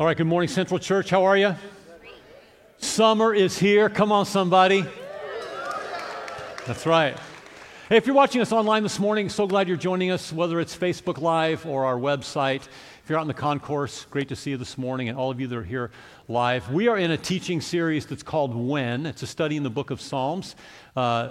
All 0.00 0.06
right, 0.06 0.16
good 0.16 0.26
morning, 0.26 0.48
Central 0.48 0.78
Church. 0.78 1.10
How 1.10 1.24
are 1.24 1.36
you? 1.36 1.54
Summer 2.78 3.34
is 3.34 3.58
here. 3.58 3.90
Come 3.90 4.12
on, 4.12 4.24
somebody. 4.24 4.86
That's 6.66 6.86
right. 6.86 7.18
Hey, 7.90 7.98
if 7.98 8.06
you're 8.06 8.16
watching 8.16 8.40
us 8.40 8.50
online 8.50 8.82
this 8.82 8.98
morning, 8.98 9.28
so 9.28 9.46
glad 9.46 9.68
you're 9.68 9.76
joining 9.76 10.10
us, 10.10 10.32
whether 10.32 10.58
it's 10.58 10.74
Facebook 10.74 11.20
Live 11.20 11.66
or 11.66 11.84
our 11.84 11.98
website. 11.98 12.62
If 12.62 13.10
you're 13.10 13.18
out 13.18 13.22
in 13.22 13.28
the 13.28 13.34
concourse, 13.34 14.06
great 14.06 14.28
to 14.30 14.36
see 14.36 14.52
you 14.52 14.56
this 14.56 14.78
morning, 14.78 15.10
and 15.10 15.18
all 15.18 15.30
of 15.30 15.38
you 15.38 15.46
that 15.48 15.58
are 15.58 15.62
here 15.62 15.90
live. 16.28 16.72
We 16.72 16.88
are 16.88 16.96
in 16.96 17.10
a 17.10 17.18
teaching 17.18 17.60
series 17.60 18.06
that's 18.06 18.22
called 18.22 18.54
When. 18.54 19.04
It's 19.04 19.22
a 19.22 19.26
study 19.26 19.58
in 19.58 19.64
the 19.64 19.68
book 19.68 19.90
of 19.90 20.00
Psalms. 20.00 20.56
Uh, 20.96 21.28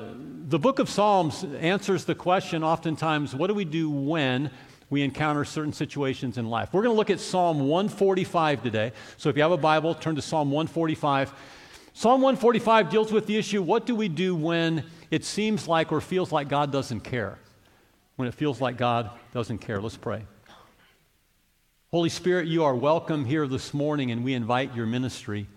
the 0.47 0.59
book 0.59 0.77
of 0.77 0.91
Psalms 0.91 1.43
answers 1.59 2.05
the 2.05 2.13
question 2.13 2.63
oftentimes 2.63 3.33
what 3.33 3.47
do 3.47 3.55
we 3.55 3.65
do 3.65 3.89
when 3.89 4.51
we 4.89 5.03
encounter 5.03 5.45
certain 5.45 5.73
situations 5.73 6.37
in 6.37 6.49
life. 6.49 6.69
We're 6.73 6.81
going 6.81 6.93
to 6.93 6.97
look 6.97 7.09
at 7.09 7.19
Psalm 7.19 7.59
145 7.59 8.63
today. 8.63 8.91
So 9.17 9.29
if 9.29 9.35
you 9.35 9.43
have 9.43 9.51
a 9.51 9.57
Bible, 9.57 9.93
turn 9.93 10.15
to 10.15 10.21
Psalm 10.21 10.49
145. 10.49 11.33
Psalm 11.93 12.21
145 12.21 12.89
deals 12.89 13.11
with 13.11 13.27
the 13.27 13.37
issue 13.37 13.61
what 13.61 13.85
do 13.85 13.95
we 13.95 14.07
do 14.07 14.35
when 14.35 14.83
it 15.11 15.25
seems 15.25 15.67
like 15.67 15.91
or 15.91 16.01
feels 16.01 16.31
like 16.31 16.47
God 16.47 16.71
doesn't 16.71 17.01
care? 17.01 17.37
When 18.15 18.27
it 18.27 18.33
feels 18.33 18.59
like 18.59 18.77
God 18.77 19.11
doesn't 19.33 19.59
care. 19.59 19.79
Let's 19.79 19.97
pray. 19.97 20.23
Holy 21.91 22.09
Spirit, 22.09 22.47
you 22.47 22.63
are 22.63 22.75
welcome 22.75 23.25
here 23.25 23.47
this 23.47 23.73
morning, 23.73 24.11
and 24.11 24.23
we 24.23 24.33
invite 24.33 24.75
your 24.75 24.85
ministry 24.85 25.47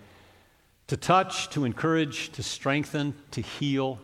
to 0.87 0.97
touch, 0.97 1.51
to 1.51 1.65
encourage, 1.65 2.33
to 2.33 2.43
strengthen, 2.43 3.15
to 3.33 3.41
heal, 3.41 3.99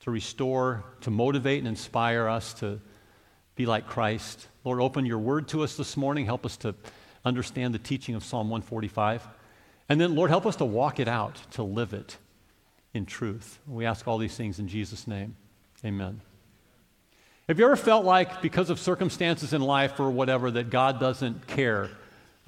to 0.00 0.10
restore, 0.10 0.84
to 1.02 1.10
motivate 1.10 1.58
and 1.58 1.68
inspire 1.68 2.26
us 2.28 2.54
to 2.54 2.80
be 3.62 3.66
like 3.66 3.86
Christ. 3.86 4.48
Lord, 4.64 4.80
open 4.80 5.06
your 5.06 5.20
word 5.20 5.46
to 5.48 5.62
us 5.62 5.76
this 5.76 5.96
morning. 5.96 6.26
Help 6.26 6.44
us 6.44 6.56
to 6.58 6.74
understand 7.24 7.72
the 7.72 7.78
teaching 7.78 8.16
of 8.16 8.24
Psalm 8.24 8.50
145. 8.50 9.24
And 9.88 10.00
then, 10.00 10.16
Lord, 10.16 10.30
help 10.30 10.46
us 10.46 10.56
to 10.56 10.64
walk 10.64 10.98
it 10.98 11.06
out, 11.06 11.36
to 11.52 11.62
live 11.62 11.94
it 11.94 12.16
in 12.92 13.06
truth. 13.06 13.60
We 13.68 13.86
ask 13.86 14.08
all 14.08 14.18
these 14.18 14.34
things 14.34 14.58
in 14.58 14.66
Jesus' 14.66 15.06
name. 15.06 15.36
Amen. 15.84 16.20
Have 17.46 17.60
you 17.60 17.64
ever 17.64 17.76
felt 17.76 18.04
like, 18.04 18.42
because 18.42 18.68
of 18.68 18.80
circumstances 18.80 19.52
in 19.52 19.60
life 19.60 20.00
or 20.00 20.10
whatever, 20.10 20.50
that 20.50 20.68
God 20.68 20.98
doesn't 20.98 21.46
care 21.46 21.88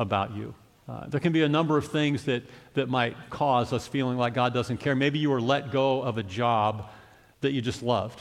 about 0.01 0.35
you? 0.35 0.53
Uh, 0.89 1.07
there 1.07 1.21
can 1.21 1.33
be 1.33 1.45
a 1.45 1.49
number 1.49 1.79
of 1.79 1.87
things 1.87 2.25
that, 2.25 2.43
that 2.73 2.89
might 2.89 3.15
cause 3.31 3.73
us 3.73 3.87
feeling 3.87 4.19
like 4.19 4.35
God 4.35 4.53
doesn't 4.53 4.79
care. 4.79 4.97
Maybe 4.97 5.21
you 5.21 5.31
were 5.31 5.41
let 5.41 5.71
go 5.71 6.03
of 6.03 6.19
a 6.19 6.25
job 6.25 6.91
that 7.41 7.53
you 7.53 7.63
just 7.63 7.85
loved. 7.85 8.21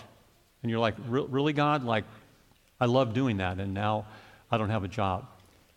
And 0.61 0.69
you're 0.69 0.79
like, 0.79 0.95
really, 1.07 1.53
God? 1.53 1.83
Like, 1.83 2.05
I 2.79 2.85
love 2.85 3.13
doing 3.13 3.37
that, 3.37 3.59
and 3.59 3.73
now 3.73 4.05
I 4.51 4.57
don't 4.57 4.69
have 4.69 4.83
a 4.83 4.87
job. 4.87 5.25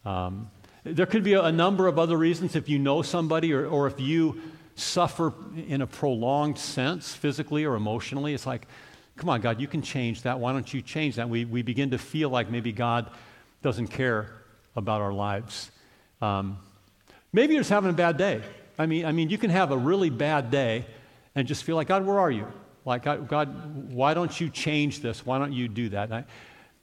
Um, 0.04 0.50
there 0.84 1.06
could 1.06 1.24
be 1.24 1.34
a, 1.34 1.50
number 1.50 1.88
of 1.88 1.98
other 1.98 2.16
reasons 2.16 2.54
if 2.54 2.68
you 2.68 2.78
know 2.78 3.02
somebody 3.02 3.52
or, 3.52 3.66
or 3.66 3.88
if 3.88 3.98
you 3.98 4.40
suffer 4.76 5.32
in 5.66 5.82
a 5.82 5.86
prolonged 5.86 6.58
sense, 6.58 7.12
physically 7.12 7.64
or 7.64 7.74
emotionally. 7.74 8.34
It's 8.34 8.46
like, 8.46 8.68
come 9.16 9.28
on, 9.28 9.40
God, 9.40 9.60
you 9.60 9.66
can 9.66 9.82
change 9.82 10.22
that. 10.22 10.38
Why 10.38 10.52
don't 10.52 10.72
you 10.72 10.82
change 10.82 11.16
that? 11.16 11.28
We, 11.28 11.44
we 11.44 11.62
begin 11.62 11.90
to 11.90 11.98
feel 11.98 12.30
like 12.30 12.50
maybe 12.50 12.72
God 12.72 13.10
doesn't 13.62 13.88
care 13.88 14.30
about 14.76 15.00
our 15.00 15.12
lives. 15.12 15.72
Um, 16.20 16.58
maybe 17.32 17.54
you're 17.54 17.60
just 17.60 17.70
having 17.70 17.90
a 17.90 17.94
bad 17.94 18.16
day. 18.16 18.42
I 18.78 18.86
mean, 18.86 19.06
I 19.06 19.12
mean, 19.12 19.30
you 19.30 19.38
can 19.38 19.50
have 19.50 19.72
a 19.72 19.76
really 19.76 20.10
bad 20.10 20.50
day 20.50 20.86
and 21.34 21.48
just 21.48 21.64
feel 21.64 21.76
like, 21.76 21.88
God, 21.88 22.06
where 22.06 22.20
are 22.20 22.30
you? 22.30 22.46
Like, 22.84 23.02
God, 23.02 23.26
God 23.26 23.92
why 23.92 24.14
don't 24.14 24.38
you 24.40 24.50
change 24.50 25.00
this? 25.00 25.26
Why 25.26 25.38
don't 25.38 25.52
you 25.52 25.66
do 25.66 25.88
that? 25.88 26.12
I, 26.12 26.24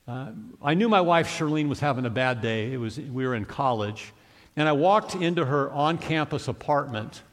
uh, 0.07 0.31
I 0.61 0.73
knew 0.73 0.89
my 0.89 1.01
wife 1.01 1.27
Charlene 1.27 1.69
was 1.69 1.79
having 1.79 2.05
a 2.05 2.09
bad 2.09 2.41
day. 2.41 2.73
It 2.73 2.77
was, 2.77 2.99
we 2.99 3.25
were 3.25 3.35
in 3.35 3.45
college. 3.45 4.11
And 4.55 4.67
I 4.67 4.73
walked 4.73 5.15
into 5.15 5.45
her 5.45 5.71
on 5.71 5.97
campus 5.97 6.47
apartment, 6.47 7.23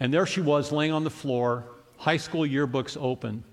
and 0.00 0.14
there 0.14 0.24
she 0.24 0.40
was 0.40 0.72
laying 0.72 0.92
on 0.92 1.04
the 1.04 1.10
floor, 1.10 1.64
high 1.98 2.16
school 2.16 2.42
yearbooks 2.42 2.96
open, 3.00 3.44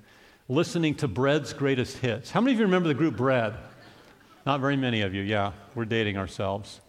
listening 0.47 0.95
to 0.95 1.08
Bread's 1.08 1.52
greatest 1.52 1.97
hits. 1.97 2.31
How 2.31 2.41
many 2.41 2.53
of 2.53 2.59
you 2.59 2.65
remember 2.65 2.87
the 2.87 2.93
group 2.93 3.17
Bread? 3.17 3.55
Not 4.45 4.61
very 4.61 4.77
many 4.77 5.02
of 5.02 5.13
you, 5.13 5.21
yeah. 5.21 5.52
We're 5.75 5.85
dating 5.85 6.17
ourselves. 6.17 6.79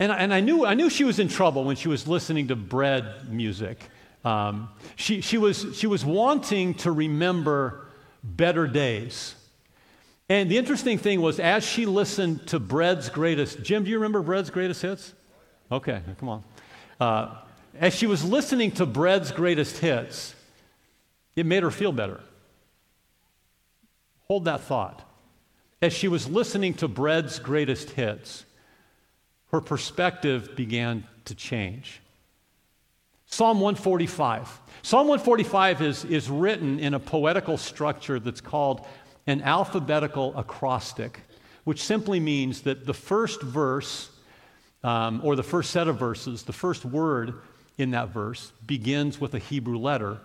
And, 0.00 0.10
and 0.10 0.34
I, 0.34 0.40
knew, 0.40 0.66
I 0.66 0.74
knew 0.74 0.90
she 0.90 1.04
was 1.04 1.18
in 1.18 1.28
trouble 1.28 1.64
when 1.64 1.76
she 1.76 1.88
was 1.88 2.08
listening 2.08 2.48
to 2.48 2.56
Bread 2.56 3.30
music. 3.30 3.78
Um, 4.24 4.70
she, 4.96 5.20
she, 5.20 5.38
was, 5.38 5.66
she 5.74 5.86
was 5.86 6.04
wanting 6.04 6.74
to 6.74 6.90
remember 6.90 7.86
better 8.22 8.66
days. 8.66 9.36
And 10.28 10.50
the 10.50 10.56
interesting 10.56 10.96
thing 10.98 11.20
was, 11.20 11.38
as 11.38 11.64
she 11.64 11.84
listened 11.84 12.46
to 12.48 12.58
Bread's 12.58 13.10
greatest, 13.10 13.62
Jim, 13.62 13.84
do 13.84 13.90
you 13.90 13.96
remember 13.96 14.22
Bread's 14.22 14.50
greatest 14.50 14.80
hits? 14.80 15.12
Okay, 15.70 16.00
come 16.18 16.28
on. 16.28 16.44
Uh, 16.98 17.36
as 17.78 17.94
she 17.94 18.06
was 18.06 18.24
listening 18.24 18.70
to 18.72 18.86
Bread's 18.86 19.32
greatest 19.32 19.78
hits, 19.78 20.34
it 21.36 21.44
made 21.44 21.62
her 21.62 21.70
feel 21.70 21.92
better. 21.92 22.20
Hold 24.28 24.46
that 24.46 24.62
thought. 24.62 25.02
As 25.82 25.92
she 25.92 26.08
was 26.08 26.28
listening 26.28 26.74
to 26.74 26.88
Bread's 26.88 27.38
greatest 27.38 27.90
hits, 27.90 28.46
her 29.50 29.60
perspective 29.60 30.56
began 30.56 31.04
to 31.26 31.34
change. 31.34 32.00
Psalm 33.26 33.60
145. 33.60 34.60
Psalm 34.82 35.08
145 35.08 35.82
is, 35.82 36.04
is 36.04 36.30
written 36.30 36.78
in 36.78 36.94
a 36.94 37.00
poetical 37.00 37.58
structure 37.58 38.18
that's 38.18 38.40
called 38.40 38.86
an 39.26 39.42
alphabetical 39.42 40.36
acrostic, 40.36 41.20
which 41.64 41.82
simply 41.82 42.20
means 42.20 42.62
that 42.62 42.86
the 42.86 42.94
first 42.94 43.40
verse, 43.42 44.10
um, 44.82 45.20
or 45.24 45.34
the 45.36 45.42
first 45.42 45.70
set 45.70 45.88
of 45.88 45.98
verses, 45.98 46.42
the 46.42 46.52
first 46.52 46.84
word 46.84 47.34
in 47.78 47.90
that 47.92 48.10
verse 48.10 48.52
begins 48.66 49.20
with 49.20 49.34
a 49.34 49.38
Hebrew 49.38 49.78
letter, 49.78 50.18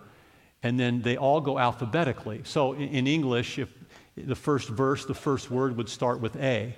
and 0.61 0.79
then 0.79 1.01
they 1.01 1.17
all 1.17 1.39
go 1.41 1.57
alphabetically. 1.57 2.41
So 2.43 2.73
in, 2.73 2.89
in 2.89 3.07
English, 3.07 3.57
if 3.57 3.73
the 4.15 4.35
first 4.35 4.69
verse, 4.69 5.05
the 5.05 5.13
first 5.13 5.49
word 5.49 5.77
would 5.77 5.89
start 5.89 6.19
with 6.19 6.35
A. 6.35 6.75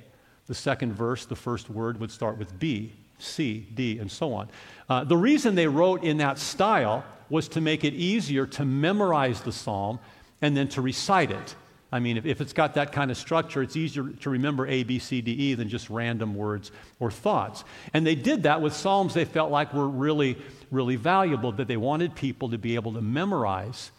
The 0.47 0.55
second 0.55 0.93
verse, 0.93 1.25
the 1.25 1.35
first 1.35 1.69
word 1.69 1.99
would 1.99 2.11
start 2.11 2.37
with 2.37 2.59
B, 2.59 2.93
C, 3.19 3.67
D, 3.73 3.99
and 3.99 4.11
so 4.11 4.33
on. 4.33 4.49
Uh, 4.89 5.03
the 5.03 5.17
reason 5.17 5.55
they 5.55 5.67
wrote 5.67 6.03
in 6.03 6.17
that 6.17 6.37
style 6.37 7.03
was 7.29 7.47
to 7.49 7.61
make 7.61 7.83
it 7.83 7.93
easier 7.93 8.45
to 8.45 8.65
memorize 8.65 9.41
the 9.41 9.51
psalm 9.51 9.99
and 10.41 10.55
then 10.55 10.67
to 10.69 10.81
recite 10.81 11.31
it. 11.31 11.55
I 11.91 11.99
mean, 11.99 12.17
if, 12.17 12.25
if 12.25 12.41
it's 12.41 12.53
got 12.53 12.75
that 12.75 12.91
kind 12.91 13.11
of 13.11 13.17
structure, 13.17 13.61
it's 13.61 13.75
easier 13.75 14.09
to 14.21 14.29
remember 14.29 14.65
A, 14.67 14.83
B, 14.83 14.97
C, 14.97 15.21
D, 15.21 15.31
E 15.31 15.53
than 15.55 15.67
just 15.67 15.89
random 15.89 16.35
words 16.35 16.71
or 16.99 17.11
thoughts. 17.11 17.63
And 17.93 18.07
they 18.07 18.15
did 18.15 18.43
that 18.43 18.61
with 18.61 18.73
Psalms 18.73 19.13
they 19.13 19.25
felt 19.25 19.51
like 19.51 19.73
were 19.73 19.87
really, 19.87 20.37
really 20.71 20.95
valuable, 20.95 21.51
that 21.53 21.67
they 21.67 21.77
wanted 21.77 22.15
people 22.15 22.49
to 22.49 22.57
be 22.57 22.75
able 22.75 22.93
to 22.93 23.01
memorize 23.01 23.91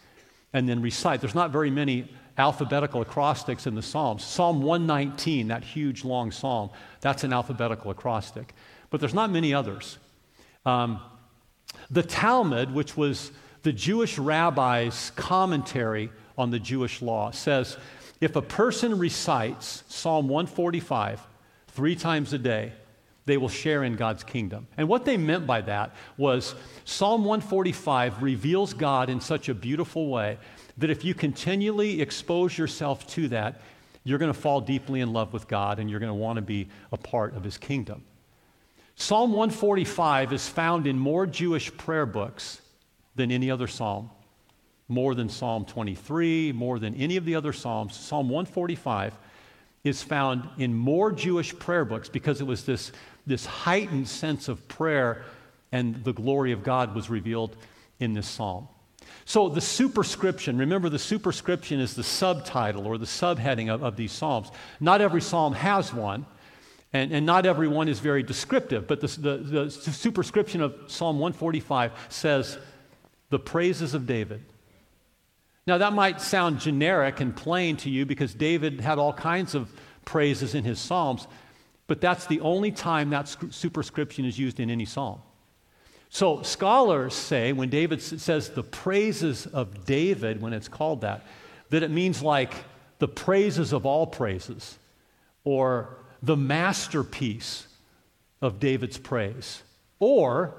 and 0.55 0.69
then 0.69 0.81
recite. 0.81 1.21
There's 1.21 1.35
not 1.35 1.51
very 1.51 1.71
many 1.71 2.09
alphabetical 2.39 3.03
acrostics 3.03 3.67
in 3.67 3.75
the 3.75 3.83
Psalms. 3.83 4.25
Psalm 4.25 4.63
119, 4.63 5.49
that 5.49 5.63
huge 5.63 6.05
long 6.05 6.31
psalm, 6.31 6.71
that's 7.01 7.25
an 7.25 7.33
alphabetical 7.33 7.91
acrostic. 7.91 8.55
But 8.89 9.01
there's 9.01 9.15
not 9.15 9.31
many 9.31 9.53
others. 9.53 9.99
Um, 10.65 11.01
the 11.91 12.03
Talmud, 12.03 12.73
which 12.73 12.97
was 12.97 13.33
the 13.63 13.73
Jewish 13.73 14.19
rabbi's 14.19 15.13
commentary 15.15 16.11
on 16.37 16.51
the 16.51 16.59
Jewish 16.59 17.03
law 17.03 17.31
says 17.31 17.77
if 18.21 18.37
a 18.37 18.43
person 18.43 18.99
recites 18.99 19.83
Psalm 19.89 20.29
145 20.29 21.21
three 21.69 21.97
times 21.97 22.33
a 22.33 22.39
day, 22.39 22.73
they 23.25 23.37
will 23.37 23.49
share 23.49 23.83
in 23.83 23.97
God's 23.97 24.23
kingdom. 24.23 24.67
And 24.77 24.89
what 24.89 25.05
they 25.05 25.17
meant 25.17 25.47
by 25.47 25.61
that 25.63 25.95
was 26.17 26.55
Psalm 26.85 27.25
145 27.25 28.23
reveals 28.23 28.75
God 28.75 29.11
in 29.11 29.21
such 29.21 29.49
a 29.49 29.55
beautiful 29.55 30.09
way 30.09 30.39
that 30.79 30.91
if 30.91 31.05
you 31.05 31.15
continually 31.15 32.01
expose 32.01 32.57
yourself 32.57 33.07
to 33.09 33.29
that, 33.29 33.61
you're 34.05 34.19
going 34.19 34.33
to 34.33 34.39
fall 34.39 34.61
deeply 34.61 35.01
in 35.01 35.13
love 35.13 35.33
with 35.33 35.47
God 35.47 35.79
and 35.79 35.91
you're 35.91 36.01
going 36.01 36.11
to 36.11 36.15
want 36.15 36.37
to 36.37 36.43
be 36.43 36.69
a 36.93 36.97
part 36.97 37.35
of 37.37 37.45
his 37.45 37.59
kingdom. 37.59 38.05
Psalm 38.95 39.31
145 39.33 40.33
is 40.33 40.49
found 40.49 40.87
in 40.87 40.97
more 40.97 41.27
Jewish 41.27 41.77
prayer 41.77 42.07
books 42.07 42.61
than 43.17 43.33
any 43.33 43.51
other 43.51 43.67
psalm 43.67 44.11
more 44.89 45.15
than 45.15 45.29
Psalm 45.29 45.65
23, 45.65 46.53
more 46.53 46.79
than 46.79 46.95
any 46.97 47.17
of 47.17 47.25
the 47.25 47.35
other 47.35 47.53
Psalms. 47.53 47.97
Psalm 47.97 48.29
145 48.29 49.15
is 49.85 50.03
found 50.03 50.49
in 50.59 50.75
more 50.75 51.11
Jewish 51.13 51.57
prayer 51.59 51.85
books 51.85 52.09
because 52.09 52.41
it 52.41 52.47
was 52.47 52.65
this, 52.65 52.93
this 53.27 53.47
heightened 53.47 54.09
sense 54.09 54.49
of 54.49 54.67
prayer 54.69 55.25
and 55.73 56.05
the 56.05 56.13
glory 56.13 56.53
of 56.53 56.63
God 56.63 56.95
was 56.95 57.09
revealed 57.09 57.57
in 57.99 58.13
this 58.13 58.29
psalm. 58.29 58.69
So, 59.25 59.49
the 59.49 59.61
superscription, 59.61 60.59
remember 60.59 60.89
the 60.89 60.99
superscription 60.99 61.81
is 61.81 61.95
the 61.95 62.05
subtitle 62.05 62.87
or 62.87 62.99
the 62.99 63.07
subheading 63.07 63.73
of, 63.73 63.83
of 63.83 63.97
these 63.97 64.13
psalms. 64.13 64.51
Not 64.81 65.01
every 65.01 65.21
psalm 65.21 65.55
has 65.55 65.93
one, 65.93 66.27
and, 66.93 67.13
and 67.13 67.25
not 67.25 67.47
every 67.47 67.69
one 67.69 67.89
is 67.89 68.01
very 68.01 68.23
descriptive, 68.23 68.87
but 68.87 69.01
the, 69.01 69.07
the, 69.07 69.37
the 69.65 69.71
superscription 69.71 70.61
of 70.61 70.75
Psalm 70.89 71.19
145 71.19 71.93
says, 72.11 72.59
The 73.31 73.39
praises 73.39 73.95
of 73.95 74.07
David. 74.07 74.45
Now, 75.67 75.79
that 75.79 75.93
might 75.93 76.21
sound 76.21 76.59
generic 76.59 77.21
and 77.21 77.35
plain 77.35 77.77
to 77.79 77.91
you 77.91 78.05
because 78.05 78.35
David 78.35 78.81
had 78.81 78.99
all 78.99 79.13
kinds 79.13 79.55
of 79.55 79.71
praises 80.05 80.55
in 80.55 80.65
his 80.65 80.81
Psalms, 80.81 81.29
but 81.87 82.01
that's 82.01 82.27
the 82.27 82.41
only 82.41 82.73
time 82.73 83.11
that 83.11 83.29
superscription 83.51 84.25
is 84.25 84.39
used 84.39 84.59
in 84.61 84.71
any 84.71 84.85
psalm. 84.85 85.21
So 86.09 86.43
scholars 86.43 87.15
say 87.15 87.53
when 87.53 87.71
David 87.71 88.03
says 88.03 88.51
the 88.51 88.63
praises 88.63 89.47
of 89.47 89.87
David, 89.87 90.43
when 90.43 90.53
it's 90.53 90.69
called 90.69 91.01
that, 91.01 91.25
that 91.71 91.83
it 91.83 91.91
means 91.91 92.23
like 92.23 92.53
the 92.99 93.09
praises 93.09 93.73
of 93.73 93.87
all 93.87 94.07
praises 94.07 94.79
or 95.45 95.97
the 96.23 96.37
masterpiece 96.37 97.67
of 98.43 98.61
David's 98.61 98.99
praise 98.99 99.63
or 100.01 100.55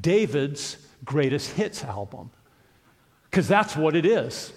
David's 0.00 0.78
greatest 1.04 1.50
hits 1.50 1.84
album. 1.84 2.30
Because 3.32 3.48
that's 3.48 3.74
what 3.74 3.96
it 3.96 4.04
is. 4.04 4.52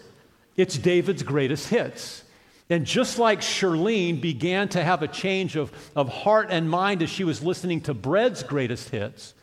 It's 0.58 0.78
David's 0.78 1.24
greatest 1.24 1.70
hits. 1.70 2.24
And 2.70 2.86
just 2.86 3.18
like 3.18 3.40
Shirlene 3.40 4.20
began 4.20 4.68
to 4.70 4.84
have 4.84 5.02
a 5.02 5.08
change 5.08 5.56
of, 5.56 5.72
of 5.96 6.10
heart 6.10 6.48
and 6.50 6.70
mind 6.70 7.02
as 7.02 7.10
she 7.10 7.24
was 7.24 7.42
listening 7.42 7.80
to 7.82 7.94
Bread's 7.94 8.44
greatest 8.44 8.90
hits, 8.90 9.34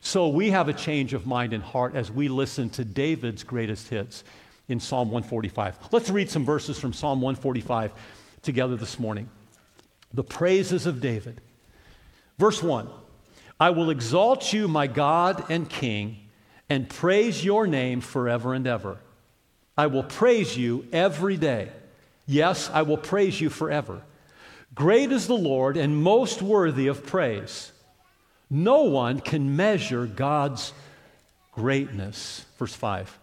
so 0.00 0.28
we 0.28 0.50
have 0.50 0.70
a 0.70 0.72
change 0.72 1.12
of 1.12 1.26
mind 1.26 1.52
and 1.52 1.62
heart 1.62 1.94
as 1.94 2.10
we 2.10 2.28
listen 2.28 2.70
to 2.70 2.84
David's 2.84 3.44
greatest 3.44 3.88
hits 3.88 4.24
in 4.68 4.80
Psalm 4.80 5.08
145. 5.10 5.76
Let's 5.92 6.08
read 6.08 6.30
some 6.30 6.46
verses 6.46 6.78
from 6.78 6.94
Psalm 6.94 7.20
145 7.20 7.92
together 8.40 8.76
this 8.76 8.98
morning. 8.98 9.28
The 10.14 10.24
praises 10.24 10.86
of 10.86 11.02
David. 11.02 11.42
Verse 12.38 12.62
1 12.62 12.88
I 13.60 13.68
will 13.70 13.90
exalt 13.90 14.52
you, 14.52 14.66
my 14.66 14.86
God 14.86 15.44
and 15.50 15.68
King, 15.68 16.16
and 16.72 16.88
praise 16.88 17.44
your 17.44 17.66
name 17.66 18.00
forever 18.00 18.54
and 18.54 18.66
ever. 18.66 18.96
I 19.76 19.88
will 19.88 20.04
praise 20.04 20.56
you 20.56 20.86
every 20.90 21.36
day. 21.36 21.68
Yes, 22.26 22.70
I 22.72 22.80
will 22.80 22.96
praise 22.96 23.38
you 23.38 23.50
forever. 23.50 24.00
Great 24.74 25.12
is 25.12 25.26
the 25.26 25.36
Lord 25.36 25.76
and 25.76 25.94
most 25.94 26.40
worthy 26.40 26.86
of 26.86 27.04
praise. 27.04 27.72
No 28.48 28.84
one 28.84 29.20
can 29.20 29.54
measure 29.54 30.06
God's 30.06 30.72
greatness. 31.52 32.46
Verse 32.58 32.74
5 32.74 33.18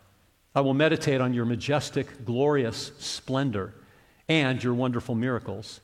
I 0.53 0.61
will 0.61 0.75
meditate 0.75 1.19
on 1.19 1.33
your 1.33 1.45
majestic, 1.45 2.25
glorious 2.25 2.91
splendor 2.99 3.73
and 4.27 4.63
your 4.63 4.75
wonderful 4.75 5.15
miracles. 5.15 5.81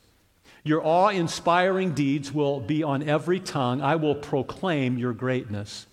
Your 0.62 0.86
awe 0.86 1.08
inspiring 1.08 1.94
deeds 1.94 2.32
will 2.32 2.60
be 2.60 2.84
on 2.84 3.02
every 3.02 3.40
tongue. 3.40 3.80
I 3.80 3.96
will 3.96 4.14
proclaim 4.14 4.98
your 4.98 5.12
greatness. 5.12 5.86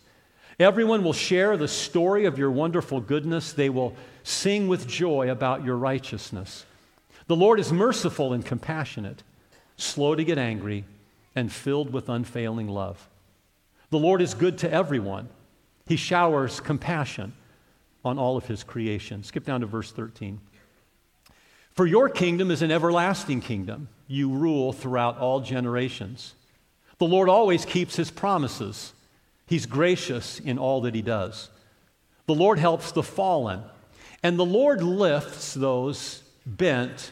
Everyone 0.63 1.03
will 1.03 1.11
share 1.11 1.57
the 1.57 1.67
story 1.67 2.23
of 2.23 2.37
your 2.37 2.49
wonderful 2.49 3.01
goodness. 3.01 3.51
They 3.51 3.69
will 3.69 3.93
sing 4.23 4.69
with 4.69 4.87
joy 4.87 5.29
about 5.29 5.65
your 5.65 5.75
righteousness. 5.75 6.65
The 7.27 7.35
Lord 7.35 7.59
is 7.59 7.73
merciful 7.73 8.31
and 8.31 8.45
compassionate, 8.45 9.23
slow 9.75 10.15
to 10.15 10.23
get 10.23 10.37
angry, 10.37 10.85
and 11.35 11.51
filled 11.51 11.91
with 11.91 12.07
unfailing 12.07 12.69
love. 12.69 13.09
The 13.89 13.99
Lord 13.99 14.21
is 14.21 14.33
good 14.33 14.57
to 14.59 14.71
everyone. 14.71 15.27
He 15.85 15.97
showers 15.97 16.61
compassion 16.61 17.33
on 18.05 18.17
all 18.17 18.37
of 18.37 18.45
his 18.45 18.63
creation. 18.63 19.21
Skip 19.23 19.43
down 19.43 19.59
to 19.59 19.67
verse 19.67 19.91
13. 19.91 20.39
For 21.73 21.85
your 21.85 22.07
kingdom 22.07 22.51
is 22.51 22.61
an 22.61 22.71
everlasting 22.71 23.41
kingdom. 23.41 23.89
You 24.07 24.29
rule 24.29 24.71
throughout 24.71 25.17
all 25.17 25.41
generations. 25.41 26.35
The 26.99 27.05
Lord 27.05 27.27
always 27.27 27.65
keeps 27.65 27.97
his 27.97 28.09
promises. 28.09 28.93
He's 29.45 29.65
gracious 29.65 30.39
in 30.39 30.57
all 30.57 30.81
that 30.81 30.95
he 30.95 31.01
does. 31.01 31.49
The 32.25 32.35
Lord 32.35 32.59
helps 32.59 32.91
the 32.91 33.03
fallen, 33.03 33.63
and 34.21 34.39
the 34.39 34.45
Lord 34.45 34.81
lifts 34.81 35.53
those 35.53 36.23
bent 36.45 37.11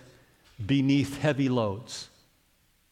beneath 0.66 1.18
heavy 1.20 1.50
loads. 1.50 2.10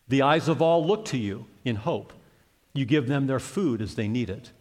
The 0.07 0.24
eyes 0.24 0.47
of 0.47 0.62
all 0.62 0.86
look 0.86 1.06
to 1.06 1.18
you 1.18 1.45
in 1.63 1.75
hope. 1.75 2.12
You 2.74 2.86
give 2.86 3.07
them 3.07 3.27
their 3.27 3.39
food 3.39 3.81
as 3.81 3.95
they 3.95 4.07
need 4.07 4.30
it. 4.30 4.51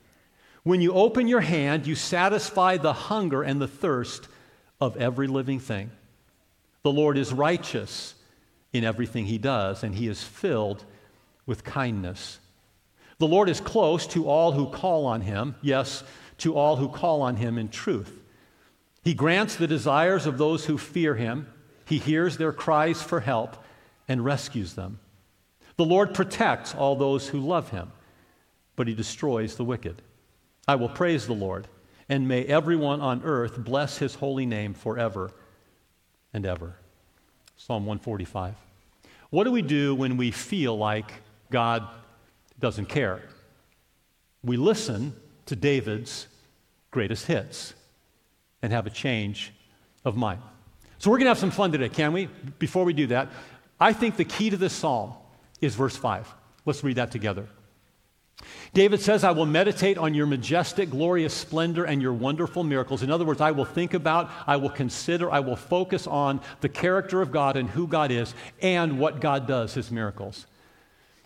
When 0.62 0.80
you 0.80 0.92
open 0.92 1.26
your 1.26 1.40
hand, 1.40 1.86
you 1.86 1.94
satisfy 1.94 2.76
the 2.76 2.92
hunger 2.92 3.42
and 3.42 3.60
the 3.60 3.68
thirst 3.68 4.28
of 4.80 4.96
every 4.96 5.26
living 5.26 5.60
thing. 5.60 5.90
The 6.82 6.92
Lord 6.92 7.18
is 7.18 7.32
righteous 7.32 8.14
in 8.72 8.84
everything 8.84 9.26
he 9.26 9.38
does, 9.38 9.82
and 9.82 9.94
he 9.94 10.08
is 10.08 10.22
filled 10.22 10.84
with 11.46 11.64
kindness. 11.64 12.38
The 13.18 13.26
Lord 13.26 13.48
is 13.48 13.60
close 13.60 14.06
to 14.08 14.28
all 14.28 14.52
who 14.52 14.68
call 14.68 15.06
on 15.06 15.22
him, 15.22 15.56
yes, 15.60 16.04
to 16.38 16.56
all 16.56 16.76
who 16.76 16.88
call 16.88 17.22
on 17.22 17.36
him 17.36 17.58
in 17.58 17.68
truth. 17.68 18.22
He 19.02 19.14
grants 19.14 19.56
the 19.56 19.66
desires 19.66 20.26
of 20.26 20.38
those 20.38 20.66
who 20.66 20.78
fear 20.78 21.14
him, 21.14 21.48
he 21.84 21.98
hears 21.98 22.36
their 22.36 22.52
cries 22.52 23.02
for 23.02 23.20
help 23.20 23.56
and 24.06 24.24
rescues 24.24 24.74
them. 24.74 25.00
The 25.76 25.84
Lord 25.84 26.14
protects 26.14 26.74
all 26.74 26.96
those 26.96 27.28
who 27.28 27.40
love 27.40 27.70
him, 27.70 27.92
but 28.76 28.86
he 28.86 28.94
destroys 28.94 29.56
the 29.56 29.64
wicked. 29.64 30.02
I 30.66 30.74
will 30.74 30.88
praise 30.88 31.26
the 31.26 31.34
Lord, 31.34 31.66
and 32.08 32.28
may 32.28 32.44
everyone 32.44 33.00
on 33.00 33.22
earth 33.24 33.56
bless 33.58 33.98
his 33.98 34.16
holy 34.16 34.44
name 34.44 34.74
forever 34.74 35.30
and 36.32 36.44
ever. 36.44 36.76
Psalm 37.56 37.86
145. 37.86 38.54
What 39.30 39.44
do 39.44 39.50
we 39.50 39.62
do 39.62 39.94
when 39.94 40.16
we 40.16 40.30
feel 40.30 40.76
like 40.76 41.12
God 41.50 41.88
doesn't 42.60 42.86
care? 42.86 43.22
We 44.42 44.56
listen 44.56 45.14
to 45.46 45.56
David's 45.56 46.26
greatest 46.90 47.26
hits 47.26 47.74
and 48.62 48.72
have 48.72 48.86
a 48.86 48.90
change 48.90 49.52
of 50.04 50.16
mind. 50.16 50.40
So 50.98 51.10
we're 51.10 51.18
going 51.18 51.26
to 51.26 51.30
have 51.30 51.38
some 51.38 51.50
fun 51.50 51.70
today, 51.72 51.88
can 51.88 52.12
we? 52.12 52.28
Before 52.58 52.84
we 52.84 52.92
do 52.92 53.06
that, 53.08 53.28
I 53.78 53.92
think 53.92 54.16
the 54.16 54.24
key 54.24 54.50
to 54.50 54.56
this 54.56 54.72
psalm 54.72 55.14
is 55.60 55.74
verse 55.74 55.96
5. 55.96 56.34
Let's 56.64 56.82
read 56.82 56.96
that 56.96 57.12
together. 57.12 57.46
David 58.72 59.00
says, 59.00 59.24
I 59.24 59.32
will 59.32 59.46
meditate 59.46 59.98
on 59.98 60.14
your 60.14 60.26
majestic, 60.26 60.90
glorious 60.90 61.34
splendor 61.34 61.84
and 61.84 62.00
your 62.00 62.12
wonderful 62.12 62.62
miracles. 62.62 63.02
In 63.02 63.10
other 63.10 63.24
words, 63.24 63.40
I 63.40 63.50
will 63.50 63.64
think 63.64 63.94
about, 63.94 64.30
I 64.46 64.56
will 64.56 64.70
consider, 64.70 65.30
I 65.30 65.40
will 65.40 65.56
focus 65.56 66.06
on 66.06 66.40
the 66.60 66.68
character 66.68 67.20
of 67.20 67.32
God 67.32 67.56
and 67.56 67.68
who 67.68 67.86
God 67.86 68.10
is 68.10 68.34
and 68.60 68.98
what 68.98 69.20
God 69.20 69.46
does, 69.46 69.74
his 69.74 69.90
miracles. 69.90 70.46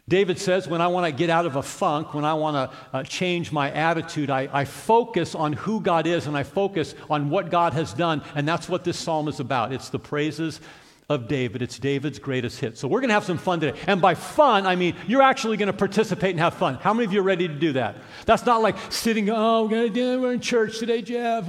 David 0.08 0.38
says, 0.38 0.66
when 0.66 0.80
I 0.80 0.88
want 0.88 1.06
to 1.06 1.12
get 1.12 1.30
out 1.30 1.46
of 1.46 1.56
a 1.56 1.62
funk, 1.62 2.12
when 2.12 2.24
I 2.24 2.34
want 2.34 2.56
to 2.56 2.76
uh, 2.92 3.02
change 3.04 3.52
my 3.52 3.70
attitude, 3.70 4.30
I, 4.30 4.48
I 4.52 4.64
focus 4.64 5.34
on 5.34 5.52
who 5.52 5.80
God 5.80 6.08
is 6.08 6.26
and 6.26 6.36
I 6.36 6.42
focus 6.42 6.96
on 7.08 7.30
what 7.30 7.50
God 7.50 7.72
has 7.74 7.94
done. 7.94 8.22
And 8.34 8.46
that's 8.46 8.68
what 8.68 8.82
this 8.82 8.98
psalm 8.98 9.28
is 9.28 9.38
about. 9.38 9.72
It's 9.72 9.90
the 9.90 10.00
praises 10.00 10.60
of 11.08 11.28
David. 11.28 11.62
It's 11.62 11.78
David's 11.78 12.18
greatest 12.18 12.58
hit. 12.58 12.76
So 12.78 12.88
we're 12.88 13.00
going 13.00 13.10
to 13.10 13.14
have 13.14 13.24
some 13.24 13.38
fun 13.38 13.60
today. 13.60 13.78
And 13.86 14.00
by 14.00 14.14
fun, 14.14 14.66
I 14.66 14.74
mean 14.74 14.96
you're 15.06 15.22
actually 15.22 15.56
going 15.56 15.68
to 15.68 15.72
participate 15.72 16.30
and 16.30 16.40
have 16.40 16.54
fun. 16.54 16.74
How 16.74 16.92
many 16.92 17.04
of 17.04 17.12
you 17.12 17.20
are 17.20 17.24
ready 17.24 17.46
to 17.46 17.54
do 17.54 17.74
that? 17.74 17.96
That's 18.26 18.44
not 18.44 18.60
like 18.60 18.76
sitting, 18.90 19.30
oh, 19.30 19.66
we're, 19.66 19.84
to, 19.84 19.90
do, 19.90 20.20
we're 20.20 20.32
in 20.32 20.40
church 20.40 20.80
today, 20.80 21.02
Jeff. 21.02 21.48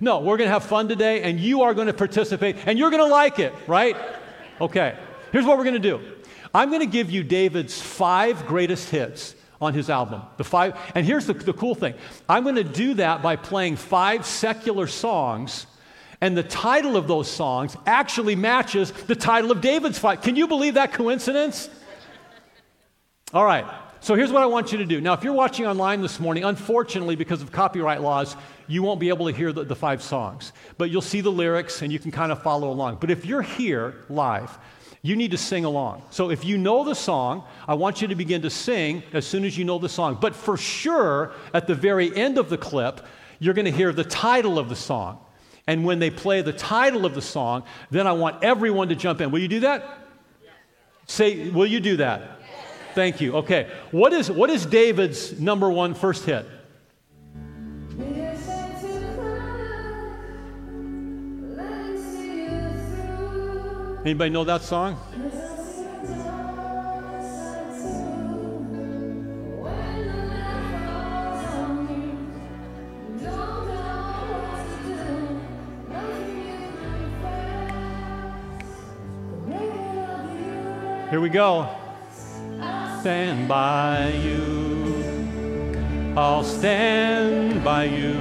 No, 0.00 0.20
we're 0.20 0.36
going 0.36 0.48
to 0.48 0.52
have 0.52 0.64
fun 0.64 0.88
today, 0.88 1.22
and 1.22 1.40
you 1.40 1.62
are 1.62 1.72
going 1.72 1.86
to 1.86 1.94
participate, 1.94 2.56
and 2.66 2.78
you're 2.78 2.90
going 2.90 3.02
to 3.02 3.08
like 3.08 3.38
it, 3.38 3.54
right? 3.66 3.96
Okay. 4.60 4.94
Here's 5.32 5.44
what 5.46 5.56
we're 5.56 5.64
going 5.64 5.80
to 5.80 5.80
do 5.80 6.13
I'm 6.54 6.68
going 6.68 6.80
to 6.80 6.86
give 6.86 7.10
you 7.10 7.24
David's 7.24 7.80
five 7.80 8.46
greatest 8.46 8.90
hits 8.90 9.34
on 9.60 9.74
his 9.74 9.90
album. 9.90 10.22
The 10.36 10.44
five, 10.44 10.78
and 10.94 11.04
here's 11.04 11.26
the, 11.26 11.34
the 11.34 11.52
cool 11.52 11.74
thing 11.74 11.94
I'm 12.28 12.44
going 12.44 12.56
to 12.56 12.64
do 12.64 12.94
that 12.94 13.22
by 13.22 13.36
playing 13.36 13.76
five 13.76 14.24
secular 14.24 14.86
songs 14.86 15.66
and 16.20 16.36
the 16.36 16.42
title 16.42 16.96
of 16.96 17.06
those 17.06 17.30
songs 17.30 17.76
actually 17.86 18.34
matches 18.34 18.92
the 18.92 19.14
title 19.14 19.50
of 19.50 19.60
David's 19.60 19.98
five. 19.98 20.22
Can 20.22 20.36
you 20.36 20.46
believe 20.46 20.74
that 20.74 20.94
coincidence? 20.94 21.68
All 23.34 23.44
right. 23.44 23.66
So 24.00 24.14
here's 24.14 24.30
what 24.30 24.42
I 24.42 24.46
want 24.46 24.70
you 24.70 24.78
to 24.78 24.84
do. 24.84 25.00
Now, 25.00 25.14
if 25.14 25.24
you're 25.24 25.32
watching 25.32 25.66
online 25.66 26.02
this 26.02 26.20
morning, 26.20 26.44
unfortunately, 26.44 27.16
because 27.16 27.42
of 27.42 27.52
copyright 27.52 28.00
laws, 28.00 28.36
you 28.68 28.82
won't 28.82 29.00
be 29.00 29.08
able 29.08 29.26
to 29.26 29.32
hear 29.32 29.52
the, 29.52 29.64
the, 29.64 29.74
five 29.76 30.02
songs. 30.02 30.52
But 30.78 30.90
you'll 30.90 31.02
see 31.02 31.20
the 31.20 31.32
lyrics 31.32 31.82
and 31.82 31.92
you 31.92 31.98
can 31.98 32.10
kind 32.10 32.30
of 32.30 32.42
follow 32.42 32.70
along. 32.70 32.98
But 33.00 33.10
if 33.10 33.26
you're 33.26 33.42
here 33.42 34.04
live, 34.08 34.58
you 35.04 35.16
need 35.16 35.32
to 35.32 35.36
sing 35.36 35.66
along. 35.66 36.02
So 36.08 36.30
if 36.30 36.46
you 36.46 36.56
know 36.56 36.82
the 36.82 36.94
song, 36.94 37.44
I 37.68 37.74
want 37.74 38.00
you 38.00 38.08
to 38.08 38.14
begin 38.14 38.40
to 38.40 38.48
sing 38.48 39.02
as 39.12 39.26
soon 39.26 39.44
as 39.44 39.56
you 39.56 39.62
know 39.62 39.78
the 39.78 39.88
song. 39.88 40.16
But 40.18 40.34
for 40.34 40.56
sure, 40.56 41.32
at 41.52 41.66
the 41.66 41.74
very 41.74 42.16
end 42.16 42.38
of 42.38 42.48
the 42.48 42.56
clip, 42.56 43.02
you're 43.38 43.52
going 43.52 43.66
to 43.66 43.70
hear 43.70 43.92
the 43.92 44.02
title 44.02 44.58
of 44.58 44.70
the 44.70 44.74
song. 44.74 45.18
And 45.66 45.84
when 45.84 45.98
they 45.98 46.08
play 46.08 46.40
the 46.40 46.54
title 46.54 47.04
of 47.04 47.14
the 47.14 47.20
song, 47.20 47.64
then 47.90 48.06
I 48.06 48.12
want 48.12 48.42
everyone 48.42 48.88
to 48.88 48.94
jump 48.94 49.20
in. 49.20 49.30
Will 49.30 49.40
you 49.40 49.48
do 49.48 49.60
that? 49.60 50.06
Yes. 50.42 50.52
Say, 51.06 51.50
will 51.50 51.66
you 51.66 51.80
do 51.80 51.98
that? 51.98 52.40
Yes. 52.40 52.48
Thank 52.94 53.20
you. 53.20 53.36
Okay. 53.36 53.70
What 53.90 54.14
is, 54.14 54.30
what 54.30 54.48
is 54.48 54.64
David's 54.64 55.38
number 55.38 55.70
one 55.70 55.92
first 55.92 56.24
hit? 56.24 56.46
Anybody 64.04 64.28
know 64.28 64.44
that 64.44 64.60
song? 64.60 64.98
Here 81.08 81.20
we 81.20 81.30
go. 81.30 81.66
stand 83.00 83.48
by 83.48 84.10
you. 84.22 84.44
I'll 86.14 86.44
stand 86.44 87.64
by 87.64 87.84
you. 87.84 88.12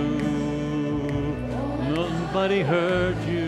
Nobody 1.94 2.62
hurt 2.62 3.18
you. 3.28 3.43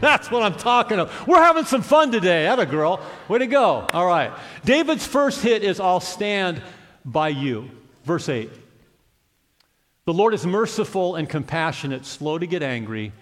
That's 0.00 0.30
what 0.30 0.42
I'm 0.42 0.54
talking 0.54 0.98
about. 0.98 1.28
We're 1.28 1.42
having 1.42 1.64
some 1.64 1.82
fun 1.82 2.10
today. 2.10 2.44
That 2.44 2.58
a 2.58 2.66
girl. 2.66 3.00
Way 3.28 3.38
to 3.38 3.46
go. 3.46 3.86
All 3.92 4.06
right. 4.06 4.32
David's 4.64 5.06
first 5.06 5.42
hit 5.42 5.62
is 5.62 5.78
I'll 5.78 6.00
stand 6.00 6.62
by 7.04 7.28
you. 7.28 7.70
Verse 8.04 8.28
8. 8.28 8.50
The 10.06 10.14
Lord 10.14 10.34
is 10.34 10.46
merciful 10.46 11.16
and 11.16 11.28
compassionate, 11.28 12.06
slow 12.06 12.38
to 12.38 12.46
get 12.46 12.62
angry, 12.62 13.12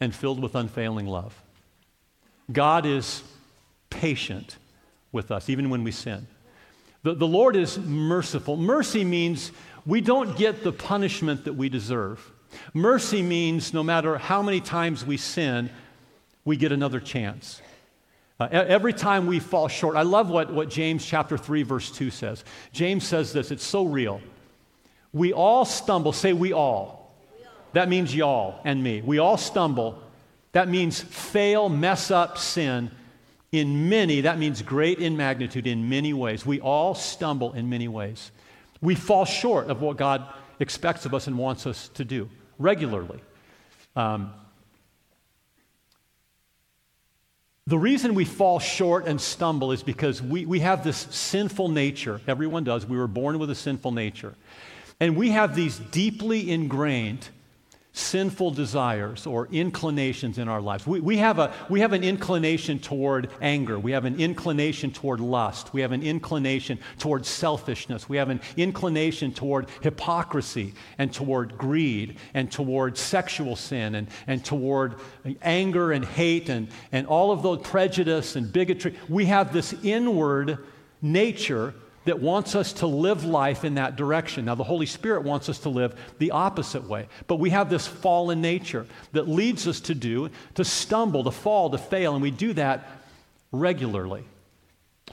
and 0.00 0.14
filled 0.14 0.40
with 0.40 0.54
unfailing 0.54 1.06
love. 1.06 1.42
God 2.50 2.86
is 2.86 3.22
patient 3.90 4.56
with 5.12 5.30
us, 5.30 5.48
even 5.48 5.68
when 5.68 5.82
we 5.82 5.90
sin. 5.90 6.26
The, 7.02 7.14
the 7.14 7.26
Lord 7.26 7.56
is 7.56 7.78
merciful. 7.78 8.56
Mercy 8.56 9.04
means 9.04 9.52
we 9.84 10.00
don't 10.00 10.36
get 10.36 10.62
the 10.62 10.72
punishment 10.72 11.44
that 11.44 11.54
we 11.54 11.68
deserve. 11.68 12.32
Mercy 12.72 13.22
means 13.22 13.74
no 13.74 13.82
matter 13.82 14.18
how 14.18 14.42
many 14.42 14.60
times 14.60 15.04
we 15.04 15.16
sin, 15.16 15.70
we 16.46 16.56
get 16.56 16.72
another 16.72 16.98
chance. 17.00 17.60
Uh, 18.40 18.48
every 18.50 18.94
time 18.94 19.26
we 19.26 19.38
fall 19.38 19.68
short, 19.68 19.96
I 19.96 20.02
love 20.02 20.30
what, 20.30 20.50
what 20.50 20.70
James 20.70 21.04
chapter 21.04 21.36
3, 21.36 21.62
verse 21.62 21.90
2 21.90 22.10
says. 22.10 22.42
James 22.72 23.06
says 23.06 23.34
this, 23.34 23.50
it's 23.50 23.64
so 23.64 23.84
real. 23.84 24.22
We 25.12 25.34
all 25.34 25.66
stumble. 25.66 26.14
Say, 26.14 26.32
we 26.32 26.54
all. 26.54 27.14
That 27.74 27.90
means 27.90 28.14
y'all 28.14 28.60
and 28.64 28.82
me. 28.82 29.02
We 29.02 29.18
all 29.18 29.36
stumble. 29.36 30.02
That 30.52 30.68
means 30.68 31.00
fail, 31.00 31.68
mess 31.68 32.10
up, 32.10 32.38
sin 32.38 32.90
in 33.52 33.88
many, 33.88 34.22
that 34.22 34.38
means 34.38 34.62
great 34.62 34.98
in 34.98 35.16
magnitude 35.16 35.66
in 35.66 35.88
many 35.88 36.12
ways. 36.12 36.44
We 36.44 36.60
all 36.60 36.94
stumble 36.94 37.52
in 37.52 37.68
many 37.68 37.88
ways. 37.88 38.30
We 38.80 38.94
fall 38.94 39.24
short 39.24 39.68
of 39.68 39.80
what 39.80 39.96
God 39.96 40.26
expects 40.60 41.06
of 41.06 41.14
us 41.14 41.26
and 41.26 41.38
wants 41.38 41.66
us 41.66 41.88
to 41.94 42.04
do 42.04 42.28
regularly. 42.58 43.20
Um, 43.94 44.32
the 47.68 47.78
reason 47.78 48.14
we 48.14 48.24
fall 48.24 48.60
short 48.60 49.06
and 49.06 49.20
stumble 49.20 49.72
is 49.72 49.82
because 49.82 50.22
we, 50.22 50.46
we 50.46 50.60
have 50.60 50.84
this 50.84 51.08
sinful 51.10 51.68
nature. 51.68 52.20
Everyone 52.28 52.62
does. 52.62 52.86
We 52.86 52.96
were 52.96 53.08
born 53.08 53.40
with 53.40 53.50
a 53.50 53.56
sinful 53.56 53.90
nature. 53.90 54.36
And 55.00 55.16
we 55.16 55.30
have 55.30 55.56
these 55.56 55.78
deeply 55.78 56.50
ingrained 56.50 57.28
sinful 57.96 58.50
desires 58.50 59.26
or 59.26 59.48
inclinations 59.50 60.36
in 60.36 60.48
our 60.48 60.60
lives. 60.60 60.86
We, 60.86 61.00
we, 61.00 61.16
have 61.16 61.38
a, 61.38 61.54
we 61.70 61.80
have 61.80 61.94
an 61.94 62.04
inclination 62.04 62.78
toward 62.78 63.30
anger. 63.40 63.78
We 63.78 63.92
have 63.92 64.04
an 64.04 64.20
inclination 64.20 64.92
toward 64.92 65.18
lust. 65.18 65.72
We 65.72 65.80
have 65.80 65.92
an 65.92 66.02
inclination 66.02 66.78
toward 66.98 67.24
selfishness. 67.24 68.06
We 68.06 68.18
have 68.18 68.28
an 68.28 68.42
inclination 68.58 69.32
toward 69.32 69.68
hypocrisy 69.80 70.74
and 70.98 71.10
toward 71.10 71.56
greed 71.56 72.18
and 72.34 72.52
toward 72.52 72.98
sexual 72.98 73.56
sin 73.56 73.94
and, 73.94 74.08
and 74.26 74.44
toward 74.44 74.96
anger 75.40 75.92
and 75.92 76.04
hate 76.04 76.50
and, 76.50 76.68
and 76.92 77.06
all 77.06 77.32
of 77.32 77.42
those 77.42 77.62
prejudice 77.62 78.36
and 78.36 78.52
bigotry. 78.52 78.94
We 79.08 79.24
have 79.24 79.54
this 79.54 79.74
inward 79.82 80.58
nature 81.00 81.72
that 82.06 82.20
wants 82.20 82.54
us 82.54 82.72
to 82.72 82.86
live 82.86 83.24
life 83.24 83.64
in 83.64 83.74
that 83.74 83.96
direction. 83.96 84.46
Now, 84.46 84.54
the 84.54 84.64
Holy 84.64 84.86
Spirit 84.86 85.24
wants 85.24 85.48
us 85.48 85.58
to 85.60 85.68
live 85.68 85.94
the 86.18 86.30
opposite 86.30 86.88
way. 86.88 87.08
But 87.26 87.36
we 87.36 87.50
have 87.50 87.68
this 87.68 87.86
fallen 87.86 88.40
nature 88.40 88.86
that 89.12 89.28
leads 89.28 89.68
us 89.68 89.80
to 89.80 89.94
do, 89.94 90.30
to 90.54 90.64
stumble, 90.64 91.24
to 91.24 91.30
fall, 91.30 91.70
to 91.70 91.78
fail, 91.78 92.14
and 92.14 92.22
we 92.22 92.30
do 92.30 92.52
that 92.54 92.88
regularly. 93.52 94.24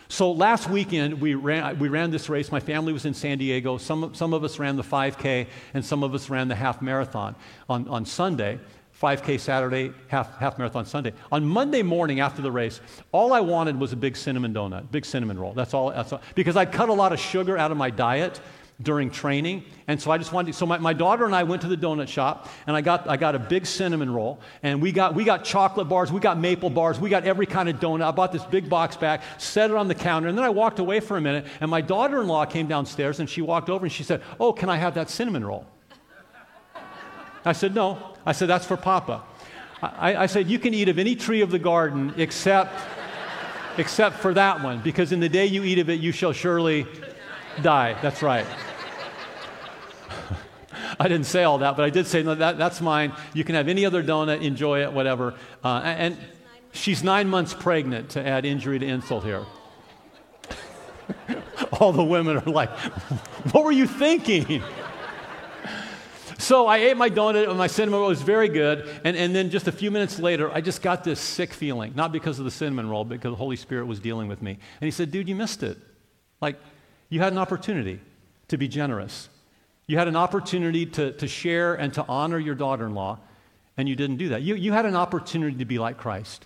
So 0.08 0.32
last 0.32 0.70
weekend, 0.70 1.20
we 1.20 1.34
ran, 1.34 1.80
we 1.80 1.90
ran 1.90 2.12
this 2.12 2.30
race. 2.30 2.52
My 2.52 2.60
family 2.60 2.94
was 2.94 3.06
in 3.06 3.14
San 3.16 3.40
Diego. 3.40 3.78
Some, 3.78 4.14
some 4.14 4.34
of 4.34 4.44
us 4.44 4.60
ran 4.60 4.76
the 4.76 4.84
5K, 4.84 5.48
and 5.74 5.84
some 5.84 6.04
of 6.04 6.14
us 6.14 6.30
ran 6.30 6.48
the 6.48 6.56
half 6.56 6.82
marathon 6.82 7.36
on, 7.68 7.88
on 7.88 8.06
Sunday. 8.06 8.60
5K 9.04 9.38
Saturday, 9.38 9.92
half, 10.08 10.38
half 10.38 10.58
marathon 10.58 10.86
Sunday. 10.86 11.12
On 11.30 11.46
Monday 11.46 11.84
morning 11.84 12.22
after 12.22 12.42
the 12.42 12.50
race, 12.50 12.80
all 13.12 13.34
I 13.34 13.42
wanted 13.42 13.78
was 13.78 13.92
a 13.92 13.98
big 13.98 14.16
cinnamon 14.16 14.54
donut, 14.54 14.92
big 14.92 15.04
cinnamon 15.04 15.38
roll. 15.38 15.52
That's 15.52 15.74
all, 15.74 15.92
that's 15.92 16.14
all. 16.14 16.22
Because 16.36 16.56
I'd 16.56 16.72
cut 16.72 16.88
a 16.88 16.94
lot 16.94 17.12
of 17.12 17.20
sugar 17.20 17.58
out 17.58 17.70
of 17.70 17.76
my 17.76 17.90
diet 17.90 18.40
during 18.82 19.12
training. 19.12 19.66
And 19.88 20.02
so 20.02 20.10
I 20.10 20.18
just 20.18 20.32
wanted 20.32 20.54
to, 20.54 20.58
so 20.58 20.66
my, 20.66 20.78
my 20.78 20.94
daughter 20.94 21.26
and 21.26 21.36
I 21.36 21.44
went 21.44 21.64
to 21.64 21.68
the 21.68 21.76
donut 21.76 22.08
shop 22.08 22.48
and 22.66 22.78
I 22.78 22.82
got, 22.82 23.10
I 23.10 23.18
got 23.18 23.36
a 23.36 23.40
big 23.40 23.66
cinnamon 23.66 24.10
roll 24.10 24.40
and 24.64 24.82
we 24.82 24.94
got, 24.94 25.16
we 25.16 25.26
got 25.26 25.44
chocolate 25.44 25.90
bars, 25.90 26.10
we 26.10 26.22
got 26.22 26.40
maple 26.40 26.70
bars, 26.70 26.98
we 26.98 27.10
got 27.10 27.26
every 27.26 27.46
kind 27.46 27.68
of 27.68 27.82
donut. 27.82 28.04
I 28.04 28.12
bought 28.12 28.32
this 28.32 28.46
big 28.46 28.70
box 28.70 28.96
back, 28.96 29.22
set 29.38 29.70
it 29.70 29.76
on 29.76 29.90
the 29.90 29.96
counter, 29.96 30.30
and 30.30 30.38
then 30.38 30.46
I 30.46 30.50
walked 30.50 30.80
away 30.80 31.02
for 31.02 31.18
a 31.18 31.22
minute 31.22 31.46
and 31.60 31.70
my 31.70 31.82
daughter 31.82 32.22
in 32.22 32.28
law 32.30 32.46
came 32.46 32.68
downstairs 32.68 33.20
and 33.20 33.30
she 33.30 33.42
walked 33.42 33.70
over 33.70 33.86
and 33.86 33.92
she 33.92 34.04
said, 34.04 34.22
Oh, 34.40 34.54
can 34.54 34.70
I 34.70 34.78
have 34.78 34.94
that 34.94 35.10
cinnamon 35.10 35.44
roll? 35.46 35.68
I 37.46 37.54
said, 37.54 37.76
No. 37.76 38.16
I 38.26 38.32
said, 38.32 38.48
That's 38.48 38.66
for 38.66 38.78
Papa. 38.78 39.24
I, 39.82 40.16
I 40.16 40.26
said, 40.28 40.50
You 40.50 40.60
can 40.60 40.74
eat 40.74 40.90
of 40.90 40.98
any 40.98 41.16
tree 41.16 41.42
of 41.42 41.52
the 41.52 41.60
garden 41.60 42.14
except, 42.18 42.74
except 43.78 44.18
for 44.18 44.34
that 44.34 44.64
one, 44.64 44.82
because 44.82 45.12
in 45.12 45.20
the 45.20 45.30
day 45.30 45.46
you 45.46 45.64
eat 45.64 45.80
of 45.80 45.90
it, 45.90 46.00
you 46.00 46.12
shall 46.12 46.34
surely 46.34 46.88
die. 47.62 47.98
That's 48.02 48.22
right. 48.22 48.46
I 51.00 51.08
didn't 51.08 51.26
say 51.26 51.44
all 51.44 51.60
that, 51.60 51.76
but 51.76 51.84
I 51.84 51.90
did 51.90 52.08
say, 52.08 52.24
no, 52.24 52.36
that, 52.36 52.58
that's 52.58 52.82
mine. 52.82 53.14
You 53.34 53.44
can 53.44 53.56
have 53.56 53.68
any 53.68 53.86
other 53.86 54.04
donut, 54.04 54.42
enjoy 54.42 54.84
it, 54.84 54.94
whatever. 54.94 55.34
Uh, 55.64 55.82
and 55.84 56.18
she's 56.72 57.04
nine 57.04 57.28
months 57.28 57.54
pregnant, 57.54 58.12
to 58.12 58.26
add 58.26 58.46
injury 58.46 58.80
to 58.80 58.86
insult 58.86 59.24
here. 59.24 59.46
all 61.80 61.92
the 61.92 62.04
women 62.04 62.38
are 62.38 62.52
like, 62.52 62.70
what 63.52 63.64
were 63.64 63.72
you 63.72 63.88
thinking? 63.88 64.64
So 66.44 66.68
I 66.68 66.80
ate 66.80 66.98
my 66.98 67.10
donut 67.10 67.48
and 67.48 67.58
my 67.58 67.68
cinnamon 67.68 68.02
roll 68.02 68.10
was 68.10 68.22
very 68.22 68.50
good. 68.50 68.90
And, 69.06 69.16
and 69.16 69.34
then 69.34 69.50
just 69.50 69.70
a 69.70 69.72
few 69.72 69.90
minutes 69.92 70.20
later, 70.20 70.52
I 70.52 70.60
just 70.60 70.82
got 70.82 71.06
this 71.06 71.22
sick 71.22 71.54
feeling, 71.54 71.94
not 71.96 72.12
because 72.12 72.38
of 72.38 72.44
the 72.44 72.52
cinnamon 72.52 72.90
roll, 72.90 73.06
but 73.06 73.14
because 73.14 73.32
the 73.32 73.38
Holy 73.38 73.56
Spirit 73.56 73.86
was 73.86 74.02
dealing 74.02 74.28
with 74.28 74.42
me. 74.42 74.52
And 74.52 74.86
he 74.86 74.92
said, 74.92 75.10
Dude, 75.10 75.30
you 75.30 75.36
missed 75.36 75.64
it. 75.64 75.78
Like, 76.42 76.60
you 77.08 77.22
had 77.22 77.32
an 77.32 77.40
opportunity 77.40 78.02
to 78.50 78.58
be 78.58 78.68
generous. 78.68 79.30
You 79.88 79.98
had 79.98 80.10
an 80.10 80.18
opportunity 80.18 80.86
to, 80.88 81.14
to 81.14 81.28
share 81.30 81.76
and 81.76 81.94
to 81.94 82.06
honor 82.10 82.40
your 82.40 82.56
daughter 82.56 82.88
in 82.88 82.94
law, 82.94 83.20
and 83.78 83.88
you 83.88 83.96
didn't 83.96 84.18
do 84.18 84.30
that. 84.30 84.42
You, 84.42 84.56
you 84.56 84.74
had 84.74 84.86
an 84.86 84.98
opportunity 84.98 85.58
to 85.60 85.66
be 85.66 85.80
like 85.80 85.98
Christ, 85.98 86.46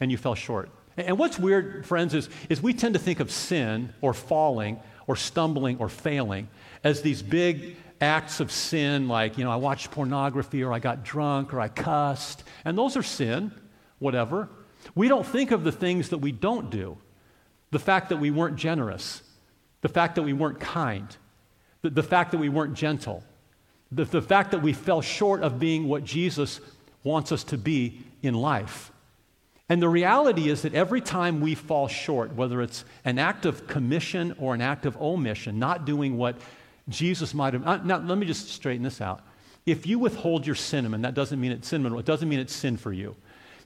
and 0.00 0.10
you 0.10 0.18
fell 0.18 0.34
short. 0.34 0.68
And 0.98 1.18
what's 1.18 1.38
weird, 1.38 1.86
friends, 1.86 2.12
is, 2.12 2.28
is 2.50 2.62
we 2.62 2.74
tend 2.74 2.92
to 2.92 3.00
think 3.00 3.20
of 3.20 3.30
sin 3.30 3.94
or 4.02 4.12
falling 4.12 4.80
or 5.06 5.16
stumbling 5.16 5.78
or 5.78 5.88
failing 5.88 6.48
as 6.82 7.00
these 7.00 7.22
big 7.22 7.76
acts 8.04 8.38
of 8.40 8.52
sin, 8.52 9.08
like, 9.08 9.36
you 9.36 9.44
know, 9.44 9.50
I 9.50 9.56
watched 9.56 9.90
pornography 9.90 10.62
or 10.62 10.72
I 10.72 10.78
got 10.78 11.04
drunk 11.04 11.52
or 11.52 11.60
I 11.60 11.68
cussed, 11.68 12.44
and 12.64 12.78
those 12.78 12.96
are 12.96 13.02
sin, 13.02 13.50
whatever. 13.98 14.48
We 14.94 15.08
don't 15.08 15.26
think 15.26 15.50
of 15.50 15.64
the 15.64 15.72
things 15.72 16.10
that 16.10 16.18
we 16.18 16.30
don't 16.30 16.70
do. 16.70 16.96
The 17.72 17.78
fact 17.78 18.10
that 18.10 18.18
we 18.18 18.30
weren't 18.30 18.56
generous, 18.56 19.22
the 19.80 19.88
fact 19.88 20.14
that 20.14 20.22
we 20.22 20.32
weren't 20.32 20.60
kind, 20.60 21.08
the, 21.82 21.90
the 21.90 22.02
fact 22.02 22.30
that 22.30 22.38
we 22.38 22.48
weren't 22.48 22.74
gentle, 22.74 23.24
the, 23.90 24.04
the 24.04 24.22
fact 24.22 24.52
that 24.52 24.62
we 24.62 24.72
fell 24.72 25.00
short 25.00 25.42
of 25.42 25.58
being 25.58 25.88
what 25.88 26.04
Jesus 26.04 26.60
wants 27.02 27.32
us 27.32 27.44
to 27.44 27.58
be 27.58 28.00
in 28.22 28.34
life. 28.34 28.92
And 29.68 29.80
the 29.80 29.88
reality 29.88 30.48
is 30.48 30.62
that 30.62 30.74
every 30.74 31.00
time 31.00 31.40
we 31.40 31.54
fall 31.54 31.88
short, 31.88 32.34
whether 32.34 32.60
it's 32.60 32.84
an 33.04 33.18
act 33.18 33.46
of 33.46 33.66
commission 33.66 34.34
or 34.38 34.54
an 34.54 34.60
act 34.60 34.84
of 34.84 34.96
omission, 35.00 35.58
not 35.58 35.84
doing 35.86 36.16
what 36.16 36.36
Jesus 36.88 37.34
might 37.34 37.54
have. 37.54 37.66
Uh, 37.66 37.76
now, 37.78 37.98
let 37.98 38.18
me 38.18 38.26
just 38.26 38.48
straighten 38.50 38.82
this 38.82 39.00
out. 39.00 39.22
If 39.66 39.86
you 39.86 39.98
withhold 39.98 40.46
your 40.46 40.56
cinnamon, 40.56 41.02
that 41.02 41.14
doesn't 41.14 41.40
mean 41.40 41.52
it's 41.52 41.68
cinnamon. 41.68 41.98
It 41.98 42.04
doesn't 42.04 42.28
mean 42.28 42.40
it's 42.40 42.54
sin 42.54 42.76
for 42.76 42.92
you. 42.92 43.16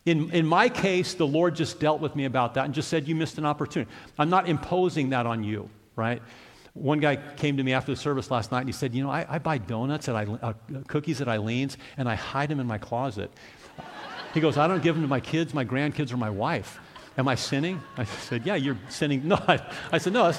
In, 0.06 0.30
in 0.30 0.46
my 0.46 0.68
case, 0.68 1.14
the 1.14 1.26
Lord 1.26 1.56
just 1.56 1.80
dealt 1.80 2.00
with 2.00 2.14
me 2.14 2.24
about 2.24 2.54
that 2.54 2.64
and 2.64 2.72
just 2.72 2.88
said, 2.88 3.08
You 3.08 3.14
missed 3.14 3.38
an 3.38 3.44
opportunity. 3.44 3.90
I'm 4.18 4.30
not 4.30 4.48
imposing 4.48 5.10
that 5.10 5.26
on 5.26 5.42
you, 5.42 5.68
right? 5.96 6.22
One 6.74 7.00
guy 7.00 7.16
came 7.36 7.56
to 7.56 7.62
me 7.64 7.72
after 7.72 7.92
the 7.92 8.00
service 8.00 8.30
last 8.30 8.52
night 8.52 8.60
and 8.60 8.68
he 8.68 8.72
said, 8.72 8.94
You 8.94 9.02
know, 9.02 9.10
I, 9.10 9.26
I 9.28 9.38
buy 9.38 9.58
donuts 9.58 10.08
at 10.08 10.14
I, 10.14 10.24
uh, 10.24 10.52
cookies 10.86 11.20
at 11.20 11.26
Eileen's 11.26 11.76
and 11.96 12.08
I 12.08 12.14
hide 12.14 12.48
them 12.48 12.60
in 12.60 12.66
my 12.66 12.78
closet. 12.78 13.30
He 14.34 14.40
goes, 14.40 14.56
I 14.56 14.68
don't 14.68 14.82
give 14.82 14.94
them 14.94 15.02
to 15.02 15.08
my 15.08 15.20
kids, 15.20 15.52
my 15.52 15.64
grandkids, 15.64 16.12
or 16.12 16.16
my 16.16 16.30
wife. 16.30 16.78
Am 17.18 17.26
I 17.26 17.34
sinning? 17.34 17.82
I 17.96 18.04
said, 18.04 18.46
Yeah, 18.46 18.54
you're 18.54 18.78
sinning. 18.88 19.22
No, 19.28 19.34
I, 19.46 19.60
I 19.90 19.98
said, 19.98 20.12
No, 20.12 20.32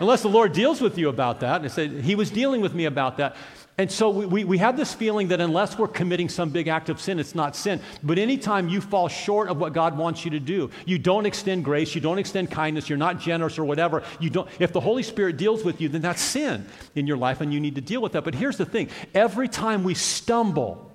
unless 0.00 0.22
the 0.22 0.28
Lord 0.28 0.52
deals 0.52 0.80
with 0.82 0.98
you 0.98 1.08
about 1.08 1.40
that. 1.40 1.56
And 1.56 1.64
I 1.64 1.68
said, 1.68 1.90
He 2.02 2.14
was 2.14 2.30
dealing 2.30 2.60
with 2.60 2.74
me 2.74 2.84
about 2.84 3.16
that. 3.16 3.36
And 3.78 3.90
so 3.92 4.08
we, 4.08 4.26
we, 4.26 4.44
we, 4.44 4.58
have 4.58 4.76
this 4.76 4.94
feeling 4.94 5.28
that 5.28 5.40
unless 5.40 5.78
we're 5.78 5.88
committing 5.88 6.30
some 6.30 6.48
big 6.48 6.66
act 6.66 6.88
of 6.88 6.98
sin, 6.98 7.18
it's 7.18 7.34
not 7.34 7.54
sin. 7.54 7.80
But 8.02 8.18
anytime 8.18 8.70
you 8.70 8.80
fall 8.80 9.06
short 9.08 9.48
of 9.48 9.58
what 9.58 9.74
God 9.74 9.98
wants 9.98 10.24
you 10.24 10.30
to 10.30 10.40
do, 10.40 10.70
you 10.86 10.98
don't 10.98 11.26
extend 11.26 11.62
grace, 11.62 11.94
you 11.94 12.00
don't 12.00 12.18
extend 12.18 12.50
kindness, 12.50 12.88
you're 12.88 12.96
not 12.96 13.20
generous 13.20 13.58
or 13.58 13.66
whatever, 13.66 14.02
you 14.18 14.30
don't, 14.30 14.48
if 14.60 14.72
the 14.72 14.80
Holy 14.80 15.02
Spirit 15.02 15.36
deals 15.36 15.62
with 15.62 15.78
you, 15.82 15.90
then 15.90 16.00
that's 16.00 16.22
sin 16.22 16.66
in 16.94 17.06
your 17.06 17.18
life 17.18 17.42
and 17.42 17.52
you 17.52 17.60
need 17.60 17.74
to 17.74 17.82
deal 17.82 18.00
with 18.00 18.12
that. 18.12 18.24
But 18.24 18.34
here's 18.34 18.56
the 18.56 18.64
thing 18.64 18.88
every 19.14 19.48
time 19.48 19.84
we 19.84 19.92
stumble, 19.92 20.90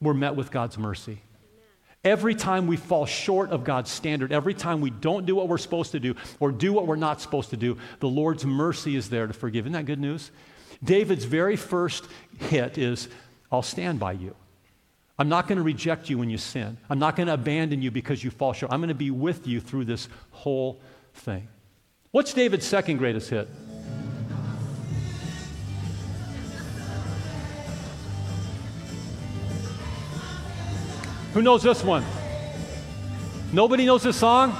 we're 0.00 0.12
met 0.12 0.34
with 0.34 0.50
God's 0.50 0.78
mercy. 0.78 1.20
Every 2.02 2.34
time 2.34 2.66
we 2.66 2.76
fall 2.76 3.04
short 3.04 3.50
of 3.50 3.62
God's 3.62 3.90
standard, 3.90 4.32
every 4.32 4.54
time 4.54 4.80
we 4.80 4.88
don't 4.88 5.26
do 5.26 5.34
what 5.34 5.48
we're 5.48 5.58
supposed 5.58 5.92
to 5.92 6.00
do 6.00 6.14
or 6.38 6.50
do 6.50 6.72
what 6.72 6.86
we're 6.86 6.96
not 6.96 7.20
supposed 7.20 7.50
to 7.50 7.58
do, 7.58 7.76
the 7.98 8.08
Lord's 8.08 8.46
mercy 8.46 8.96
is 8.96 9.10
there 9.10 9.26
to 9.26 9.34
forgive. 9.34 9.66
Isn't 9.66 9.74
that 9.74 9.84
good 9.84 10.00
news? 10.00 10.30
David's 10.82 11.26
very 11.26 11.56
first 11.56 12.06
hit 12.38 12.78
is, 12.78 13.08
I'll 13.52 13.60
stand 13.60 14.00
by 14.00 14.12
you. 14.12 14.34
I'm 15.18 15.28
not 15.28 15.46
going 15.46 15.58
to 15.58 15.62
reject 15.62 16.08
you 16.08 16.16
when 16.16 16.30
you 16.30 16.38
sin. 16.38 16.78
I'm 16.88 16.98
not 16.98 17.16
going 17.16 17.26
to 17.26 17.34
abandon 17.34 17.82
you 17.82 17.90
because 17.90 18.24
you 18.24 18.30
fall 18.30 18.54
short. 18.54 18.72
I'm 18.72 18.80
going 18.80 18.88
to 18.88 18.94
be 18.94 19.10
with 19.10 19.46
you 19.46 19.60
through 19.60 19.84
this 19.84 20.08
whole 20.30 20.80
thing. 21.12 21.46
What's 22.12 22.32
David's 22.32 22.64
second 22.64 22.96
greatest 22.96 23.28
hit? 23.28 23.46
Who 31.32 31.42
knows 31.42 31.62
this 31.62 31.84
one? 31.84 32.04
Nobody 33.52 33.86
knows 33.86 34.02
this 34.02 34.16
song? 34.16 34.50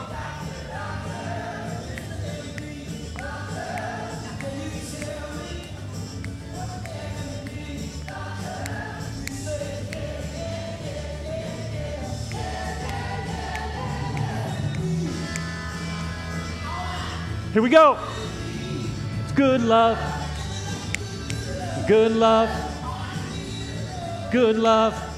Here 17.52 17.62
we 17.62 17.68
go. 17.68 17.98
It's 19.24 19.32
good 19.32 19.60
love. 19.60 19.98
Good 21.88 22.12
love. 22.12 22.48
Good 24.30 24.54
love. 24.54 25.09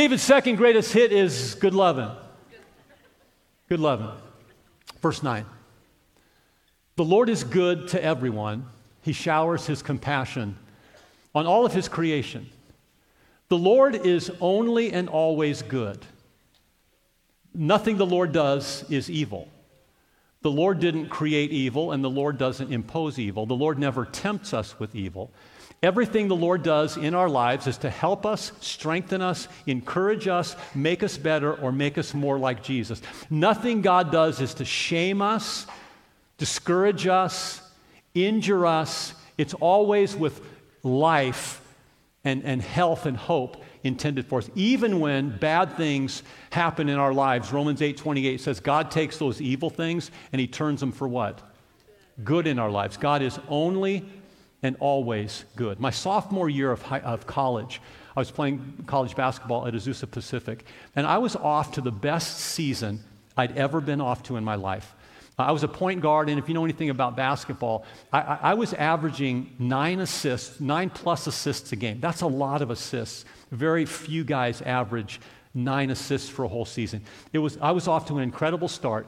David's 0.00 0.22
second 0.22 0.56
greatest 0.56 0.94
hit 0.94 1.12
is 1.12 1.56
good 1.56 1.74
loving. 1.74 2.08
Good 3.68 3.80
loving. 3.80 4.08
Verse 5.02 5.22
9. 5.22 5.44
The 6.96 7.04
Lord 7.04 7.28
is 7.28 7.44
good 7.44 7.88
to 7.88 8.02
everyone. 8.02 8.64
He 9.02 9.12
showers 9.12 9.66
his 9.66 9.82
compassion 9.82 10.56
on 11.34 11.46
all 11.46 11.66
of 11.66 11.74
his 11.74 11.86
creation. 11.86 12.48
The 13.48 13.58
Lord 13.58 13.94
is 13.94 14.32
only 14.40 14.90
and 14.90 15.06
always 15.06 15.60
good. 15.60 15.98
Nothing 17.52 17.98
the 17.98 18.06
Lord 18.06 18.32
does 18.32 18.90
is 18.90 19.10
evil. 19.10 19.48
The 20.40 20.50
Lord 20.50 20.80
didn't 20.80 21.10
create 21.10 21.50
evil, 21.50 21.92
and 21.92 22.02
the 22.02 22.08
Lord 22.08 22.38
doesn't 22.38 22.72
impose 22.72 23.18
evil. 23.18 23.44
The 23.44 23.52
Lord 23.52 23.78
never 23.78 24.06
tempts 24.06 24.54
us 24.54 24.80
with 24.80 24.94
evil. 24.94 25.30
Everything 25.82 26.28
the 26.28 26.36
Lord 26.36 26.62
does 26.62 26.98
in 26.98 27.14
our 27.14 27.28
lives 27.28 27.66
is 27.66 27.78
to 27.78 27.90
help 27.90 28.26
us, 28.26 28.52
strengthen 28.60 29.22
us, 29.22 29.48
encourage 29.66 30.28
us, 30.28 30.54
make 30.74 31.02
us 31.02 31.16
better, 31.16 31.54
or 31.54 31.72
make 31.72 31.96
us 31.96 32.12
more 32.12 32.38
like 32.38 32.62
Jesus. 32.62 33.00
Nothing 33.30 33.80
God 33.80 34.12
does 34.12 34.42
is 34.42 34.52
to 34.54 34.64
shame 34.66 35.22
us, 35.22 35.66
discourage 36.36 37.06
us, 37.06 37.62
injure 38.14 38.66
us. 38.66 39.14
It's 39.38 39.54
always 39.54 40.14
with 40.14 40.42
life 40.82 41.62
and, 42.24 42.44
and 42.44 42.60
health 42.60 43.06
and 43.06 43.16
hope 43.16 43.62
intended 43.82 44.26
for 44.26 44.40
us. 44.40 44.50
Even 44.54 45.00
when 45.00 45.34
bad 45.38 45.78
things 45.78 46.22
happen 46.50 46.90
in 46.90 46.98
our 46.98 47.14
lives, 47.14 47.54
Romans 47.54 47.80
8 47.80 47.96
28 47.96 48.38
says 48.38 48.60
God 48.60 48.90
takes 48.90 49.16
those 49.16 49.40
evil 49.40 49.70
things 49.70 50.10
and 50.32 50.40
he 50.40 50.46
turns 50.46 50.80
them 50.80 50.92
for 50.92 51.08
what? 51.08 51.40
Good 52.22 52.46
in 52.46 52.58
our 52.58 52.70
lives. 52.70 52.98
God 52.98 53.22
is 53.22 53.38
only 53.48 54.04
and 54.62 54.76
always 54.80 55.44
good. 55.56 55.80
My 55.80 55.90
sophomore 55.90 56.48
year 56.48 56.70
of, 56.70 56.82
high, 56.82 57.00
of 57.00 57.26
college, 57.26 57.80
I 58.16 58.20
was 58.20 58.30
playing 58.30 58.84
college 58.86 59.16
basketball 59.16 59.66
at 59.66 59.74
Azusa 59.74 60.10
Pacific, 60.10 60.64
and 60.96 61.06
I 61.06 61.18
was 61.18 61.36
off 61.36 61.72
to 61.72 61.80
the 61.80 61.92
best 61.92 62.38
season 62.38 63.00
I'd 63.36 63.56
ever 63.56 63.80
been 63.80 64.00
off 64.00 64.22
to 64.24 64.36
in 64.36 64.44
my 64.44 64.56
life. 64.56 64.94
I 65.38 65.52
was 65.52 65.62
a 65.62 65.68
point 65.68 66.02
guard, 66.02 66.28
and 66.28 66.38
if 66.38 66.48
you 66.48 66.54
know 66.54 66.64
anything 66.64 66.90
about 66.90 67.16
basketball, 67.16 67.86
I, 68.12 68.20
I, 68.20 68.38
I 68.42 68.54
was 68.54 68.74
averaging 68.74 69.54
nine 69.58 70.00
assists, 70.00 70.60
nine 70.60 70.90
plus 70.90 71.26
assists 71.26 71.72
a 71.72 71.76
game. 71.76 71.98
That's 71.98 72.20
a 72.20 72.26
lot 72.26 72.60
of 72.60 72.70
assists. 72.70 73.24
Very 73.50 73.86
few 73.86 74.22
guys 74.22 74.60
average 74.60 75.18
nine 75.54 75.90
assists 75.90 76.28
for 76.28 76.44
a 76.44 76.48
whole 76.48 76.66
season. 76.66 77.02
It 77.32 77.38
was, 77.38 77.56
I 77.62 77.70
was 77.70 77.88
off 77.88 78.06
to 78.08 78.18
an 78.18 78.22
incredible 78.22 78.68
start. 78.68 79.06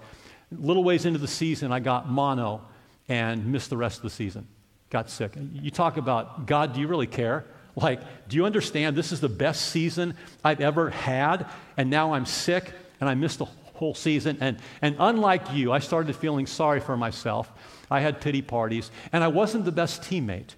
Little 0.50 0.85
ways 0.85 1.05
into 1.05 1.18
the 1.18 1.29
season, 1.29 1.70
I 1.70 1.81
got 1.81 2.09
mono 2.09 2.62
and 3.09 3.46
missed 3.46 3.68
the 3.68 3.76
rest 3.76 3.98
of 3.98 4.03
the 4.05 4.11
season 4.11 4.46
got 4.92 5.09
sick. 5.09 5.33
You 5.55 5.70
talk 5.70 5.96
about, 5.96 6.46
God, 6.46 6.74
do 6.74 6.81
you 6.81 6.87
really 6.87 7.07
care? 7.07 7.46
Like, 7.74 8.02
do 8.28 8.37
you 8.37 8.44
understand 8.44 8.94
this 8.94 9.11
is 9.11 9.20
the 9.20 9.28
best 9.31 9.70
season 9.70 10.14
I've 10.44 10.61
ever 10.61 10.90
had, 10.90 11.46
and 11.78 11.88
now 11.88 12.12
I'm 12.12 12.26
sick 12.26 12.70
and 13.00 13.09
I 13.09 13.14
missed 13.14 13.38
the 13.38 13.46
whole 13.46 13.94
season? 13.94 14.37
And, 14.42 14.59
and 14.83 14.94
unlike 15.00 15.50
you, 15.55 15.72
I 15.72 15.78
started 15.78 16.14
feeling 16.14 16.46
sorry 16.46 16.81
for 16.81 16.94
myself. 16.98 17.50
I 17.90 18.00
had 18.00 18.20
pity 18.20 18.42
parties, 18.42 18.90
and 19.14 19.24
I 19.24 19.28
wasn't 19.28 19.64
the 19.64 19.72
best 19.72 20.02
teammate 20.02 20.55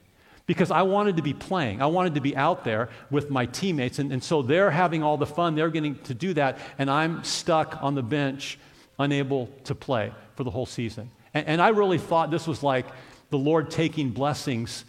because 0.46 0.72
I 0.72 0.82
wanted 0.82 1.16
to 1.16 1.22
be 1.22 1.32
playing. 1.32 1.80
I 1.80 1.86
wanted 1.86 2.16
to 2.16 2.20
be 2.20 2.36
out 2.36 2.64
there 2.64 2.88
with 3.12 3.30
my 3.30 3.46
teammates, 3.46 4.00
and, 4.00 4.12
and 4.12 4.22
so 4.22 4.42
they're 4.42 4.72
having 4.72 5.04
all 5.04 5.16
the 5.16 5.26
fun, 5.26 5.54
they're 5.54 5.70
getting 5.70 5.94
to 6.02 6.14
do 6.14 6.34
that, 6.34 6.58
and 6.76 6.90
I'm 6.90 7.22
stuck 7.22 7.80
on 7.80 7.94
the 7.94 8.02
bench, 8.02 8.58
unable 8.98 9.46
to 9.64 9.76
play 9.76 10.12
for 10.34 10.42
the 10.42 10.50
whole 10.50 10.66
season. 10.66 11.12
And, 11.32 11.46
and 11.46 11.62
I 11.62 11.68
really 11.68 11.98
thought 11.98 12.32
this 12.32 12.48
was 12.48 12.64
like, 12.64 12.86
the 13.30 13.38
Lord 13.38 13.70
taking 13.70 14.10
blessings 14.10 14.84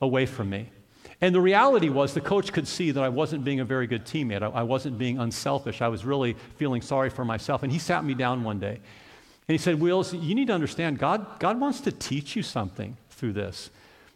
away 0.00 0.26
from 0.26 0.50
me. 0.50 0.70
And 1.20 1.34
the 1.34 1.40
reality 1.40 1.90
was, 1.90 2.14
the 2.14 2.20
coach 2.20 2.52
could 2.52 2.66
see 2.66 2.92
that 2.92 3.02
I 3.02 3.10
wasn't 3.10 3.44
being 3.44 3.60
a 3.60 3.64
very 3.64 3.86
good 3.86 4.06
teammate. 4.06 4.42
I, 4.42 4.46
I, 4.46 4.62
wasn't 4.62 4.96
being 4.96 5.18
unselfish. 5.18 5.82
I 5.82 5.88
was 5.88 6.04
really 6.04 6.34
feeling 6.56 6.80
sorry 6.80 7.10
for 7.10 7.24
myself. 7.24 7.62
And 7.62 7.70
he 7.70 7.78
sat 7.78 8.04
me 8.04 8.14
down 8.14 8.42
one 8.42 8.58
day 8.58 8.80
and 9.50 9.54
he 9.54 9.58
said, 9.58 9.80
Wills, 9.80 10.14
you 10.14 10.34
need 10.34 10.46
to 10.46 10.54
understand, 10.54 10.98
God, 10.98 11.38
God 11.38 11.60
wants 11.60 11.80
to 11.82 11.92
teach 11.92 12.36
you 12.36 12.42
something 12.42 12.96
through 13.10 13.34
this. 13.34 13.70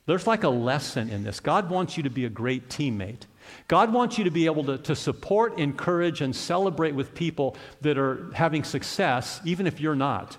There's 0.07 0.27
like 0.27 0.45
a 0.45 0.49
lesson 0.49 1.11
in 1.11 1.25
this. 1.25 1.41
God 1.41 1.69
wants 1.71 1.97
you 1.97 2.03
to 2.05 2.11
be 2.11 2.25
a 2.25 2.31
great 2.31 2.69
teammate. 2.69 3.23
God 3.69 3.93
wants 3.93 4.17
you 4.17 4.25
to 4.25 4.31
be 4.31 4.47
able 4.47 4.65
to, 4.65 4.79
to 4.79 4.97
support, 4.97 5.59
encourage, 5.59 6.21
and 6.21 6.35
celebrate 6.35 6.95
with 6.95 7.15
people 7.15 7.57
that 7.83 7.99
are 7.99 8.31
having 8.35 8.65
success, 8.65 9.41
even 9.45 9.67
if 9.67 9.81
you're 9.81 9.95
not. 9.95 10.37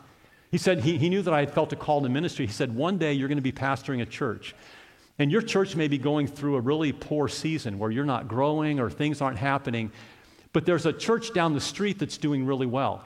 He 0.56 0.60
said 0.60 0.80
he, 0.80 0.98
he 0.98 1.10
knew 1.10 1.22
that 1.22 1.34
I 1.34 1.42
had 1.42 1.52
felt 1.52 1.74
a 1.74 1.76
call 1.76 2.02
to 2.02 2.08
ministry. 2.08 2.48
He 2.48 2.54
said, 2.54 2.74
One 2.74 2.98
day 2.98 3.12
you're 3.12 3.28
going 3.28 3.38
to 3.38 3.42
be 3.42 3.52
pastoring 3.52 4.02
a 4.02 4.06
church. 4.06 4.56
And 5.20 5.30
your 5.30 5.42
church 5.42 5.76
may 5.76 5.90
be 5.90 5.98
going 5.98 6.28
through 6.28 6.56
a 6.56 6.62
really 6.62 6.94
poor 6.94 7.28
season 7.28 7.78
where 7.78 7.92
you're 7.92 8.06
not 8.06 8.30
growing 8.30 8.80
or 8.80 8.90
things 8.90 9.20
aren't 9.20 9.38
happening. 9.38 9.92
But 10.54 10.66
there's 10.66 10.86
a 10.86 10.94
church 10.94 11.34
down 11.34 11.56
the 11.56 11.60
street 11.60 12.00
that's 12.00 12.18
doing 12.18 12.46
really 12.46 12.68
well. 12.68 13.04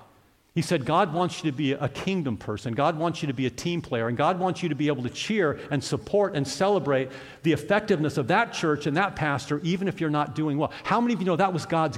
He 0.53 0.61
said, 0.61 0.85
God 0.85 1.11
wants 1.11 1.43
you 1.43 1.49
to 1.49 1.57
be 1.57 1.71
a 1.71 1.89
kingdom 1.89 2.37
person. 2.37 2.75
God 2.75 2.99
wants 2.99 3.23
you 3.23 3.27
to 3.29 3.33
be 3.33 3.47
a 3.47 3.49
team 3.49 3.81
player. 3.81 4.09
And 4.09 4.15
God 4.15 4.37
wants 4.37 4.61
you 4.61 4.69
to 4.69 4.75
be 4.75 4.85
able 4.85 5.01
to 5.01 5.09
cheer 5.09 5.59
and 5.71 5.83
support 5.83 6.35
and 6.35 6.47
celebrate 6.47 7.09
the 7.41 7.53
effectiveness 7.53 8.19
of 8.19 8.27
that 8.27 8.53
church 8.53 8.85
and 8.85 8.95
that 8.95 9.15
pastor, 9.15 9.59
even 9.63 9.87
if 9.87 9.99
you're 9.99 10.11
not 10.11 10.35
doing 10.35 10.59
well. 10.59 10.71
How 10.83 11.01
many 11.01 11.15
of 11.15 11.19
you 11.19 11.25
know 11.25 11.35
that 11.35 11.51
was 11.51 11.65
God's 11.65 11.97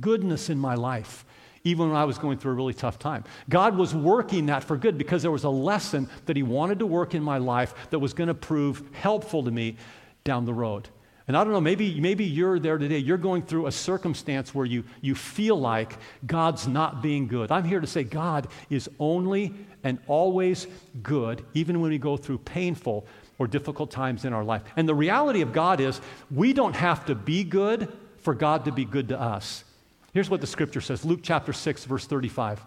goodness 0.00 0.50
in 0.50 0.58
my 0.58 0.74
life? 0.74 1.24
Even 1.68 1.88
when 1.88 1.96
I 1.96 2.04
was 2.04 2.18
going 2.18 2.38
through 2.38 2.52
a 2.52 2.54
really 2.54 2.74
tough 2.74 2.98
time. 2.98 3.24
God 3.48 3.76
was 3.76 3.94
working 3.94 4.46
that 4.46 4.64
for 4.64 4.76
good 4.76 4.96
because 4.96 5.22
there 5.22 5.30
was 5.30 5.44
a 5.44 5.50
lesson 5.50 6.08
that 6.26 6.36
He 6.36 6.42
wanted 6.42 6.78
to 6.78 6.86
work 6.86 7.14
in 7.14 7.22
my 7.22 7.38
life 7.38 7.74
that 7.90 7.98
was 7.98 8.14
going 8.14 8.28
to 8.28 8.34
prove 8.34 8.82
helpful 8.92 9.44
to 9.44 9.50
me 9.50 9.76
down 10.24 10.44
the 10.44 10.54
road. 10.54 10.88
And 11.26 11.36
I 11.36 11.44
don't 11.44 11.52
know, 11.52 11.60
maybe, 11.60 12.00
maybe 12.00 12.24
you're 12.24 12.58
there 12.58 12.78
today. 12.78 12.96
You're 12.96 13.18
going 13.18 13.42
through 13.42 13.66
a 13.66 13.72
circumstance 13.72 14.54
where 14.54 14.64
you, 14.64 14.82
you 15.02 15.14
feel 15.14 15.60
like 15.60 15.98
God's 16.26 16.66
not 16.66 17.02
being 17.02 17.28
good. 17.28 17.52
I'm 17.52 17.64
here 17.64 17.80
to 17.80 17.86
say 17.86 18.02
God 18.02 18.48
is 18.70 18.88
only 18.98 19.54
and 19.84 19.98
always 20.06 20.66
good, 21.02 21.44
even 21.52 21.80
when 21.80 21.90
we 21.90 21.98
go 21.98 22.16
through 22.16 22.38
painful 22.38 23.06
or 23.38 23.46
difficult 23.46 23.90
times 23.90 24.24
in 24.24 24.32
our 24.32 24.42
life. 24.42 24.62
And 24.74 24.88
the 24.88 24.94
reality 24.94 25.42
of 25.42 25.52
God 25.52 25.80
is 25.80 26.00
we 26.30 26.54
don't 26.54 26.74
have 26.74 27.04
to 27.06 27.14
be 27.14 27.44
good 27.44 27.92
for 28.18 28.34
God 28.34 28.64
to 28.64 28.72
be 28.72 28.86
good 28.86 29.08
to 29.08 29.20
us. 29.20 29.64
Here's 30.12 30.30
what 30.30 30.40
the 30.40 30.46
scripture 30.46 30.80
says 30.80 31.04
Luke 31.04 31.20
chapter 31.22 31.52
6, 31.52 31.84
verse 31.84 32.06
35. 32.06 32.64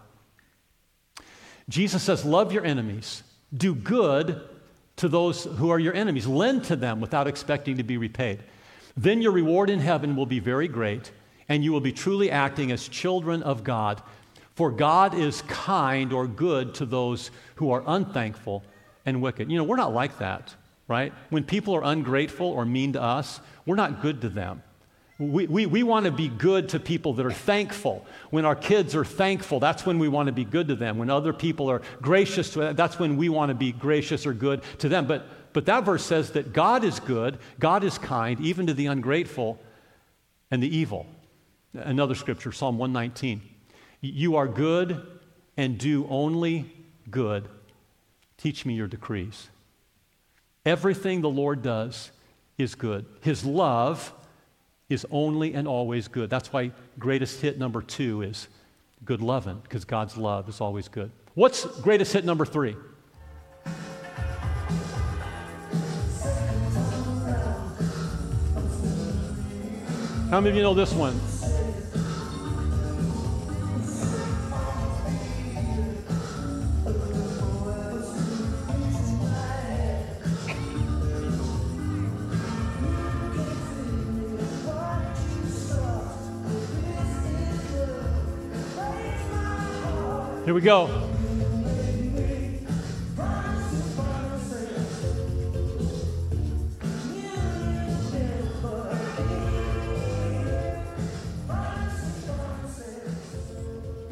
Jesus 1.68 2.02
says, 2.02 2.24
Love 2.24 2.52
your 2.52 2.64
enemies, 2.64 3.22
do 3.56 3.74
good 3.74 4.40
to 4.96 5.08
those 5.08 5.44
who 5.44 5.70
are 5.70 5.78
your 5.78 5.94
enemies, 5.94 6.26
lend 6.26 6.64
to 6.64 6.76
them 6.76 7.00
without 7.00 7.26
expecting 7.26 7.76
to 7.76 7.82
be 7.82 7.96
repaid. 7.96 8.40
Then 8.96 9.22
your 9.22 9.32
reward 9.32 9.70
in 9.70 9.80
heaven 9.80 10.16
will 10.16 10.26
be 10.26 10.38
very 10.38 10.68
great, 10.68 11.10
and 11.48 11.64
you 11.64 11.72
will 11.72 11.80
be 11.80 11.92
truly 11.92 12.30
acting 12.30 12.70
as 12.72 12.88
children 12.88 13.42
of 13.42 13.64
God. 13.64 14.02
For 14.54 14.70
God 14.70 15.14
is 15.14 15.42
kind 15.42 16.12
or 16.12 16.26
good 16.26 16.74
to 16.74 16.86
those 16.86 17.30
who 17.54 17.70
are 17.70 17.82
unthankful 17.86 18.62
and 19.06 19.22
wicked. 19.22 19.50
You 19.50 19.56
know, 19.56 19.64
we're 19.64 19.76
not 19.76 19.94
like 19.94 20.18
that, 20.18 20.54
right? 20.88 21.12
When 21.30 21.42
people 21.42 21.74
are 21.74 21.84
ungrateful 21.84 22.46
or 22.46 22.66
mean 22.66 22.92
to 22.92 23.02
us, 23.02 23.40
we're 23.64 23.76
not 23.76 24.02
good 24.02 24.20
to 24.20 24.28
them. 24.28 24.62
We, 25.30 25.46
we, 25.46 25.66
we 25.66 25.82
want 25.84 26.06
to 26.06 26.10
be 26.10 26.28
good 26.28 26.70
to 26.70 26.80
people 26.80 27.14
that 27.14 27.24
are 27.24 27.32
thankful. 27.32 28.04
When 28.30 28.44
our 28.44 28.56
kids 28.56 28.96
are 28.96 29.04
thankful, 29.04 29.60
that's 29.60 29.86
when 29.86 30.00
we 30.00 30.08
want 30.08 30.26
to 30.26 30.32
be 30.32 30.44
good 30.44 30.66
to 30.68 30.74
them. 30.74 30.98
When 30.98 31.10
other 31.10 31.32
people 31.32 31.70
are 31.70 31.80
gracious 32.00 32.50
to 32.54 32.58
them, 32.58 32.76
that's 32.76 32.98
when 32.98 33.16
we 33.16 33.28
want 33.28 33.50
to 33.50 33.54
be 33.54 33.70
gracious 33.70 34.26
or 34.26 34.32
good 34.32 34.62
to 34.78 34.88
them. 34.88 35.06
But, 35.06 35.26
but 35.52 35.66
that 35.66 35.84
verse 35.84 36.04
says 36.04 36.32
that 36.32 36.52
God 36.52 36.82
is 36.82 36.98
good, 36.98 37.38
God 37.60 37.84
is 37.84 37.98
kind, 37.98 38.40
even 38.40 38.66
to 38.66 38.74
the 38.74 38.86
ungrateful 38.86 39.60
and 40.50 40.60
the 40.60 40.76
evil. 40.76 41.06
Another 41.72 42.16
scripture, 42.16 42.50
Psalm 42.50 42.76
119. 42.76 43.42
You 44.00 44.34
are 44.36 44.48
good 44.48 45.06
and 45.56 45.78
do 45.78 46.06
only 46.10 46.72
good. 47.10 47.48
Teach 48.38 48.66
me 48.66 48.74
your 48.74 48.88
decrees. 48.88 49.48
Everything 50.66 51.20
the 51.20 51.30
Lord 51.30 51.62
does 51.62 52.10
is 52.58 52.74
good. 52.74 53.06
His 53.20 53.44
love 53.44 54.12
is 54.88 55.06
only 55.10 55.54
and 55.54 55.66
always 55.66 56.08
good. 56.08 56.30
That's 56.30 56.52
why 56.52 56.72
greatest 56.98 57.40
hit 57.40 57.58
number 57.58 57.82
two 57.82 58.22
is 58.22 58.48
good 59.04 59.20
loving, 59.20 59.60
because 59.62 59.84
God's 59.84 60.16
love 60.16 60.48
is 60.48 60.60
always 60.60 60.88
good. 60.88 61.10
What's 61.34 61.64
greatest 61.80 62.12
hit 62.12 62.24
number 62.24 62.44
three? 62.44 62.76
How 70.30 70.40
many 70.40 70.50
of 70.50 70.56
you 70.56 70.62
know 70.62 70.74
this 70.74 70.92
one? 70.94 71.18
Here 90.44 90.54
we 90.54 90.60
go. 90.60 90.88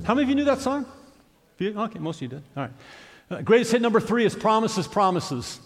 How 0.04 0.14
many 0.14 0.22
of 0.22 0.28
you 0.28 0.36
knew 0.36 0.44
that 0.44 0.60
song? 0.60 0.86
Okay, 1.60 1.98
most 1.98 2.16
of 2.16 2.22
you 2.22 2.28
did. 2.28 2.42
All 2.56 2.62
right. 2.62 2.70
Uh, 3.28 3.42
greatest 3.42 3.72
hit 3.72 3.82
number 3.82 3.98
three 3.98 4.24
is 4.24 4.36
Promises, 4.36 4.86
Promises. 4.86 5.58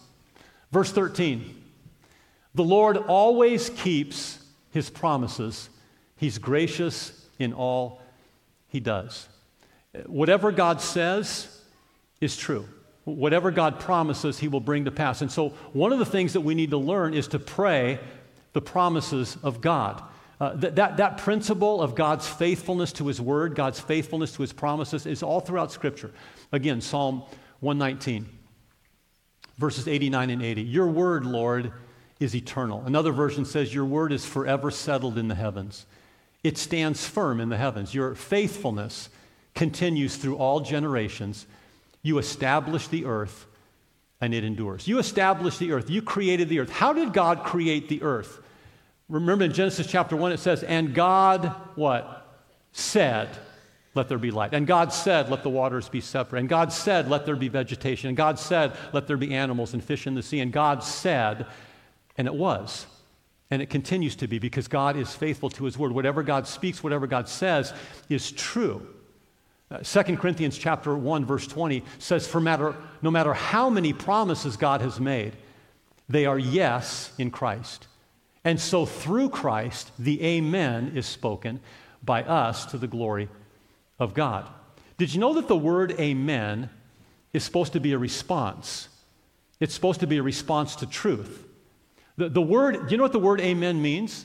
Verse 0.73 0.91
13. 0.91 1.63
The 2.55 2.65
Lord 2.65 2.97
always 2.97 3.69
keeps 3.69 4.39
his 4.71 4.89
promises, 4.89 5.69
he's 6.17 6.39
gracious 6.39 7.27
in 7.39 7.53
all 7.53 8.01
he 8.69 8.81
does. 8.81 9.29
Whatever 10.07 10.53
God 10.53 10.81
says 10.81 11.49
is 12.21 12.37
true. 12.37 12.67
Whatever 13.05 13.51
God 13.51 13.81
promises, 13.81 14.39
He 14.39 14.49
will 14.49 14.61
bring 14.61 14.87
to 14.87 14.91
pass. 14.91 15.21
And 15.21 15.31
so, 15.31 15.51
one 15.73 15.93
of 15.93 15.99
the 15.99 16.07
things 16.07 16.33
that 16.33 16.41
we 16.41 16.55
need 16.55 16.71
to 16.71 16.79
learn 16.79 17.15
is 17.15 17.29
to 17.29 17.39
pray 17.39 18.01
the 18.55 18.63
promises 18.63 19.37
of 19.43 19.61
God. 19.61 20.03
Uh, 20.41 20.55
that, 20.55 20.77
that, 20.77 20.97
that 20.97 21.19
principle 21.19 21.81
of 21.81 21.95
God's 21.95 22.27
faithfulness 22.27 22.93
to 22.95 23.07
His 23.07 23.21
word, 23.21 23.55
God's 23.55 23.79
faithfulness 23.79 24.33
to 24.33 24.43
His 24.43 24.53
promises, 24.53 25.07
is 25.07 25.23
all 25.23 25.41
throughout 25.41 25.71
Scripture. 25.71 26.13
Again, 26.51 26.81
Psalm 26.81 27.23
119, 27.61 28.27
verses 29.59 29.87
89 29.87 30.31
and 30.31 30.43
80. 30.43 30.63
Your 30.63 30.89
word, 30.89 31.25
Lord, 31.25 31.73
is 32.21 32.35
eternal. 32.35 32.83
Another 32.87 33.13
version 33.13 33.45
says, 33.45 33.73
Your 33.75 33.85
word 33.85 34.13
is 34.13 34.25
forever 34.25 34.71
settled 34.71 35.19
in 35.19 35.29
the 35.29 35.35
heavens. 35.35 35.87
It 36.43 36.59
stands 36.59 37.07
firm 37.07 37.41
in 37.41 37.49
the 37.49 37.57
heavens. 37.57 37.95
Your 37.95 38.15
faithfulness 38.15 39.09
continues 39.55 40.17
through 40.17 40.37
all 40.37 40.61
generations. 40.61 41.47
You 42.03 42.19
establish 42.19 42.89
the 42.89 43.05
earth 43.05 43.47
and 44.21 44.35
it 44.35 44.45
endures. 44.45 44.89
You 44.89 44.99
established 44.99 45.59
the 45.59 45.73
earth. 45.73 45.91
You 45.91 46.03
created 46.03 46.49
the 46.49 46.61
earth. 46.61 46.71
How 46.71 46.93
did 46.93 47.13
God 47.13 47.45
create 47.45 47.89
the 47.89 48.03
earth? 48.03 48.41
Remember 49.09 49.45
in 49.45 49.53
Genesis 49.53 49.87
chapter 49.87 50.17
1 50.17 50.33
it 50.33 50.39
says, 50.39 50.63
And 50.63 50.95
God, 50.95 51.55
what? 51.75 52.39
Said, 52.73 53.29
Let 53.95 54.09
there 54.09 54.19
be 54.19 54.31
light. 54.31 54.55
And 54.55 54.67
God 54.67 54.93
said, 54.93 55.31
Let 55.31 55.43
the 55.43 55.51
waters 55.51 55.89
be 55.89 56.01
separate. 56.01 56.41
And 56.41 56.49
God 56.49 56.73
said, 56.73 57.09
Let 57.09 57.27
there 57.27 57.37
be 57.37 57.49
vegetation. 57.49 58.09
And 58.09 58.17
God 58.17 58.39
said, 58.39 58.77
Let 58.93 59.07
there 59.07 59.17
be 59.17 59.35
animals 59.35 59.75
and 59.75 59.85
fish 59.85 60.07
in 60.07 60.15
the 60.15 60.23
sea. 60.23 60.41
And 60.41 60.53
God 60.53 60.83
said, 60.83 61.47
and 62.17 62.27
it 62.27 62.35
was. 62.35 62.87
And 63.51 63.61
it 63.61 63.71
continues 63.71 64.17
to 64.17 64.27
be 64.27 64.39
because 64.39 64.69
God 64.69 64.97
is 64.97 65.15
faithful 65.15 65.51
to 65.51 65.65
his 65.65 65.79
word. 65.79 65.93
Whatever 65.93 66.23
God 66.23 66.47
speaks, 66.47 66.83
whatever 66.83 67.07
God 67.07 67.29
says 67.29 67.73
is 68.09 68.33
true. 68.33 68.87
Uh, 69.75 69.79
2 69.79 70.17
Corinthians 70.17 70.57
chapter 70.57 70.97
1 70.97 71.25
verse 71.25 71.49
20 71.49 71.83
says 71.99 72.29
for 72.29 72.41
matter 72.41 72.77
no 73.03 73.11
matter 73.11 73.35
how 73.35 73.69
many 73.69 73.93
promises 73.93 74.57
God 74.57 74.81
has 74.81 75.01
made 75.01 75.33
they 76.09 76.27
are 76.27 76.39
yes 76.39 77.13
in 77.19 77.31
Christ. 77.33 77.89
And 78.45 78.61
so 78.61 78.87
through 78.87 79.31
Christ 79.31 79.91
the 79.99 80.23
amen 80.23 80.93
is 80.95 81.07
spoken 81.07 81.59
by 82.05 82.23
us 82.23 82.67
to 82.67 82.79
the 82.79 82.87
glory 82.87 83.29
of 83.99 84.15
God. 84.15 84.49
Did 84.97 85.13
you 85.13 85.19
know 85.19 85.35
that 85.35 85.49
the 85.49 85.57
word 85.57 85.93
amen 85.99 86.71
is 87.33 87.43
supposed 87.43 87.73
to 87.73 87.81
be 87.81 87.93
a 87.93 87.99
response? 87.99 88.89
It's 89.59 89.75
supposed 89.75 90.01
to 90.01 90.07
be 90.07 90.19
a 90.19 90.23
response 90.23 90.77
to 90.77 90.87
truth. 90.87 91.49
The, 92.17 92.29
the 92.29 92.43
word, 92.43 92.87
do 92.87 92.93
you 92.93 92.97
know 92.97 93.03
what 93.03 93.13
the 93.13 93.19
word 93.19 93.41
amen 93.41 93.83
means? 93.83 94.25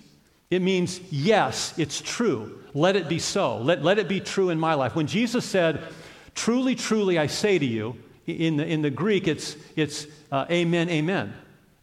It 0.49 0.61
means, 0.61 0.99
yes, 1.11 1.73
it's 1.77 2.01
true. 2.01 2.63
Let 2.73 2.95
it 2.95 3.07
be 3.07 3.19
so. 3.19 3.57
Let, 3.57 3.83
let 3.83 3.99
it 3.99 4.07
be 4.07 4.19
true 4.19 4.49
in 4.49 4.59
my 4.59 4.73
life. 4.73 4.95
When 4.95 5.07
Jesus 5.07 5.45
said, 5.45 5.81
Truly, 6.35 6.75
truly, 6.75 7.17
I 7.17 7.27
say 7.27 7.59
to 7.59 7.65
you, 7.65 7.97
in 8.25 8.57
the, 8.57 8.65
in 8.65 8.81
the 8.81 8.89
Greek, 8.89 9.27
it's, 9.27 9.57
it's 9.75 10.07
uh, 10.31 10.45
amen, 10.49 10.89
amen. 10.89 11.33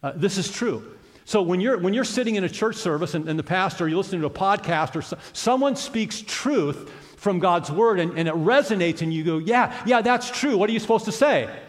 Uh, 0.01 0.13
this 0.15 0.37
is 0.37 0.51
true. 0.51 0.95
So 1.25 1.41
when 1.41 1.59
you're, 1.59 1.77
when 1.77 1.93
you're 1.93 2.05
sitting 2.05 2.35
in 2.35 2.43
a 2.43 2.49
church 2.49 2.77
service 2.77 3.13
and, 3.13 3.27
and 3.27 3.37
the 3.37 3.43
pastor, 3.43 3.87
you're 3.87 3.97
listening 3.97 4.21
to 4.21 4.27
a 4.27 4.31
podcast, 4.31 4.95
or 4.95 5.01
so, 5.01 5.17
someone 5.33 5.75
speaks 5.75 6.21
truth 6.21 6.89
from 7.17 7.39
God's 7.39 7.69
word 7.69 7.99
and, 7.99 8.17
and 8.17 8.27
it 8.27 8.33
resonates, 8.33 9.01
and 9.01 9.13
you 9.13 9.23
go, 9.23 9.37
Yeah, 9.37 9.77
yeah, 9.85 10.01
that's 10.01 10.31
true. 10.31 10.57
What 10.57 10.69
are 10.69 10.73
you 10.73 10.79
supposed 10.79 11.05
to 11.05 11.11
say? 11.11 11.43
Amen. 11.43 11.61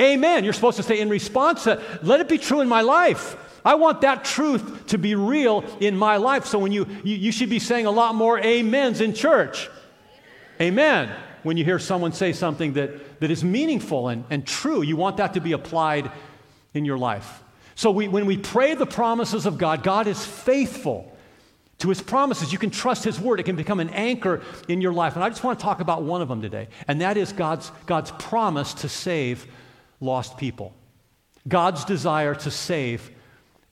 amen. 0.00 0.44
You're 0.44 0.52
supposed 0.52 0.76
to 0.76 0.82
say 0.82 1.00
in 1.00 1.08
response 1.08 1.64
to, 1.64 1.82
Let 2.02 2.20
it 2.20 2.28
be 2.28 2.38
true 2.38 2.60
in 2.60 2.68
my 2.68 2.82
life. 2.82 3.36
I 3.64 3.76
want 3.76 4.02
that 4.02 4.24
truth 4.24 4.88
to 4.88 4.98
be 4.98 5.14
real 5.14 5.64
in 5.80 5.96
my 5.96 6.18
life. 6.18 6.44
So 6.44 6.58
when 6.58 6.72
you, 6.72 6.86
you, 7.02 7.16
you 7.16 7.32
should 7.32 7.48
be 7.48 7.58
saying 7.58 7.86
a 7.86 7.90
lot 7.90 8.14
more 8.14 8.38
amens 8.38 9.00
in 9.00 9.14
church. 9.14 9.70
Amen. 10.60 11.10
When 11.42 11.56
you 11.56 11.64
hear 11.64 11.78
someone 11.78 12.12
say 12.12 12.32
something 12.32 12.74
that, 12.74 13.20
that 13.20 13.30
is 13.30 13.42
meaningful 13.42 14.08
and, 14.08 14.24
and 14.30 14.46
true, 14.46 14.82
you 14.82 14.96
want 14.96 15.16
that 15.16 15.34
to 15.34 15.40
be 15.40 15.52
applied 15.52 16.10
in 16.74 16.84
your 16.84 16.98
life. 16.98 17.42
So 17.74 17.90
we, 17.90 18.08
when 18.08 18.26
we 18.26 18.36
pray 18.36 18.74
the 18.74 18.86
promises 18.86 19.46
of 19.46 19.58
God, 19.58 19.82
God 19.82 20.06
is 20.06 20.24
faithful 20.24 21.10
to 21.78 21.88
his 21.88 22.00
promises. 22.00 22.52
You 22.52 22.58
can 22.58 22.70
trust 22.70 23.04
his 23.04 23.18
word. 23.18 23.40
It 23.40 23.44
can 23.44 23.56
become 23.56 23.80
an 23.80 23.90
anchor 23.90 24.42
in 24.68 24.80
your 24.80 24.92
life. 24.92 25.16
And 25.16 25.24
I 25.24 25.28
just 25.28 25.42
want 25.42 25.58
to 25.58 25.62
talk 25.62 25.80
about 25.80 26.02
one 26.02 26.22
of 26.22 26.28
them 26.28 26.40
today, 26.40 26.68
and 26.86 27.00
that 27.00 27.16
is 27.16 27.32
God's, 27.32 27.70
God's 27.86 28.10
promise 28.12 28.74
to 28.74 28.88
save 28.88 29.46
lost 30.00 30.38
people. 30.38 30.74
God's 31.46 31.84
desire 31.84 32.34
to 32.36 32.50
save 32.50 33.10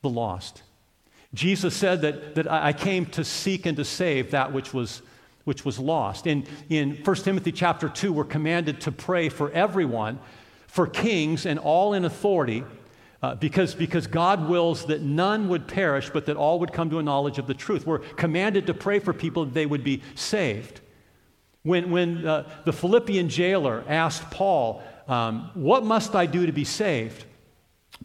the 0.03 0.11
lost. 0.11 0.63
Jesus 1.35 1.75
said 1.75 2.03
that, 2.03 2.35
that 2.35 2.51
I 2.51 2.73
came 2.73 3.07
to 3.07 3.25
seek 3.25 3.65
and 3.65 3.77
to 3.79 3.85
save 3.85 4.33
that 4.33 4.53
which 4.53 4.75
was, 4.75 5.01
which 5.45 5.65
was 5.65 5.79
lost. 5.79 6.27
In, 6.27 6.47
in 6.69 6.97
1 6.97 7.17
Timothy 7.17 7.53
chapter 7.53 7.89
2, 7.89 8.13
we're 8.13 8.25
commanded 8.25 8.83
to 8.83 8.93
pray 8.93 9.31
for 9.31 9.51
everyone, 9.53 10.19
for 10.67 10.87
kings 10.87 11.47
and 11.47 11.59
all 11.59 11.95
in 11.95 12.05
authority, 12.05 12.65
uh, 13.23 13.37
because, 13.37 13.75
because 13.75 14.07
God 14.07 14.49
wills 14.49 14.87
that 14.87 15.01
none 15.01 15.49
would 15.49 15.69
perish, 15.69 16.11
but 16.11 16.27
that 16.27 16.37
all 16.37 16.59
would 16.59 16.73
come 16.73 16.91
to 16.91 16.99
a 16.99 17.03
knowledge 17.03 17.39
of 17.39 17.47
the 17.47 17.55
truth. 17.55 17.87
We're 17.87 18.01
commanded 18.01 18.67
to 18.67 18.75
pray 18.75 18.99
for 18.99 19.13
people 19.13 19.45
that 19.47 19.55
they 19.55 19.65
would 19.65 19.85
be 19.85 20.03
saved. 20.15 20.81
When, 21.63 21.91
when 21.91 22.27
uh, 22.27 22.51
the 22.65 22.73
Philippian 22.73 23.29
jailer 23.29 23.85
asked 23.89 24.31
Paul, 24.31 24.83
um, 25.07 25.51
What 25.55 25.85
must 25.85 26.17
I 26.17 26.27
do 26.27 26.45
to 26.45 26.53
be 26.53 26.65
saved? 26.65 27.25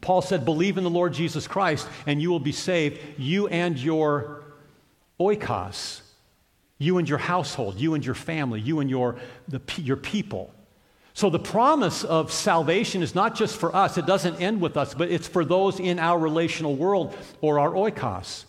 Paul 0.02 0.22
said, 0.22 0.46
Believe 0.46 0.78
in 0.78 0.84
the 0.84 0.90
Lord 0.90 1.14
Jesus 1.14 1.48
Christ 1.48 1.88
and 2.06 2.22
you 2.22 2.30
will 2.30 2.40
be 2.40 2.52
saved, 2.52 3.00
you 3.18 3.48
and 3.48 3.78
your 3.78 4.44
oikos, 5.20 6.02
you 6.78 6.98
and 6.98 7.08
your 7.08 7.18
household, 7.18 7.80
you 7.80 7.94
and 7.94 8.06
your 8.06 8.16
family, 8.16 8.60
you 8.60 8.80
and 8.80 8.90
your, 8.90 9.18
the, 9.48 9.62
your 9.78 9.98
people. 9.98 10.54
So 11.14 11.32
the 11.32 11.40
promise 11.40 12.04
of 12.04 12.32
salvation 12.32 13.02
is 13.02 13.16
not 13.16 13.36
just 13.36 13.58
for 13.58 13.76
us, 13.76 13.98
it 13.98 14.06
doesn't 14.06 14.40
end 14.40 14.62
with 14.62 14.78
us, 14.78 14.94
but 14.94 15.10
it's 15.10 15.28
for 15.28 15.44
those 15.44 15.80
in 15.80 15.98
our 15.98 16.20
relational 16.20 16.76
world 16.76 17.16
or 17.42 17.58
our 17.58 17.72
oikos. 17.72 18.46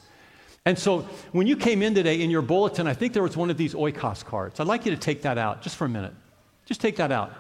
And 0.67 0.79
so 0.79 1.09
when 1.33 1.47
you 1.47 1.57
came 1.57 1.81
in 1.81 1.95
today 1.95 2.21
in 2.21 2.29
your 2.29 2.43
bulletin, 2.43 2.87
I 2.87 2.93
think 2.93 3.15
there 3.15 3.23
was 3.23 3.39
one 3.39 3.49
of 3.49 3.57
these 3.57 3.73
oikos 3.73 4.23
cards. 4.23 4.61
I'd 4.61 4.67
like 4.67 4.85
you 4.85 4.91
to 4.91 4.99
take 4.99 5.23
that 5.23 5.39
out 5.39 5.63
just 5.63 5.77
for 5.77 5.87
a 5.87 5.89
minute. 5.89 6.13
Just 6.67 6.83
take 6.83 6.97
that 6.97 7.11
out. 7.11 7.33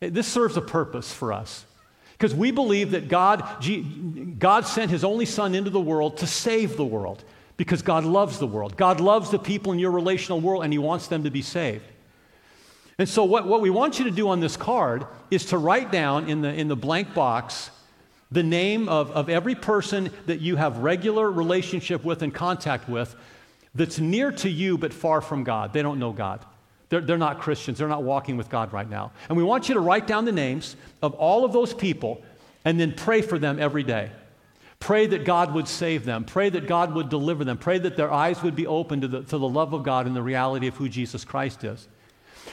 This 0.00 0.26
serves 0.26 0.56
a 0.56 0.60
purpose 0.60 1.12
for 1.12 1.32
us. 1.32 1.64
Because 2.18 2.34
we 2.34 2.50
believe 2.50 2.90
that 2.90 3.08
God, 3.08 3.64
God 4.40 4.66
sent 4.66 4.90
his 4.90 5.04
only 5.04 5.24
son 5.24 5.54
into 5.54 5.70
the 5.70 5.80
world 5.80 6.16
to 6.18 6.26
save 6.26 6.76
the 6.76 6.84
world 6.84 7.22
because 7.56 7.80
God 7.80 8.04
loves 8.04 8.40
the 8.40 8.46
world. 8.46 8.76
God 8.76 9.00
loves 9.00 9.30
the 9.30 9.38
people 9.38 9.72
in 9.72 9.78
your 9.78 9.92
relational 9.92 10.40
world 10.40 10.64
and 10.64 10.72
he 10.72 10.80
wants 10.80 11.06
them 11.06 11.22
to 11.22 11.30
be 11.30 11.42
saved. 11.42 11.84
And 12.98 13.08
so, 13.08 13.22
what, 13.24 13.46
what 13.46 13.60
we 13.60 13.70
want 13.70 14.00
you 14.00 14.06
to 14.06 14.10
do 14.10 14.28
on 14.28 14.40
this 14.40 14.56
card 14.56 15.06
is 15.30 15.46
to 15.46 15.58
write 15.58 15.92
down 15.92 16.28
in 16.28 16.40
the, 16.40 16.52
in 16.52 16.66
the 16.66 16.74
blank 16.74 17.14
box 17.14 17.70
the 18.32 18.42
name 18.42 18.88
of, 18.88 19.12
of 19.12 19.28
every 19.28 19.54
person 19.54 20.10
that 20.26 20.40
you 20.40 20.56
have 20.56 20.78
regular 20.78 21.30
relationship 21.30 22.04
with 22.04 22.22
and 22.22 22.34
contact 22.34 22.88
with 22.88 23.14
that's 23.76 24.00
near 24.00 24.32
to 24.32 24.50
you 24.50 24.76
but 24.76 24.92
far 24.92 25.20
from 25.20 25.44
God. 25.44 25.72
They 25.72 25.82
don't 25.82 26.00
know 26.00 26.12
God. 26.12 26.44
They're, 26.88 27.00
they're 27.00 27.18
not 27.18 27.40
Christians. 27.40 27.78
They're 27.78 27.88
not 27.88 28.02
walking 28.02 28.36
with 28.36 28.48
God 28.48 28.72
right 28.72 28.88
now. 28.88 29.12
And 29.28 29.36
we 29.36 29.44
want 29.44 29.68
you 29.68 29.74
to 29.74 29.80
write 29.80 30.06
down 30.06 30.24
the 30.24 30.32
names 30.32 30.76
of 31.02 31.14
all 31.14 31.44
of 31.44 31.52
those 31.52 31.74
people 31.74 32.22
and 32.64 32.78
then 32.78 32.92
pray 32.92 33.22
for 33.22 33.38
them 33.38 33.58
every 33.58 33.82
day. 33.82 34.10
Pray 34.80 35.06
that 35.06 35.24
God 35.24 35.54
would 35.54 35.66
save 35.66 36.04
them. 36.04 36.24
Pray 36.24 36.50
that 36.50 36.66
God 36.66 36.94
would 36.94 37.08
deliver 37.08 37.44
them. 37.44 37.58
Pray 37.58 37.78
that 37.78 37.96
their 37.96 38.12
eyes 38.12 38.42
would 38.42 38.54
be 38.54 38.66
open 38.66 39.00
to 39.00 39.08
the, 39.08 39.22
to 39.22 39.38
the 39.38 39.48
love 39.48 39.72
of 39.72 39.82
God 39.82 40.06
and 40.06 40.14
the 40.14 40.22
reality 40.22 40.68
of 40.68 40.76
who 40.76 40.88
Jesus 40.88 41.24
Christ 41.24 41.64
is. 41.64 41.88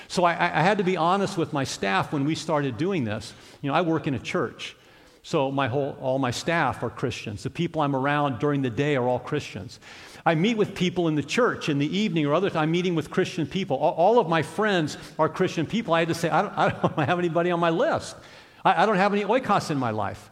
So 0.07 0.23
I, 0.23 0.31
I 0.33 0.61
had 0.61 0.79
to 0.79 0.83
be 0.83 0.97
honest 0.97 1.37
with 1.37 1.53
my 1.53 1.63
staff 1.63 2.11
when 2.11 2.25
we 2.25 2.35
started 2.35 2.77
doing 2.77 3.03
this. 3.03 3.33
You 3.61 3.69
know, 3.69 3.75
I 3.75 3.81
work 3.81 4.07
in 4.07 4.15
a 4.15 4.19
church. 4.19 4.75
So 5.23 5.51
my 5.51 5.67
whole, 5.67 5.97
all 6.01 6.19
my 6.19 6.31
staff 6.31 6.83
are 6.83 6.89
Christians. 6.89 7.43
The 7.43 7.49
people 7.49 7.81
I'm 7.81 7.95
around 7.95 8.39
during 8.39 8.61
the 8.61 8.69
day 8.69 8.95
are 8.95 9.07
all 9.07 9.19
Christians. 9.19 9.79
I 10.25 10.33
meet 10.33 10.57
with 10.57 10.73
people 10.73 11.07
in 11.07 11.15
the 11.15 11.23
church 11.23 11.69
in 11.69 11.77
the 11.77 11.97
evening 11.97 12.25
or 12.25 12.33
other. 12.33 12.49
I'm 12.55 12.71
meeting 12.71 12.95
with 12.95 13.11
Christian 13.11 13.45
people. 13.45 13.77
All, 13.77 13.93
all, 13.93 14.19
of 14.19 14.27
my 14.27 14.41
friends 14.41 14.97
are 15.19 15.29
Christian 15.29 15.67
people. 15.67 15.93
I 15.93 15.99
had 15.99 16.07
to 16.07 16.15
say, 16.15 16.29
I 16.29 16.41
don't, 16.41 16.57
I 16.57 16.69
don't 16.69 16.99
have 17.07 17.19
anybody 17.19 17.51
on 17.51 17.59
my 17.59 17.69
list. 17.69 18.15
I, 18.63 18.83
I 18.83 18.85
don't 18.87 18.97
have 18.97 19.13
any 19.13 19.23
oikos 19.23 19.69
in 19.69 19.77
my 19.77 19.91
life. 19.91 20.31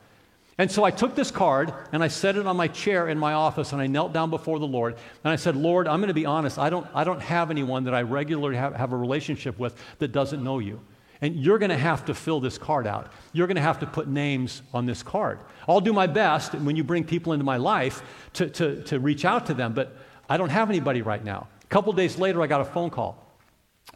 And 0.57 0.71
so 0.71 0.83
I 0.83 0.91
took 0.91 1.15
this 1.15 1.31
card 1.31 1.73
and 1.91 2.03
I 2.03 2.07
set 2.07 2.37
it 2.37 2.45
on 2.45 2.57
my 2.57 2.67
chair 2.67 3.07
in 3.07 3.17
my 3.17 3.33
office 3.33 3.71
and 3.71 3.81
I 3.81 3.87
knelt 3.87 4.13
down 4.13 4.29
before 4.29 4.59
the 4.59 4.67
Lord 4.67 4.95
and 5.23 5.31
I 5.31 5.35
said, 5.35 5.55
Lord, 5.55 5.87
I'm 5.87 5.99
going 5.99 6.09
to 6.09 6.13
be 6.13 6.25
honest. 6.25 6.57
I 6.57 6.69
don't, 6.69 6.87
I 6.93 7.03
don't 7.03 7.21
have 7.21 7.51
anyone 7.51 7.83
that 7.85 7.93
I 7.93 8.01
regularly 8.01 8.55
have, 8.57 8.75
have 8.75 8.93
a 8.93 8.97
relationship 8.97 9.57
with 9.57 9.75
that 9.99 10.11
doesn't 10.11 10.43
know 10.43 10.59
you. 10.59 10.79
And 11.23 11.37
you're 11.37 11.57
going 11.57 11.69
to 11.69 11.77
have 11.77 12.03
to 12.05 12.13
fill 12.13 12.41
this 12.41 12.57
card 12.57 12.85
out. 12.85 13.09
You're 13.31 13.47
going 13.47 13.55
to 13.55 13.61
have 13.61 13.79
to 13.79 13.85
put 13.85 14.09
names 14.09 14.61
on 14.73 14.85
this 14.85 15.01
card. 15.01 15.39
I'll 15.69 15.79
do 15.79 15.93
my 15.93 16.05
best 16.05 16.53
when 16.53 16.75
you 16.75 16.83
bring 16.83 17.05
people 17.05 17.31
into 17.31 17.45
my 17.45 17.55
life 17.55 18.03
to, 18.33 18.49
to, 18.49 18.83
to 18.83 18.99
reach 18.99 19.23
out 19.23 19.45
to 19.45 19.53
them, 19.53 19.73
but 19.73 19.95
I 20.29 20.35
don't 20.35 20.49
have 20.49 20.69
anybody 20.69 21.01
right 21.01 21.23
now. 21.23 21.47
A 21.63 21.67
couple 21.67 21.93
days 21.93 22.17
later, 22.17 22.41
I 22.41 22.47
got 22.47 22.59
a 22.59 22.65
phone 22.65 22.89
call 22.89 23.25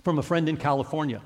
from 0.06 0.20
a 0.20 0.24
friend 0.24 0.48
in 0.48 0.56
California. 0.56 1.22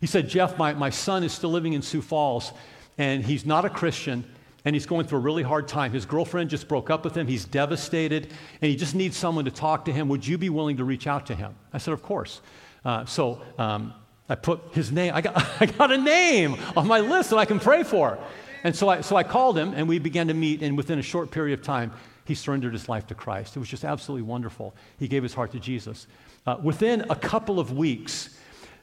He 0.00 0.06
said, 0.06 0.28
Jeff, 0.28 0.56
my, 0.56 0.72
my 0.72 0.90
son 0.90 1.24
is 1.24 1.32
still 1.32 1.50
living 1.50 1.72
in 1.72 1.82
Sioux 1.82 2.00
Falls, 2.00 2.52
and 2.96 3.24
he's 3.24 3.44
not 3.44 3.64
a 3.64 3.70
Christian 3.70 4.24
and 4.64 4.76
he's 4.76 4.86
going 4.86 5.06
through 5.06 5.18
a 5.18 5.22
really 5.22 5.42
hard 5.42 5.66
time. 5.66 5.90
His 5.90 6.04
girlfriend 6.04 6.50
just 6.50 6.68
broke 6.68 6.90
up 6.90 7.02
with 7.02 7.16
him. 7.16 7.26
He's 7.26 7.44
devastated, 7.44 8.26
and 8.60 8.70
he 8.70 8.76
just 8.76 8.94
needs 8.94 9.16
someone 9.16 9.46
to 9.46 9.50
talk 9.50 9.86
to 9.86 9.92
him. 9.92 10.08
Would 10.08 10.26
you 10.26 10.36
be 10.38 10.50
willing 10.50 10.76
to 10.76 10.84
reach 10.84 11.06
out 11.06 11.26
to 11.26 11.34
him? 11.34 11.54
I 11.72 11.78
said, 11.78 11.94
Of 11.94 12.02
course. 12.02 12.42
Uh, 12.84 13.04
so 13.04 13.40
um, 13.58 13.94
I 14.30 14.36
put 14.36 14.60
his 14.72 14.92
name, 14.92 15.12
I 15.14 15.20
got, 15.20 15.36
I 15.60 15.66
got 15.66 15.90
a 15.90 15.98
name 15.98 16.56
on 16.76 16.86
my 16.86 17.00
list 17.00 17.30
that 17.30 17.36
I 17.36 17.44
can 17.44 17.60
pray 17.60 17.82
for. 17.82 18.18
And 18.62 18.76
so 18.76 18.88
I, 18.88 19.00
so 19.00 19.16
I 19.16 19.22
called 19.22 19.58
him, 19.58 19.74
and 19.74 19.88
we 19.88 19.98
began 19.98 20.28
to 20.28 20.34
meet, 20.34 20.62
and 20.62 20.76
within 20.76 20.98
a 20.98 21.02
short 21.02 21.30
period 21.30 21.58
of 21.58 21.64
time, 21.64 21.92
he 22.26 22.34
surrendered 22.34 22.72
his 22.72 22.88
life 22.88 23.06
to 23.08 23.14
Christ. 23.14 23.56
It 23.56 23.58
was 23.58 23.68
just 23.68 23.84
absolutely 23.84 24.22
wonderful. 24.22 24.74
He 24.98 25.08
gave 25.08 25.22
his 25.22 25.34
heart 25.34 25.52
to 25.52 25.58
Jesus. 25.58 26.06
Uh, 26.46 26.58
within 26.62 27.04
a 27.10 27.16
couple 27.16 27.58
of 27.58 27.72
weeks, 27.72 28.38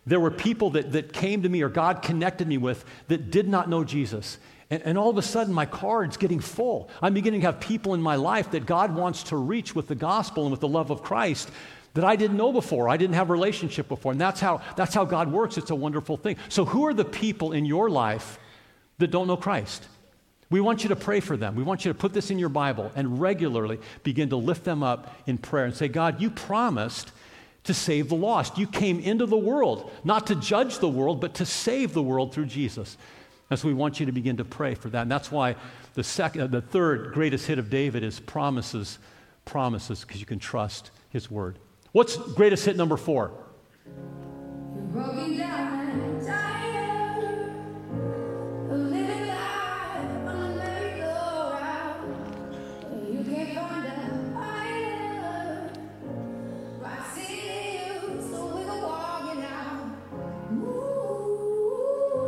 there 0.06 0.20
were 0.20 0.32
people 0.32 0.72
that, 0.72 0.92
that 0.92 1.14
came 1.14 1.44
to 1.44 1.50
me 1.50 1.62
or 1.62 1.70
God 1.70 2.02
connected 2.02 2.48
me 2.48 2.58
with 2.58 2.84
that 3.08 3.32
did 3.32 3.48
not 3.48 3.70
know 3.70 3.84
Jesus. 3.84 4.38
And, 4.70 4.82
and, 4.84 4.98
all 4.98 5.10
of 5.10 5.18
a 5.18 5.22
sudden, 5.22 5.54
my 5.54 5.66
card's 5.66 6.18
getting 6.18 6.42
full. 6.42 6.90
I'm 7.02 7.14
beginning 7.14 7.40
to 7.42 7.46
have 7.46 7.62
people 7.62 7.94
in 7.94 8.02
my 8.02 8.16
life 8.16 8.52
that 8.52 8.66
God 8.66 8.94
wants 8.94 9.24
to 9.24 9.38
reach 9.38 9.74
with 9.74 9.88
the 9.88 9.96
gospel 9.96 10.44
and 10.44 10.52
with 10.52 10.60
the 10.60 10.68
love 10.68 10.92
of 10.92 11.04
Christ 11.04 11.50
that 11.98 12.06
I 12.06 12.16
didn't 12.16 12.38
know 12.38 12.54
before. 12.54 12.90
I 12.90 12.96
didn't 12.96 13.16
have 13.16 13.32
a 13.32 13.34
relationship 13.34 13.88
before. 13.88 14.12
And 14.12 14.22
that's 14.22 14.40
how, 14.40 14.62
that's 14.76 14.94
how 14.94 15.04
God 15.04 15.32
works. 15.32 15.58
It's 15.58 15.72
a 15.72 15.76
wonderful 15.76 16.16
thing. 16.16 16.38
So, 16.48 16.64
who 16.64 16.86
are 16.86 16.94
the 16.94 17.04
people 17.04 17.54
in 17.54 17.66
your 17.66 17.90
life 17.90 18.38
that 19.00 19.10
don't 19.10 19.26
know 19.26 19.36
Christ? 19.36 19.84
We 20.52 20.62
want 20.62 20.84
you 20.84 20.90
to 20.90 20.96
pray 20.96 21.22
for 21.22 21.36
them. 21.36 21.56
We 21.56 21.64
want 21.64 21.86
you 21.86 21.92
to 21.92 21.98
put 21.98 22.14
this 22.14 22.30
in 22.30 22.38
your 22.38 22.50
Bible 22.50 22.92
and 22.96 23.20
regularly 23.20 23.80
begin 24.04 24.30
to 24.30 24.36
lift 24.36 24.64
them 24.64 24.84
up 24.84 25.12
in 25.26 25.40
prayer 25.40 25.66
and 25.66 25.76
say, 25.76 25.88
God, 25.88 26.22
you 26.22 26.30
promised 26.30 27.12
to 27.64 27.74
save 27.74 28.10
the 28.10 28.16
lost. 28.16 28.60
You 28.60 28.68
came 28.68 29.00
into 29.00 29.26
the 29.26 29.36
world, 29.36 29.92
not 30.04 30.28
to 30.28 30.36
judge 30.36 30.78
the 30.78 30.88
world, 30.88 31.20
but 31.20 31.34
to 31.34 31.48
save 31.48 31.94
the 31.94 32.04
world 32.04 32.32
through 32.32 32.46
Jesus. 32.46 32.96
And 33.50 33.60
so 33.60 33.68
we 33.68 33.74
want 33.74 34.00
you 34.00 34.06
to 34.06 34.12
begin 34.12 34.38
to 34.38 34.46
pray 34.46 34.76
for 34.76 34.90
that. 34.90 35.02
And 35.02 35.12
that's 35.12 35.32
why 35.32 35.56
the, 35.96 36.04
second, 36.04 36.42
uh, 36.42 36.48
the 36.48 36.62
third 36.62 37.12
greatest 37.12 37.48
hit 37.48 37.58
of 37.58 37.72
David 37.72 38.04
is 38.04 38.20
promises, 38.20 39.00
promises, 39.46 40.02
because 40.02 40.20
you 40.20 40.28
can 40.28 40.38
trust 40.38 40.92
his 41.10 41.32
word. 41.32 41.58
What's 41.94 42.18
greatest 42.34 42.66
hit 42.66 42.76
number 42.76 42.98
four? 42.98 43.32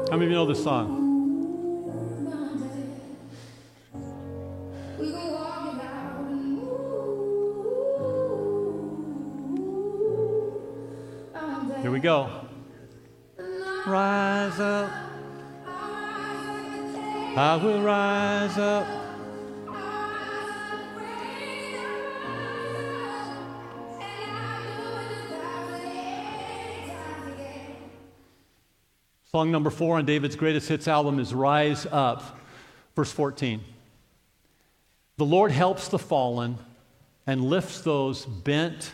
How 0.10 0.18
many 0.18 0.26
of 0.26 0.32
you 0.32 0.36
know 0.38 0.46
this 0.48 0.64
song? 0.64 0.99
Song 29.40 29.52
number 29.52 29.70
four 29.70 29.96
on 29.96 30.04
David's 30.04 30.36
greatest 30.36 30.68
hits 30.68 30.86
album 30.86 31.18
is 31.18 31.34
Rise 31.34 31.86
Up, 31.86 32.38
verse 32.94 33.10
14. 33.10 33.62
The 35.16 35.24
Lord 35.24 35.52
helps 35.52 35.88
the 35.88 35.98
fallen 35.98 36.58
and 37.26 37.46
lifts 37.46 37.80
those 37.80 38.26
bent 38.26 38.94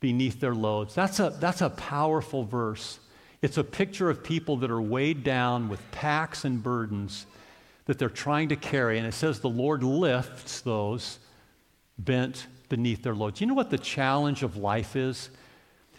beneath 0.00 0.40
their 0.40 0.56
loads. 0.56 0.92
That's 0.96 1.20
a, 1.20 1.36
that's 1.38 1.60
a 1.60 1.70
powerful 1.70 2.42
verse. 2.42 2.98
It's 3.42 3.58
a 3.58 3.62
picture 3.62 4.10
of 4.10 4.24
people 4.24 4.56
that 4.56 4.72
are 4.72 4.82
weighed 4.82 5.22
down 5.22 5.68
with 5.68 5.80
packs 5.92 6.44
and 6.44 6.60
burdens 6.60 7.26
that 7.84 7.96
they're 7.96 8.08
trying 8.08 8.48
to 8.48 8.56
carry. 8.56 8.98
And 8.98 9.06
it 9.06 9.14
says 9.14 9.38
the 9.38 9.48
Lord 9.48 9.84
lifts 9.84 10.62
those 10.62 11.20
bent 11.96 12.48
beneath 12.68 13.04
their 13.04 13.14
loads. 13.14 13.40
You 13.40 13.46
know 13.46 13.54
what 13.54 13.70
the 13.70 13.78
challenge 13.78 14.42
of 14.42 14.56
life 14.56 14.96
is? 14.96 15.30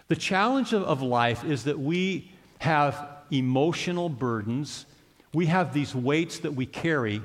The 0.10 0.18
challenge 0.18 0.74
of, 0.74 0.84
of 0.84 1.02
life 1.02 1.46
is 1.46 1.64
that 1.64 1.80
we 1.80 2.34
have 2.60 3.11
emotional 3.32 4.10
burdens, 4.10 4.86
we 5.34 5.46
have 5.48 5.74
these 5.74 5.96
weights 5.96 6.40
that 6.40 6.54
we 6.54 6.66
carry, 6.66 7.22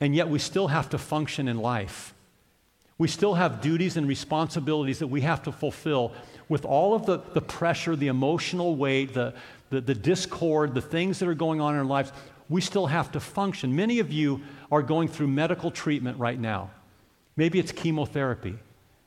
and 0.00 0.14
yet 0.14 0.28
we 0.28 0.38
still 0.38 0.68
have 0.68 0.90
to 0.90 0.98
function 0.98 1.48
in 1.48 1.58
life. 1.58 2.12
We 2.98 3.08
still 3.08 3.34
have 3.34 3.60
duties 3.60 3.96
and 3.96 4.08
responsibilities 4.08 4.98
that 5.00 5.06
we 5.06 5.20
have 5.20 5.42
to 5.44 5.52
fulfill 5.52 6.12
with 6.48 6.64
all 6.64 6.94
of 6.94 7.06
the, 7.06 7.18
the 7.34 7.42
pressure, 7.42 7.94
the 7.94 8.08
emotional 8.08 8.76
weight, 8.76 9.12
the, 9.12 9.34
the, 9.70 9.80
the 9.80 9.94
discord, 9.94 10.74
the 10.74 10.80
things 10.80 11.18
that 11.18 11.28
are 11.28 11.34
going 11.34 11.60
on 11.60 11.74
in 11.74 11.80
our 11.80 11.84
lives. 11.84 12.12
We 12.48 12.60
still 12.60 12.86
have 12.86 13.12
to 13.12 13.20
function. 13.20 13.74
Many 13.74 13.98
of 13.98 14.12
you 14.12 14.40
are 14.72 14.82
going 14.82 15.08
through 15.08 15.28
medical 15.28 15.70
treatment 15.70 16.18
right 16.18 16.38
now. 16.38 16.70
Maybe 17.36 17.58
it's 17.58 17.72
chemotherapy. 17.72 18.54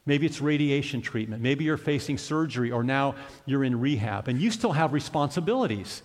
Maybe 0.06 0.25
it's 0.25 0.41
radiation 0.41 1.02
treatment. 1.02 1.41
Maybe 1.41 1.63
you're 1.63 1.78
facing 1.78 2.17
surgery 2.17 2.71
or 2.71 2.84
now 2.84 3.15
you're 3.45 3.63
in 3.63 3.80
rehab. 3.80 4.28
And 4.28 4.39
you 4.39 4.52
still 4.52 4.71
have 4.71 4.93
responsibilities. 4.93 6.04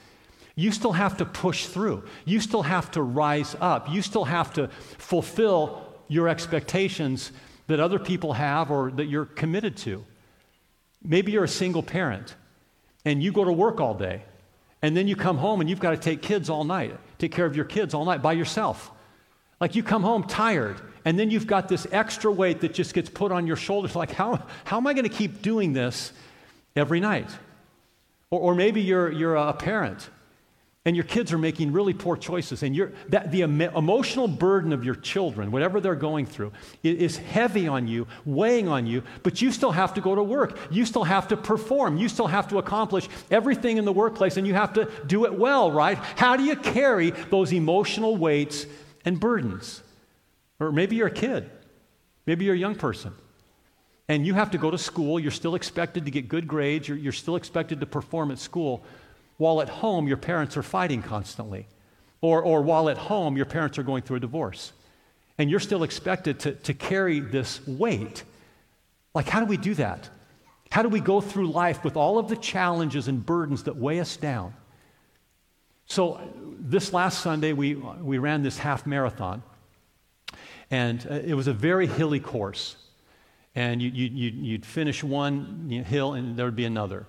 You 0.57 0.71
still 0.71 0.93
have 0.93 1.17
to 1.17 1.25
push 1.25 1.67
through. 1.67 2.05
You 2.25 2.41
still 2.41 2.63
have 2.63 2.91
to 2.93 3.03
rise 3.03 3.57
up. 3.61 3.91
You 3.91 4.03
still 4.03 4.25
have 4.25 4.53
to 4.55 4.69
fulfill 4.99 5.83
your 6.09 6.29
expectations 6.29 7.33
that 7.67 7.81
other 7.81 7.99
people 7.99 8.35
have 8.35 8.71
or 8.71 8.91
that 8.93 9.07
you're 9.07 9.25
committed 9.25 9.77
to. 9.79 10.05
Maybe 11.03 11.33
you're 11.33 11.45
a 11.45 11.49
single 11.49 11.83
parent 11.83 12.35
and 13.05 13.23
you 13.23 13.33
go 13.33 13.45
to 13.45 13.53
work 13.53 13.81
all 13.81 13.95
day 13.95 14.23
and 14.81 14.97
then 14.97 15.09
you 15.09 15.17
come 15.17 15.39
home 15.39 15.61
and 15.61 15.69
you've 15.69 15.81
got 15.81 15.91
to 15.91 15.97
take 15.97 16.23
kids 16.23 16.49
all 16.49 16.65
night, 16.65 16.97
take 17.19 17.33
care 17.33 17.47
of 17.47 17.57
your 17.57 17.65
kids 17.65 17.95
all 17.95 18.05
night 18.05 18.23
by 18.23 18.33
yourself. 18.33 18.91
Like 19.61 19.75
you 19.75 19.83
come 19.83 20.03
home 20.03 20.25
tired 20.25 20.81
and 21.05 21.19
then 21.19 21.31
you've 21.31 21.47
got 21.47 21.69
this 21.69 21.87
extra 21.91 22.31
weight 22.31 22.61
that 22.61 22.75
just 22.75 22.95
gets 22.95 23.09
put 23.09 23.33
on 23.33 23.47
your 23.47 23.57
shoulders. 23.57 23.97
Like, 23.97 24.13
how, 24.13 24.47
how 24.65 24.77
am 24.77 24.87
I 24.87 24.95
going 24.95 25.09
to 25.09 25.15
keep 25.15 25.43
doing 25.43 25.73
this 25.73 26.13
every 26.77 27.01
night? 27.01 27.31
Or, 28.31 28.41
or 28.41 28.55
maybe 28.55 28.81
you're, 28.81 29.11
you're 29.11 29.37
a 29.37 29.53
parent 29.53 30.09
and 30.87 30.95
your 30.95 31.05
kids 31.05 31.33
are 31.33 31.39
making 31.39 31.73
really 31.73 31.95
poor 31.95 32.17
choices 32.17 32.63
and 32.63 32.93
that, 33.09 33.33
the 33.33 33.43
em- 33.43 33.61
emotional 33.61 34.29
burden 34.29 34.73
of 34.73 34.85
your 34.85 34.95
children 34.95 35.51
whatever 35.51 35.81
they're 35.81 35.95
going 35.95 36.27
through 36.27 36.53
is 36.83 37.17
heavy 37.17 37.67
on 37.67 37.89
you 37.89 38.07
weighing 38.25 38.69
on 38.69 38.87
you 38.87 39.03
but 39.23 39.41
you 39.41 39.51
still 39.51 39.73
have 39.73 39.95
to 39.95 40.01
go 40.01 40.15
to 40.15 40.23
work 40.23 40.59
you 40.71 40.85
still 40.85 41.05
have 41.05 41.29
to 41.29 41.37
perform 41.37 41.97
you 41.97 42.09
still 42.09 42.27
have 42.27 42.49
to 42.49 42.59
accomplish 42.59 43.09
everything 43.31 43.77
in 43.77 43.85
the 43.85 43.93
workplace 43.93 44.37
and 44.37 44.47
you 44.47 44.55
have 44.55 44.73
to 44.73 44.91
do 45.07 45.25
it 45.25 45.39
well 45.39 45.71
right 45.71 45.99
how 46.17 46.37
do 46.37 46.45
you 46.45 46.57
carry 46.57 47.11
those 47.31 47.53
emotional 47.53 48.17
weights 48.17 48.67
and 49.05 49.19
burdens 49.19 49.83
or 50.61 50.71
maybe 50.71 50.97
you're 50.97 51.09
a 51.09 51.11
kid 51.11 51.51
maybe 52.27 52.45
you're 52.45 52.55
a 52.55 52.59
young 52.59 52.75
person 52.75 53.13
and 54.09 54.27
you 54.27 54.35
have 54.35 54.51
to 54.51 54.59
go 54.59 54.71
to 54.71 54.77
school. 54.77 55.19
You're 55.19 55.31
still 55.31 55.55
expected 55.55 56.05
to 56.05 56.11
get 56.11 56.29
good 56.29 56.47
grades. 56.47 56.89
You're, 56.89 56.99
you're 56.99 57.13
still 57.13 57.37
expected 57.37 57.81
to 57.81 57.87
perform 57.87 58.31
at 58.31 58.39
school. 58.39 58.85
While 59.37 59.61
at 59.61 59.69
home, 59.69 60.07
your 60.07 60.17
parents 60.17 60.57
are 60.57 60.63
fighting 60.63 61.03
constantly. 61.03 61.67
Or, 62.21 62.43
or 62.43 62.63
while 62.63 62.89
at 62.89 62.97
home, 62.97 63.37
your 63.37 63.47
parents 63.47 63.79
are 63.79 63.83
going 63.83 64.03
through 64.03 64.17
a 64.17 64.21
divorce. 64.21 64.73
And 65.37 65.51
you're 65.51 65.61
still 65.61 65.83
expected 65.83 66.41
to, 66.41 66.53
to 66.53 66.75
carry 66.75 67.21
this 67.21 67.67
weight. 67.67 68.23
Like, 69.15 69.29
how 69.29 69.41
do 69.41 69.47
we 69.47 69.57
do 69.57 69.75
that? 69.75 70.09
How 70.71 70.83
do 70.83 70.89
we 70.89 71.01
go 71.01 71.21
through 71.21 71.49
life 71.49 71.85
with 71.85 71.97
all 71.97 72.19
of 72.19 72.29
the 72.29 72.37
challenges 72.37 73.09
and 73.09 73.25
burdens 73.25 73.65
that 73.65 73.77
weigh 73.77 74.01
us 74.01 74.17
down? 74.17 74.55
So, 75.87 76.21
this 76.59 76.93
last 76.93 77.21
Sunday, 77.21 77.53
we, 77.53 77.75
we 77.75 78.19
ran 78.19 78.43
this 78.43 78.57
half 78.57 78.87
marathon. 78.87 79.43
And 80.71 81.07
uh, 81.11 81.15
it 81.15 81.35
was 81.35 81.47
a 81.47 81.53
very 81.53 81.87
hilly 81.87 82.21
course. 82.21 82.77
And 83.55 83.83
you, 83.83 83.91
you, 83.91 84.31
you'd 84.31 84.67
finish 84.67 85.05
one 85.05 85.69
hill, 85.69 86.15
and 86.15 86.37
there 86.37 86.47
would 86.47 86.57
be 86.57 86.65
another. 86.65 87.07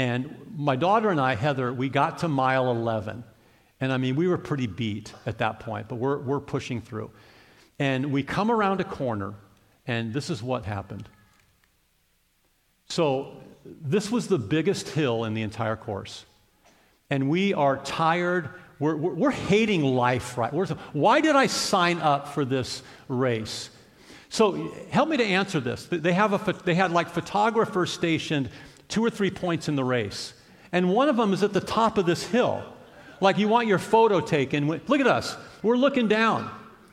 And 0.00 0.34
my 0.56 0.76
daughter 0.76 1.10
and 1.10 1.20
I, 1.20 1.34
Heather, 1.34 1.74
we 1.74 1.90
got 1.90 2.20
to 2.20 2.28
mile 2.28 2.70
11. 2.70 3.22
And 3.82 3.92
I 3.92 3.98
mean, 3.98 4.16
we 4.16 4.28
were 4.28 4.38
pretty 4.38 4.66
beat 4.66 5.12
at 5.26 5.36
that 5.38 5.60
point, 5.60 5.90
but 5.90 5.96
we're, 5.96 6.16
we're 6.16 6.40
pushing 6.40 6.80
through. 6.80 7.10
And 7.78 8.10
we 8.10 8.22
come 8.22 8.50
around 8.50 8.80
a 8.80 8.84
corner, 8.84 9.34
and 9.86 10.14
this 10.14 10.30
is 10.30 10.42
what 10.42 10.64
happened. 10.64 11.06
So, 12.88 13.42
this 13.62 14.10
was 14.10 14.26
the 14.26 14.38
biggest 14.38 14.88
hill 14.88 15.26
in 15.26 15.34
the 15.34 15.42
entire 15.42 15.76
course. 15.76 16.24
And 17.10 17.28
we 17.28 17.52
are 17.52 17.76
tired. 17.76 18.48
We're, 18.78 18.96
we're, 18.96 19.12
we're 19.12 19.30
hating 19.30 19.82
life, 19.82 20.38
right? 20.38 20.50
We're, 20.50 20.64
why 20.94 21.20
did 21.20 21.36
I 21.36 21.46
sign 21.46 21.98
up 21.98 22.28
for 22.28 22.46
this 22.46 22.82
race? 23.08 23.68
So, 24.30 24.72
help 24.88 25.10
me 25.10 25.18
to 25.18 25.24
answer 25.24 25.60
this. 25.60 25.84
They, 25.84 26.14
have 26.14 26.32
a, 26.32 26.52
they 26.64 26.74
had 26.74 26.90
like 26.90 27.10
photographers 27.10 27.92
stationed 27.92 28.48
two 28.90 29.04
or 29.04 29.10
three 29.10 29.30
points 29.30 29.68
in 29.68 29.76
the 29.76 29.84
race. 29.84 30.34
And 30.72 30.90
one 30.90 31.08
of 31.08 31.16
them 31.16 31.32
is 31.32 31.42
at 31.42 31.52
the 31.52 31.60
top 31.60 31.98
of 31.98 32.06
this 32.06 32.24
hill. 32.24 32.62
Like 33.20 33.38
you 33.38 33.48
want 33.48 33.68
your 33.68 33.78
photo 33.78 34.20
taken. 34.20 34.68
Look 34.68 35.00
at 35.00 35.06
us. 35.06 35.36
We're 35.62 35.76
looking 35.76 36.08
down. 36.08 36.50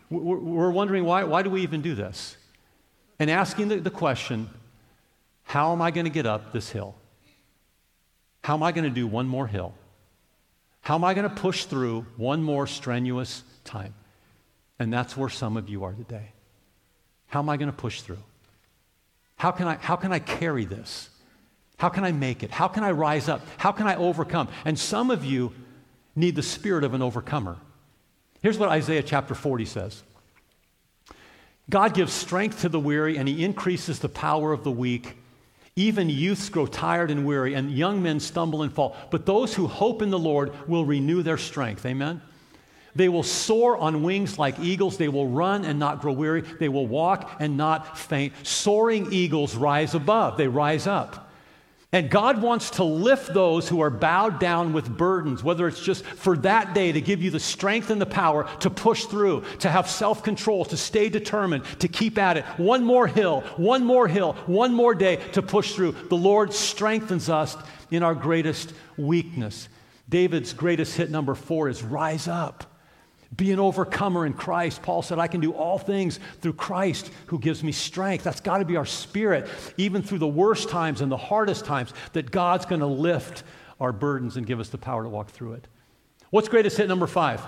We're 0.09 0.71
wondering 0.71 1.03
why, 1.03 1.23
why 1.23 1.41
do 1.41 1.49
we 1.49 1.61
even 1.61 1.81
do 1.81 1.95
this? 1.95 2.37
And 3.19 3.29
asking 3.29 3.69
the, 3.69 3.77
the 3.77 3.89
question 3.89 4.49
how 5.43 5.71
am 5.71 5.81
I 5.81 5.91
going 5.91 6.05
to 6.05 6.11
get 6.11 6.25
up 6.25 6.51
this 6.51 6.69
hill? 6.69 6.95
How 8.43 8.53
am 8.53 8.63
I 8.63 8.73
going 8.73 8.83
to 8.83 8.89
do 8.89 9.07
one 9.07 9.27
more 9.27 9.47
hill? 9.47 9.73
How 10.81 10.95
am 10.95 11.03
I 11.03 11.13
going 11.13 11.27
to 11.27 11.35
push 11.35 11.65
through 11.65 12.05
one 12.17 12.43
more 12.43 12.67
strenuous 12.67 13.43
time? 13.63 13.93
And 14.79 14.91
that's 14.91 15.17
where 15.17 15.29
some 15.29 15.57
of 15.57 15.69
you 15.69 15.83
are 15.85 15.93
today. 15.93 16.31
How 17.27 17.39
am 17.39 17.49
I 17.49 17.57
going 17.57 17.71
to 17.71 17.75
push 17.75 18.01
through? 18.01 18.23
How 19.37 19.51
can 19.51 19.67
I, 19.67 19.75
how 19.75 19.95
can 19.95 20.11
I 20.11 20.19
carry 20.19 20.65
this? 20.65 21.09
How 21.77 21.89
can 21.89 22.03
I 22.03 22.11
make 22.11 22.43
it? 22.43 22.51
How 22.51 22.67
can 22.67 22.83
I 22.83 22.91
rise 22.91 23.29
up? 23.29 23.41
How 23.57 23.71
can 23.71 23.87
I 23.87 23.95
overcome? 23.95 24.49
And 24.65 24.77
some 24.77 25.11
of 25.11 25.23
you 25.23 25.53
need 26.15 26.35
the 26.35 26.43
spirit 26.43 26.83
of 26.83 26.93
an 26.93 27.01
overcomer. 27.01 27.57
Here's 28.41 28.57
what 28.57 28.69
Isaiah 28.69 29.03
chapter 29.03 29.35
40 29.35 29.65
says 29.65 30.03
God 31.69 31.93
gives 31.93 32.13
strength 32.13 32.61
to 32.61 32.69
the 32.69 32.79
weary, 32.79 33.17
and 33.17 33.27
he 33.27 33.43
increases 33.43 33.99
the 33.99 34.09
power 34.09 34.53
of 34.53 34.63
the 34.63 34.71
weak. 34.71 35.17
Even 35.75 36.09
youths 36.09 36.49
grow 36.49 36.65
tired 36.65 37.11
and 37.11 37.23
weary, 37.23 37.53
and 37.53 37.71
young 37.71 38.01
men 38.01 38.19
stumble 38.19 38.63
and 38.63 38.73
fall. 38.73 38.97
But 39.11 39.27
those 39.27 39.53
who 39.53 39.67
hope 39.67 40.01
in 40.01 40.09
the 40.09 40.17
Lord 40.17 40.51
will 40.67 40.85
renew 40.85 41.21
their 41.21 41.37
strength. 41.37 41.85
Amen? 41.85 42.19
They 42.95 43.09
will 43.09 43.21
soar 43.21 43.77
on 43.77 44.01
wings 44.01 44.39
like 44.39 44.59
eagles. 44.59 44.97
They 44.97 45.07
will 45.07 45.27
run 45.27 45.65
and 45.65 45.77
not 45.77 46.01
grow 46.01 46.13
weary. 46.13 46.41
They 46.41 46.69
will 46.69 46.87
walk 46.87 47.35
and 47.39 47.55
not 47.55 47.95
faint. 47.99 48.33
Soaring 48.41 49.13
eagles 49.13 49.55
rise 49.55 49.93
above, 49.93 50.37
they 50.37 50.47
rise 50.47 50.87
up. 50.87 51.26
And 51.93 52.09
God 52.09 52.41
wants 52.41 52.71
to 52.71 52.83
lift 52.83 53.33
those 53.33 53.69
who 53.69 53.79
are 53.79 53.89
bowed 53.89 54.39
down 54.39 54.73
with 54.73 54.89
burdens, 54.89 55.41
whether 55.41 55.67
it's 55.69 55.81
just 55.81 56.03
for 56.03 56.35
that 56.39 56.73
day 56.73 56.91
to 56.91 56.99
give 56.99 57.23
you 57.23 57.31
the 57.31 57.39
strength 57.39 57.89
and 57.89 58.01
the 58.01 58.05
power 58.05 58.45
to 58.59 58.69
push 58.69 59.05
through, 59.05 59.45
to 59.59 59.69
have 59.69 59.89
self 59.89 60.21
control, 60.21 60.65
to 60.65 60.75
stay 60.75 61.07
determined, 61.07 61.63
to 61.79 61.87
keep 61.87 62.17
at 62.17 62.35
it. 62.35 62.43
One 62.57 62.83
more 62.83 63.07
hill, 63.07 63.41
one 63.55 63.85
more 63.85 64.07
hill, 64.07 64.33
one 64.47 64.73
more 64.73 64.93
day 64.95 65.15
to 65.31 65.41
push 65.41 65.75
through. 65.75 65.93
The 66.09 66.17
Lord 66.17 66.53
strengthens 66.53 67.29
us 67.29 67.55
in 67.89 68.03
our 68.03 68.15
greatest 68.15 68.73
weakness. 68.97 69.69
David's 70.09 70.51
greatest 70.51 70.97
hit, 70.97 71.09
number 71.09 71.35
four, 71.35 71.69
is 71.69 71.83
rise 71.83 72.27
up. 72.27 72.76
Be 73.35 73.51
an 73.51 73.59
overcomer 73.59 74.25
in 74.25 74.33
Christ. 74.33 74.81
Paul 74.81 75.01
said, 75.01 75.19
I 75.19 75.27
can 75.27 75.41
do 75.41 75.51
all 75.51 75.77
things 75.77 76.19
through 76.41 76.53
Christ 76.53 77.11
who 77.27 77.39
gives 77.39 77.63
me 77.63 77.71
strength. 77.71 78.23
That's 78.23 78.39
got 78.39 78.59
to 78.59 78.65
be 78.65 78.77
our 78.77 78.85
spirit, 78.85 79.49
even 79.75 80.01
through 80.01 80.19
the 80.19 80.27
worst 80.27 80.69
times 80.69 81.01
and 81.01 81.11
the 81.11 81.17
hardest 81.17 81.65
times, 81.65 81.93
that 82.13 82.31
God's 82.31 82.65
going 82.65 82.81
to 82.81 82.87
lift 82.87 83.43
our 83.79 83.91
burdens 83.91 84.37
and 84.37 84.47
give 84.47 84.59
us 84.59 84.69
the 84.69 84.77
power 84.77 85.03
to 85.03 85.09
walk 85.09 85.29
through 85.29 85.53
it. 85.53 85.67
What's 86.29 86.47
greatest 86.47 86.77
hit 86.77 86.87
number 86.87 87.07
five? 87.07 87.41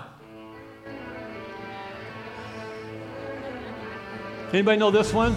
Anybody 4.52 4.78
know 4.78 4.90
this 4.90 5.12
one? 5.12 5.34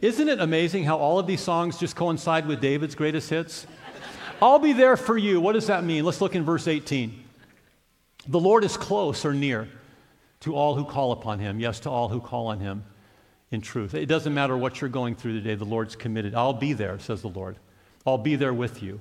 Isn't 0.00 0.28
it 0.28 0.40
amazing 0.40 0.84
how 0.84 0.96
all 0.96 1.18
of 1.18 1.26
these 1.26 1.40
songs 1.40 1.78
just 1.78 1.94
coincide 1.94 2.46
with 2.46 2.60
David's 2.60 2.94
greatest 2.94 3.28
hits? 3.28 3.66
I'll 4.40 4.58
be 4.58 4.72
there 4.72 4.96
for 4.96 5.18
you. 5.18 5.40
What 5.40 5.52
does 5.52 5.66
that 5.66 5.84
mean? 5.84 6.04
Let's 6.04 6.20
look 6.20 6.34
in 6.34 6.44
verse 6.44 6.66
18. 6.66 7.24
The 8.28 8.40
Lord 8.40 8.64
is 8.64 8.76
close 8.76 9.24
or 9.24 9.34
near 9.34 9.68
to 10.40 10.54
all 10.54 10.74
who 10.74 10.84
call 10.84 11.12
upon 11.12 11.38
him. 11.38 11.60
Yes, 11.60 11.80
to 11.80 11.90
all 11.90 12.08
who 12.08 12.20
call 12.20 12.46
on 12.46 12.60
him 12.60 12.84
in 13.50 13.60
truth. 13.60 13.94
It 13.94 14.06
doesn't 14.06 14.32
matter 14.32 14.56
what 14.56 14.80
you're 14.80 14.88
going 14.88 15.14
through 15.14 15.34
today, 15.34 15.54
the 15.54 15.64
Lord's 15.64 15.96
committed. 15.96 16.34
I'll 16.34 16.54
be 16.54 16.72
there, 16.72 16.98
says 16.98 17.20
the 17.20 17.28
Lord. 17.28 17.56
I'll 18.06 18.18
be 18.18 18.36
there 18.36 18.54
with 18.54 18.82
you. 18.82 19.00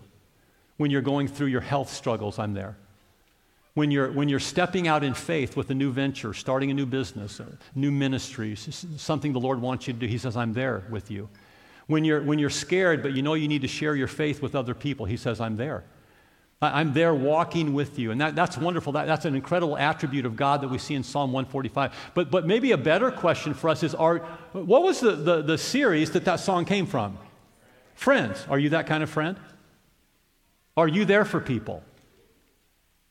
When 0.77 0.91
you're 0.91 1.01
going 1.01 1.27
through 1.27 1.47
your 1.47 1.61
health 1.61 1.89
struggles, 1.89 2.39
I'm 2.39 2.53
there. 2.53 2.75
When 3.75 3.91
you're, 3.91 4.11
when 4.11 4.29
you're 4.29 4.39
stepping 4.39 4.87
out 4.87 5.03
in 5.03 5.13
faith 5.13 5.55
with 5.55 5.69
a 5.69 5.75
new 5.75 5.91
venture, 5.91 6.33
starting 6.33 6.71
a 6.71 6.73
new 6.73 6.85
business, 6.85 7.39
a 7.39 7.47
new 7.75 7.91
ministry, 7.91 8.55
something 8.55 9.31
the 9.31 9.39
Lord 9.39 9.61
wants 9.61 9.87
you 9.87 9.93
to 9.93 9.99
do, 9.99 10.07
He 10.07 10.17
says, 10.17 10.35
I'm 10.35 10.53
there 10.53 10.83
with 10.89 11.11
you. 11.11 11.29
When 11.87 12.03
you're, 12.03 12.21
when 12.21 12.39
you're 12.39 12.49
scared, 12.49 13.01
but 13.01 13.13
you 13.13 13.21
know 13.21 13.35
you 13.35 13.47
need 13.47 13.61
to 13.61 13.67
share 13.67 13.95
your 13.95 14.07
faith 14.07 14.41
with 14.41 14.55
other 14.55 14.73
people, 14.73 15.05
He 15.05 15.17
says, 15.17 15.39
I'm 15.39 15.55
there. 15.55 15.83
I'm 16.61 16.91
there 16.91 17.15
walking 17.15 17.73
with 17.73 17.97
you. 17.97 18.11
And 18.11 18.19
that, 18.19 18.35
that's 18.35 18.57
wonderful. 18.57 18.91
That, 18.93 19.07
that's 19.07 19.23
an 19.23 19.33
incredible 19.33 19.77
attribute 19.77 20.25
of 20.25 20.35
God 20.35 20.61
that 20.61 20.67
we 20.67 20.77
see 20.77 20.93
in 20.93 21.03
Psalm 21.03 21.31
145. 21.31 22.11
But, 22.13 22.29
but 22.29 22.45
maybe 22.45 22.73
a 22.73 22.77
better 22.77 23.11
question 23.11 23.53
for 23.53 23.69
us 23.69 23.81
is 23.81 23.95
are, 23.95 24.17
what 24.51 24.83
was 24.83 24.99
the, 24.99 25.11
the, 25.11 25.41
the 25.41 25.57
series 25.57 26.11
that 26.11 26.25
that 26.25 26.41
song 26.41 26.65
came 26.65 26.85
from? 26.85 27.17
Friends. 27.95 28.45
Are 28.49 28.59
you 28.59 28.69
that 28.69 28.87
kind 28.87 29.03
of 29.03 29.09
friend? 29.09 29.37
Are 30.75 30.87
you 30.87 31.05
there 31.05 31.23
for 31.23 31.39
people? 31.39 31.81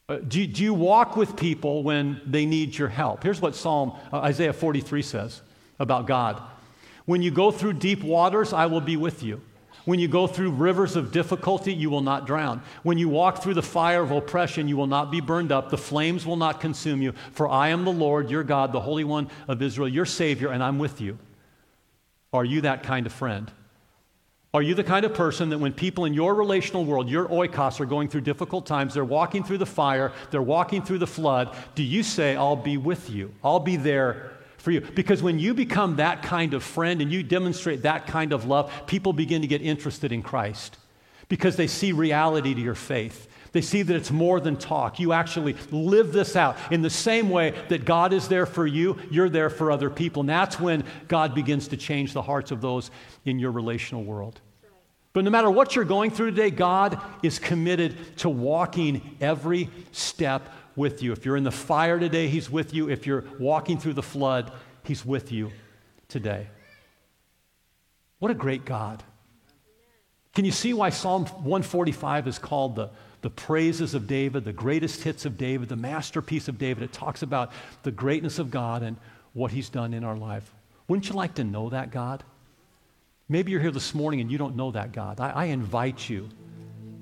Uh, 0.09 0.17
do, 0.27 0.47
do 0.47 0.63
you 0.63 0.73
walk 0.73 1.17
with 1.17 1.37
people 1.37 1.83
when 1.83 2.21
they 2.25 2.47
need 2.47 2.77
your 2.77 2.89
help? 2.89 3.23
Here's 3.23 3.43
what 3.43 3.55
Psalm 3.55 3.93
uh, 4.11 4.21
Isaiah 4.21 4.55
43 4.55 5.03
says 5.03 5.43
about 5.79 6.07
God. 6.07 6.41
When 7.05 7.21
you 7.21 7.31
go 7.31 7.51
through 7.51 7.75
deep 7.75 8.03
waters, 8.03 8.53
I 8.55 8.67
will 8.67 8.81
be 8.81 8.97
with 8.97 9.23
you. 9.23 9.43
When 9.85 9.99
you 9.99 10.09
go 10.09 10.27
through 10.27 10.51
rivers 10.53 10.97
of 10.97 11.13
difficulty, 11.13 11.73
you 11.73 11.89
will 11.91 12.03
not 12.03 12.27
drown. 12.27 12.63
When 12.83 12.99
you 12.99 13.09
walk 13.09 13.43
through 13.43 13.55
the 13.55 13.63
fire 13.63 14.03
of 14.03 14.11
oppression, 14.11 14.69
you 14.69 14.77
will 14.77 14.87
not 14.87 15.11
be 15.11 15.21
burned 15.21 15.53
up. 15.53 15.71
The 15.71 15.79
flames 15.79 16.27
will 16.27 16.37
not 16.37 16.61
consume 16.61 17.01
you. 17.01 17.13
For 17.33 17.49
I 17.49 17.69
am 17.69 17.85
the 17.85 17.93
Lord, 17.93 18.31
your 18.31 18.45
God, 18.45 18.73
the 18.73 18.81
Holy 18.81 19.05
One 19.05 19.31
of 19.47 19.63
Israel, 19.63 19.89
your 19.89 20.05
Savior, 20.05 20.51
and 20.51 20.63
I'm 20.63 20.79
with 20.79 21.01
you. 21.01 21.19
Are 22.33 22.45
you 22.45 22.63
that 22.63 22.83
kind 22.83 23.07
of 23.07 23.13
friend? 23.13 23.51
Are 24.55 24.63
you 24.63 24.75
the 24.75 24.85
kind 24.85 25.05
of 25.05 25.13
person 25.13 25.51
that 25.51 25.59
when 25.59 25.75
people 25.75 26.07
in 26.07 26.15
your 26.15 26.35
relational 26.35 26.87
world, 26.87 27.11
your 27.11 27.29
oikos, 27.29 27.81
are 27.81 27.87
going 27.87 28.09
through 28.09 28.23
difficult 28.23 28.65
times, 28.65 28.95
they're 28.95 29.05
walking 29.05 29.45
through 29.45 29.59
the 29.59 29.67
fire, 29.67 30.13
they're 30.31 30.41
walking 30.41 30.83
through 30.83 30.99
the 30.99 31.07
flood, 31.07 31.55
do 31.75 31.83
you 31.83 32.03
say, 32.03 32.35
I'll 32.35 32.57
be 32.57 32.79
with 32.79 33.11
you? 33.11 33.31
I'll 33.45 33.61
be 33.61 33.77
there 33.77 34.33
for 34.57 34.71
you. 34.71 34.81
Because 34.81 35.23
when 35.23 35.39
you 35.39 35.53
become 35.53 35.97
that 35.97 36.23
kind 36.23 36.55
of 36.55 36.63
friend 36.63 37.03
and 37.03 37.13
you 37.13 37.23
demonstrate 37.23 37.83
that 37.83 38.07
kind 38.07 38.33
of 38.33 38.47
love, 38.47 38.73
people 38.87 39.13
begin 39.13 39.43
to 39.43 39.49
get 39.49 39.61
interested 39.61 40.13
in 40.13 40.23
Christ. 40.23 40.79
because 41.29 41.57
they 41.57 41.67
see 41.67 41.93
reality 41.93 42.55
to 42.55 42.61
your 42.61 42.75
faith. 42.75 43.28
They 43.53 43.61
see 43.61 43.83
that 43.83 43.95
it's 43.95 44.11
more 44.11 44.41
than 44.41 44.57
talk. 44.57 45.01
You 45.01 45.13
actually 45.13 45.57
live 45.71 46.13
this 46.13 46.37
out. 46.37 46.57
In 46.71 46.83
the 46.83 46.91
same 46.91 47.31
way 47.31 47.55
that 47.69 47.85
God 47.85 48.13
is 48.13 48.29
there 48.29 48.47
for 48.47 48.67
you, 48.67 48.99
you're 49.11 49.29
there 49.29 49.51
for 49.51 49.71
other 49.71 49.91
people. 49.91 50.21
And 50.21 50.29
that's 50.29 50.61
when 50.61 50.85
God 51.09 51.35
begins 51.35 51.69
to 51.69 51.77
change 51.77 52.13
the 52.13 52.23
hearts 52.23 52.51
of 52.51 52.61
those 52.61 52.91
in 53.25 53.39
your 53.39 53.51
relational 53.51 54.05
world. 54.05 54.41
But 55.13 55.25
no 55.25 55.31
matter 55.31 55.51
what 55.51 55.75
you're 55.75 55.85
going 55.85 56.11
through 56.11 56.31
today, 56.31 56.51
God 56.51 57.01
is 57.23 57.39
committed 57.39 58.17
to 58.19 58.29
walking 58.29 59.17
every 59.21 59.71
step 59.93 60.53
with 60.77 61.03
you. 61.03 61.13
If 61.13 61.25
you're 61.25 61.37
in 61.37 61.45
the 61.45 61.51
fire 61.51 61.99
today, 61.99 62.29
He's 62.29 62.51
with 62.51 62.73
you. 62.73 62.89
If 62.89 63.07
you're 63.07 63.25
walking 63.39 63.79
through 63.79 63.95
the 63.95 64.03
flood, 64.03 64.53
He's 64.85 65.05
with 65.05 65.33
you 65.33 65.51
today. 66.09 66.47
What 68.19 68.31
a 68.31 68.35
great 68.35 68.65
God. 68.65 69.03
Can 70.35 70.45
you 70.45 70.53
see 70.53 70.73
why 70.73 70.91
Psalm 70.91 71.25
145 71.25 72.29
is 72.29 72.39
called 72.39 72.77
the, 72.77 72.91
the 73.21 73.31
praises 73.31 73.95
of 73.95 74.07
David, 74.07 74.45
the 74.45 74.53
greatest 74.53 75.03
hits 75.03 75.25
of 75.25 75.37
David, 75.37 75.69
the 75.69 75.77
masterpiece 75.77 76.49
of 76.49 76.59
David? 76.59 76.83
It 76.83 76.93
talks 76.93 77.23
about 77.23 77.53
the 77.83 77.91
greatness 77.91 78.39
of 78.39 78.51
God 78.51 78.83
and 78.83 78.97
what 79.33 79.51
he's 79.51 79.69
done 79.69 79.95
in 79.95 80.05
our 80.05 80.17
life. 80.17 80.53
Wouldn't 80.89 81.09
you 81.09 81.15
like 81.15 81.35
to 81.35 81.45
know 81.45 81.69
that 81.71 81.91
God? 81.91 82.25
Maybe 83.29 83.53
you're 83.53 83.61
here 83.61 83.71
this 83.71 83.95
morning 83.95 84.21
and 84.21 84.31
you 84.31 84.39
don't 84.39 84.57
know 84.57 84.71
that 84.71 84.93
God. 84.93 85.21
I, 85.21 85.31
I 85.31 85.45
invite 85.47 86.09
you 86.09 86.29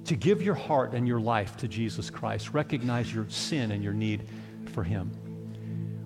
to 0.06 0.16
give 0.16 0.42
your 0.42 0.54
heart 0.54 0.92
and 0.92 1.06
your 1.06 1.20
life 1.20 1.56
to 1.58 1.68
Jesus 1.68 2.10
Christ. 2.10 2.52
Recognize 2.52 3.12
your 3.12 3.28
sin 3.28 3.70
and 3.72 3.82
your 3.82 3.92
need 3.92 4.22
for 4.72 4.82
Him. 4.82 5.10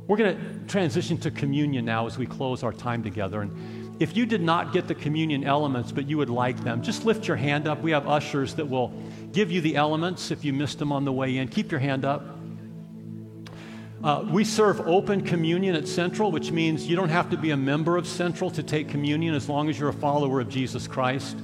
We're 0.06 0.16
going 0.16 0.36
to 0.36 0.66
transition 0.66 1.18
to 1.18 1.30
communion 1.30 1.84
now 1.84 2.06
as 2.06 2.18
we 2.18 2.26
close 2.26 2.62
our 2.62 2.72
time 2.72 3.02
together. 3.02 3.42
And 3.42 3.96
if 4.00 4.16
you 4.16 4.26
did 4.26 4.40
not 4.40 4.72
get 4.72 4.88
the 4.88 4.94
communion 4.94 5.44
elements, 5.44 5.92
but 5.92 6.08
you 6.08 6.16
would 6.18 6.30
like 6.30 6.58
them, 6.64 6.82
just 6.82 7.04
lift 7.04 7.28
your 7.28 7.36
hand 7.36 7.68
up. 7.68 7.80
We 7.82 7.90
have 7.92 8.08
ushers 8.08 8.54
that 8.54 8.68
will 8.68 8.92
give 9.33 9.51
you 9.51 9.61
the 9.61 9.76
elements 9.76 10.31
if 10.31 10.45
you 10.45 10.53
missed 10.53 10.78
them 10.78 10.93
on 10.93 11.05
the 11.05 11.12
way 11.12 11.37
in. 11.37 11.49
Keep 11.49 11.70
your 11.70 11.81
hand 11.81 12.05
up. 12.05 12.39
Uh, 14.03 14.24
we 14.31 14.45
serve 14.45 14.81
open 14.89 15.22
communion 15.22 15.74
at 15.74 15.87
Central, 15.87 16.33
which 16.33 16.51
means 16.51 16.87
you 16.87 16.97
don't 16.97 17.11
have 17.11 17.28
to 17.28 17.37
be 17.37 17.51
a 17.51 17.57
member 17.57 17.99
of 17.99 18.07
Central 18.07 18.51
to 18.51 18.62
take 18.62 18.89
communion 18.89 19.35
as 19.35 19.49
long 19.49 19.68
as 19.68 19.78
you're 19.78 19.91
a 19.91 19.93
follower 19.93 20.41
of 20.41 20.49
Jesus 20.49 20.87
Christ. 20.89 21.37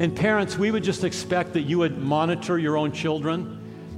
And 0.00 0.14
parents, 0.14 0.58
we 0.58 0.70
would 0.70 0.84
just 0.84 1.02
expect 1.02 1.54
that 1.54 1.62
you 1.62 1.78
would 1.78 1.96
monitor 1.98 2.58
your 2.58 2.76
own 2.76 2.92
children. 2.92 3.56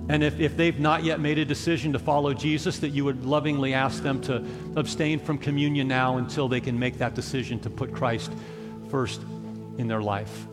And 0.09 0.23
if, 0.23 0.39
if 0.39 0.57
they've 0.57 0.79
not 0.79 1.03
yet 1.05 1.19
made 1.19 1.39
a 1.39 1.45
decision 1.45 1.93
to 1.93 1.99
follow 1.99 2.33
Jesus, 2.33 2.79
that 2.79 2.91
you 2.91 3.05
would 3.05 3.25
lovingly 3.25 3.75
ask 3.75 4.03
them 4.03 4.21
to 4.23 4.45
abstain 4.77 5.19
from 5.19 5.39
communion 5.39 5.89
now 5.89 6.19
until 6.19 6.49
they 6.49 6.61
can 6.61 6.79
make 6.79 6.99
that 6.99 7.15
decision 7.15 7.59
to 7.61 7.71
put 7.71 7.93
Christ 7.93 8.33
first 8.89 9.21
in 9.79 9.89
their 9.89 10.03
life. 10.03 10.47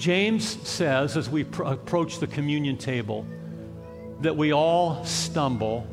James 0.00 0.56
says, 0.66 1.18
as 1.18 1.28
we 1.28 1.44
pr- 1.44 1.64
approach 1.64 2.20
the 2.20 2.26
communion 2.26 2.78
table, 2.78 3.26
that 4.22 4.34
we 4.34 4.50
all 4.50 5.04
stumble, 5.04 5.86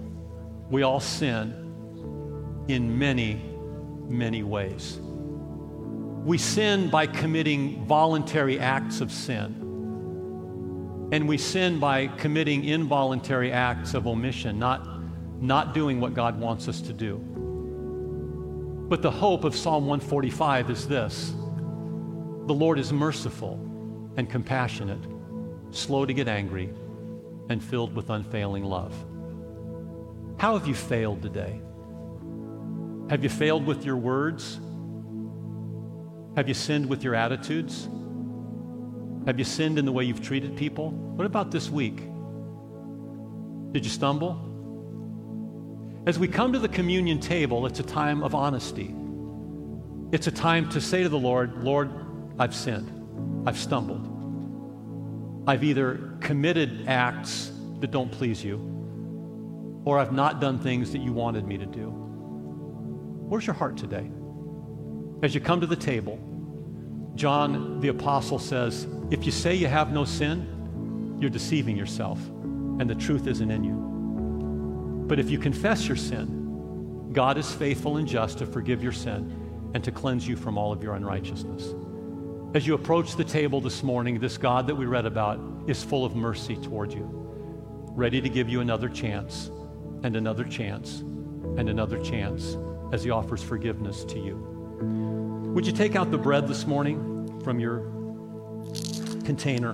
we 0.70 0.82
all 0.82 1.02
sin 1.02 2.64
in 2.70 2.98
many, 2.98 3.42
many 4.08 4.44
ways. 4.44 5.02
We 6.24 6.38
sin 6.38 6.90
by 6.90 7.06
committing 7.08 7.86
voluntary 7.86 8.62
acts 8.62 9.02
of 9.02 9.12
sin. 9.12 11.10
And 11.12 11.28
we 11.28 11.38
sin 11.38 11.78
by 11.78 12.08
committing 12.08 12.64
involuntary 12.64 13.52
acts 13.52 13.94
of 13.94 14.08
omission, 14.08 14.58
not, 14.58 14.88
not 15.42 15.74
doing 15.74 16.00
what 16.00 16.14
God 16.14 16.40
wants 16.40 16.70
us 16.70 16.80
to 16.84 16.94
do. 16.94 17.18
But 18.88 19.02
the 19.02 19.12
hope 19.12 19.44
of 19.44 19.54
Psalm 19.54 19.86
145 19.86 20.70
is 20.70 20.88
this 20.88 21.34
the 22.46 22.54
Lord 22.54 22.80
is 22.80 22.94
merciful 22.94 23.67
and 24.18 24.30
compassionate, 24.30 25.00
slow 25.72 26.06
to 26.06 26.14
get 26.14 26.28
angry 26.28 26.74
and 27.50 27.64
filled 27.64 27.96
with 27.96 28.10
unfailing 28.10 28.64
love. 28.64 28.94
How 30.38 30.58
have 30.58 30.68
you 30.68 30.76
failed 30.76 31.22
today? 31.22 31.62
Have 33.10 33.24
you 33.24 33.30
failed 33.30 33.66
with 33.66 33.86
your 33.86 33.96
words? 33.96 34.60
Have 36.36 36.48
you 36.48 36.54
sinned 36.54 36.88
with 36.88 37.04
your 37.04 37.16
attitudes? 37.16 37.88
Have 39.26 39.40
you 39.40 39.46
sinned 39.46 39.80
in 39.80 39.86
the 39.86 39.92
way 39.92 40.04
you've 40.04 40.22
treated 40.22 40.56
people? 40.58 40.92
What 40.92 41.26
about 41.26 41.52
this 41.52 41.70
week? 41.70 41.98
Did 43.72 43.86
you 43.86 43.92
stumble? 43.92 44.44
As 46.06 46.18
we 46.18 46.28
come 46.28 46.54
to 46.54 46.60
the 46.60 46.70
communion 46.70 47.20
table, 47.20 47.66
it's 47.66 47.80
a 47.80 47.84
time 47.84 48.24
of 48.24 48.34
honesty. 48.34 48.96
It's 50.12 50.28
a 50.28 50.32
time 50.32 50.70
to 50.70 50.80
say 50.80 51.04
to 51.04 51.10
the 51.10 51.20
Lord, 51.20 51.64
Lord, 51.64 51.92
I've 52.40 52.56
sinned. 52.56 52.97
I've 53.48 53.58
stumbled. 53.58 55.46
I've 55.48 55.64
either 55.64 56.18
committed 56.20 56.86
acts 56.86 57.50
that 57.80 57.92
don't 57.92 58.12
please 58.12 58.44
you, 58.44 58.58
or 59.86 59.98
I've 59.98 60.12
not 60.12 60.42
done 60.42 60.60
things 60.60 60.92
that 60.92 60.98
you 60.98 61.14
wanted 61.14 61.48
me 61.48 61.58
to 61.58 61.66
do. 61.66 61.88
Where's 63.30 63.48
your 63.48 63.54
heart 63.54 63.78
today? 63.78 64.12
As 65.24 65.34
you 65.34 65.40
come 65.40 65.62
to 65.62 65.66
the 65.66 65.78
table, 65.78 66.20
John 67.16 67.80
the 67.80 67.88
Apostle 67.88 68.38
says, 68.38 68.86
If 69.12 69.26
you 69.26 69.32
say 69.32 69.56
you 69.56 69.68
have 69.68 69.94
no 69.94 70.04
sin, 70.04 71.18
you're 71.22 71.30
deceiving 71.30 71.78
yourself, 71.78 72.20
and 72.28 72.90
the 72.90 72.96
truth 72.96 73.28
isn't 73.28 73.50
in 73.50 73.64
you. 73.64 75.06
But 75.08 75.20
if 75.20 75.30
you 75.30 75.40
confess 75.40 75.88
your 75.88 75.96
sin, 75.96 77.14
God 77.14 77.38
is 77.38 77.50
faithful 77.50 77.96
and 77.96 78.10
just 78.10 78.40
to 78.40 78.46
forgive 78.46 78.84
your 78.84 78.92
sin 78.92 79.72
and 79.74 79.82
to 79.86 79.92
cleanse 79.94 80.28
you 80.28 80.36
from 80.36 80.58
all 80.58 80.74
of 80.74 80.84
your 80.84 80.96
unrighteousness. 80.96 81.74
As 82.54 82.66
you 82.66 82.76
approach 82.76 83.16
the 83.18 83.26
table 83.26 83.60
this 83.60 83.84
morning, 83.84 84.20
this 84.20 84.38
God 84.38 84.68
that 84.68 84.76
we 84.76 84.86
read 84.86 85.06
about 85.06 85.40
is 85.68 85.84
full 85.84 86.06
of 86.06 86.16
mercy 86.16 86.56
toward 86.56 86.94
you, 86.94 87.08
ready 87.92 88.22
to 88.22 88.30
give 88.30 88.48
you 88.48 88.62
another 88.62 88.88
chance 88.88 89.52
and 90.04 90.16
another 90.16 90.46
chance 90.46 91.00
and 91.58 91.70
another 91.70 92.02
chance 92.02 92.56
as 92.94 93.04
he 93.04 93.10
offers 93.10 93.44
forgiveness 93.44 94.06
to 94.06 94.18
you. 94.18 94.36
Would 95.54 95.68
you 95.68 95.74
take 95.74 95.98
out 95.98 96.10
the 96.10 96.18
bread 96.18 96.48
this 96.48 96.66
morning 96.66 97.42
from 97.44 97.60
your 97.60 97.80
container? 99.26 99.74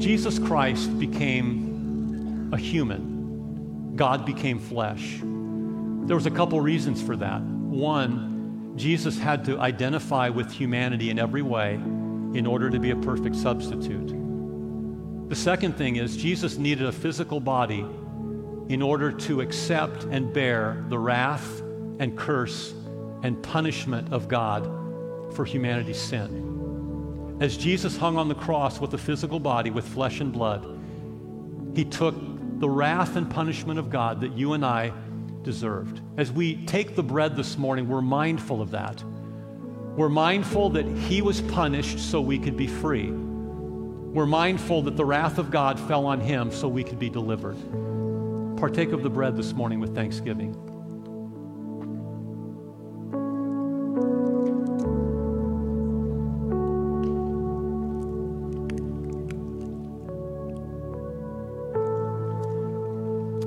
Jesus 0.00 0.40
Christ 0.40 0.98
became 0.98 2.50
a 2.52 2.56
human. 2.56 3.94
God 3.94 4.26
became 4.26 4.58
flesh. 4.58 5.20
There 5.22 6.16
was 6.16 6.26
a 6.26 6.30
couple 6.32 6.60
reasons 6.60 7.00
for 7.00 7.14
that. 7.16 7.40
One, 7.42 8.31
Jesus 8.76 9.18
had 9.18 9.44
to 9.44 9.58
identify 9.58 10.28
with 10.28 10.50
humanity 10.50 11.10
in 11.10 11.18
every 11.18 11.42
way 11.42 11.74
in 11.74 12.46
order 12.46 12.70
to 12.70 12.78
be 12.78 12.90
a 12.90 12.96
perfect 12.96 13.36
substitute. 13.36 14.08
The 15.28 15.36
second 15.36 15.76
thing 15.76 15.96
is, 15.96 16.16
Jesus 16.16 16.56
needed 16.58 16.86
a 16.86 16.92
physical 16.92 17.40
body 17.40 17.84
in 18.68 18.80
order 18.80 19.12
to 19.12 19.40
accept 19.40 20.04
and 20.04 20.32
bear 20.32 20.84
the 20.88 20.98
wrath 20.98 21.60
and 21.98 22.16
curse 22.16 22.72
and 23.22 23.42
punishment 23.42 24.12
of 24.12 24.28
God 24.28 24.64
for 25.34 25.44
humanity's 25.44 26.00
sin. 26.00 27.36
As 27.40 27.56
Jesus 27.56 27.96
hung 27.96 28.16
on 28.16 28.28
the 28.28 28.34
cross 28.34 28.80
with 28.80 28.94
a 28.94 28.98
physical 28.98 29.40
body, 29.40 29.70
with 29.70 29.86
flesh 29.86 30.20
and 30.20 30.32
blood, 30.32 30.66
he 31.74 31.84
took 31.84 32.14
the 32.58 32.68
wrath 32.68 33.16
and 33.16 33.28
punishment 33.28 33.78
of 33.78 33.90
God 33.90 34.20
that 34.20 34.32
you 34.32 34.52
and 34.52 34.64
I 34.64 34.92
deserved. 35.42 36.00
As 36.16 36.32
we 36.32 36.64
take 36.66 36.94
the 36.94 37.02
bread 37.02 37.36
this 37.36 37.58
morning, 37.58 37.88
we're 37.88 38.00
mindful 38.00 38.60
of 38.62 38.70
that. 38.70 39.02
We're 39.96 40.08
mindful 40.08 40.70
that 40.70 40.86
He 40.86 41.20
was 41.22 41.40
punished 41.42 41.98
so 41.98 42.20
we 42.20 42.38
could 42.38 42.56
be 42.56 42.66
free. 42.66 43.10
We're 43.10 44.26
mindful 44.26 44.82
that 44.82 44.96
the 44.96 45.04
wrath 45.04 45.38
of 45.38 45.50
God 45.50 45.78
fell 45.80 46.06
on 46.06 46.20
Him 46.20 46.50
so 46.50 46.68
we 46.68 46.84
could 46.84 46.98
be 46.98 47.10
delivered. 47.10 47.56
Partake 48.58 48.92
of 48.92 49.02
the 49.02 49.10
bread 49.10 49.36
this 49.36 49.52
morning 49.52 49.80
with 49.80 49.94
thanksgiving. 49.94 50.52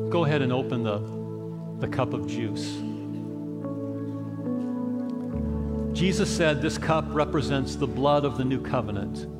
Go 0.10 0.26
ahead 0.26 0.42
and 0.42 0.54
open 0.54 0.84
the 0.84 1.15
the 1.80 1.88
cup 1.88 2.14
of 2.14 2.28
juice. 2.28 2.82
Jesus 5.96 6.30
said 6.30 6.62
this 6.62 6.78
cup 6.78 7.06
represents 7.10 7.76
the 7.78 7.88
blood 7.88 8.26
of 8.26 8.38
the 8.38 8.44
new 8.44 8.62
covenant. 8.62 9.32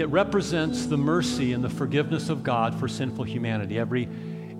It 0.00 0.06
represents 0.06 0.86
the 0.86 0.96
mercy 0.96 1.52
and 1.52 1.62
the 1.62 1.68
forgiveness 1.68 2.30
of 2.30 2.42
God 2.42 2.80
for 2.80 2.88
sinful 2.88 3.24
humanity. 3.24 3.78
Every, 3.78 4.08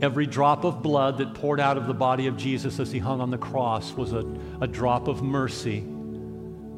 every 0.02 0.26
drop 0.26 0.64
of 0.64 0.82
blood 0.82 1.18
that 1.18 1.34
poured 1.34 1.60
out 1.60 1.76
of 1.76 1.86
the 1.86 1.94
body 1.94 2.26
of 2.26 2.36
Jesus 2.36 2.78
as 2.78 2.92
he 2.92 2.98
hung 2.98 3.22
on 3.22 3.30
the 3.30 3.38
cross 3.38 3.94
was 3.94 4.12
a, 4.12 4.24
a 4.60 4.66
drop 4.66 5.08
of 5.08 5.22
mercy, 5.22 5.84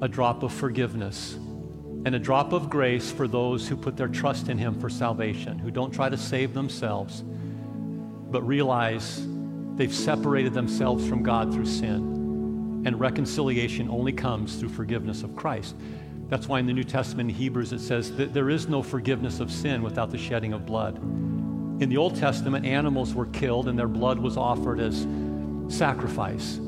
a 0.01 0.09
drop 0.09 0.43
of 0.45 0.53
forgiveness, 0.53 1.35
and 1.35 2.15
a 2.15 2.21
drop 2.21 2.53
of 2.53 2.71
grace 2.71 3.11
for 3.11 3.27
those 3.27 3.67
who 3.67 3.77
put 3.77 3.97
their 3.97 4.09
trust 4.09 4.49
in 4.49 4.59
him 4.59 4.79
for 4.81 4.89
salvation, 4.89 5.59
who 5.59 5.73
don't 5.73 5.93
try 5.93 6.09
to 6.09 6.17
save 6.17 6.55
themselves, 6.55 7.25
but 8.31 8.43
realize 8.47 9.27
They've 9.77 9.95
separated 9.95 10.55
themselves 10.55 11.07
from 11.07 11.23
God 11.23 11.53
through 11.53 11.67
sin 11.67 12.83
And 12.87 12.99
reconciliation 13.01 13.91
only 13.91 14.13
comes 14.13 14.57
through 14.57 14.69
forgiveness 14.71 15.23
of 15.23 15.35
Christ. 15.35 15.75
That's 16.29 16.49
why 16.49 16.61
in 16.61 16.67
the 16.67 16.73
New 16.73 16.85
Testament 16.85 17.31
in 17.31 17.37
Hebrews 17.37 17.73
it 17.73 17.81
says 17.81 18.15
that 18.17 18.33
there 18.33 18.49
is 18.49 18.69
no 18.69 18.83
forgiveness 18.83 19.41
of 19.41 19.51
sin 19.51 19.83
without 19.83 20.11
the 20.11 20.19
shedding 20.19 20.53
of 20.53 20.67
blood. 20.67 20.97
In 21.83 21.89
the 21.89 21.97
Old 21.97 22.17
Testament, 22.17 22.65
animals 22.65 23.13
were 23.13 23.27
killed 23.27 23.69
and 23.69 23.79
their 23.79 23.89
blood 23.89 24.19
was 24.19 24.37
offered 24.37 24.81
as 24.81 25.07
sacrifice. 25.69 26.61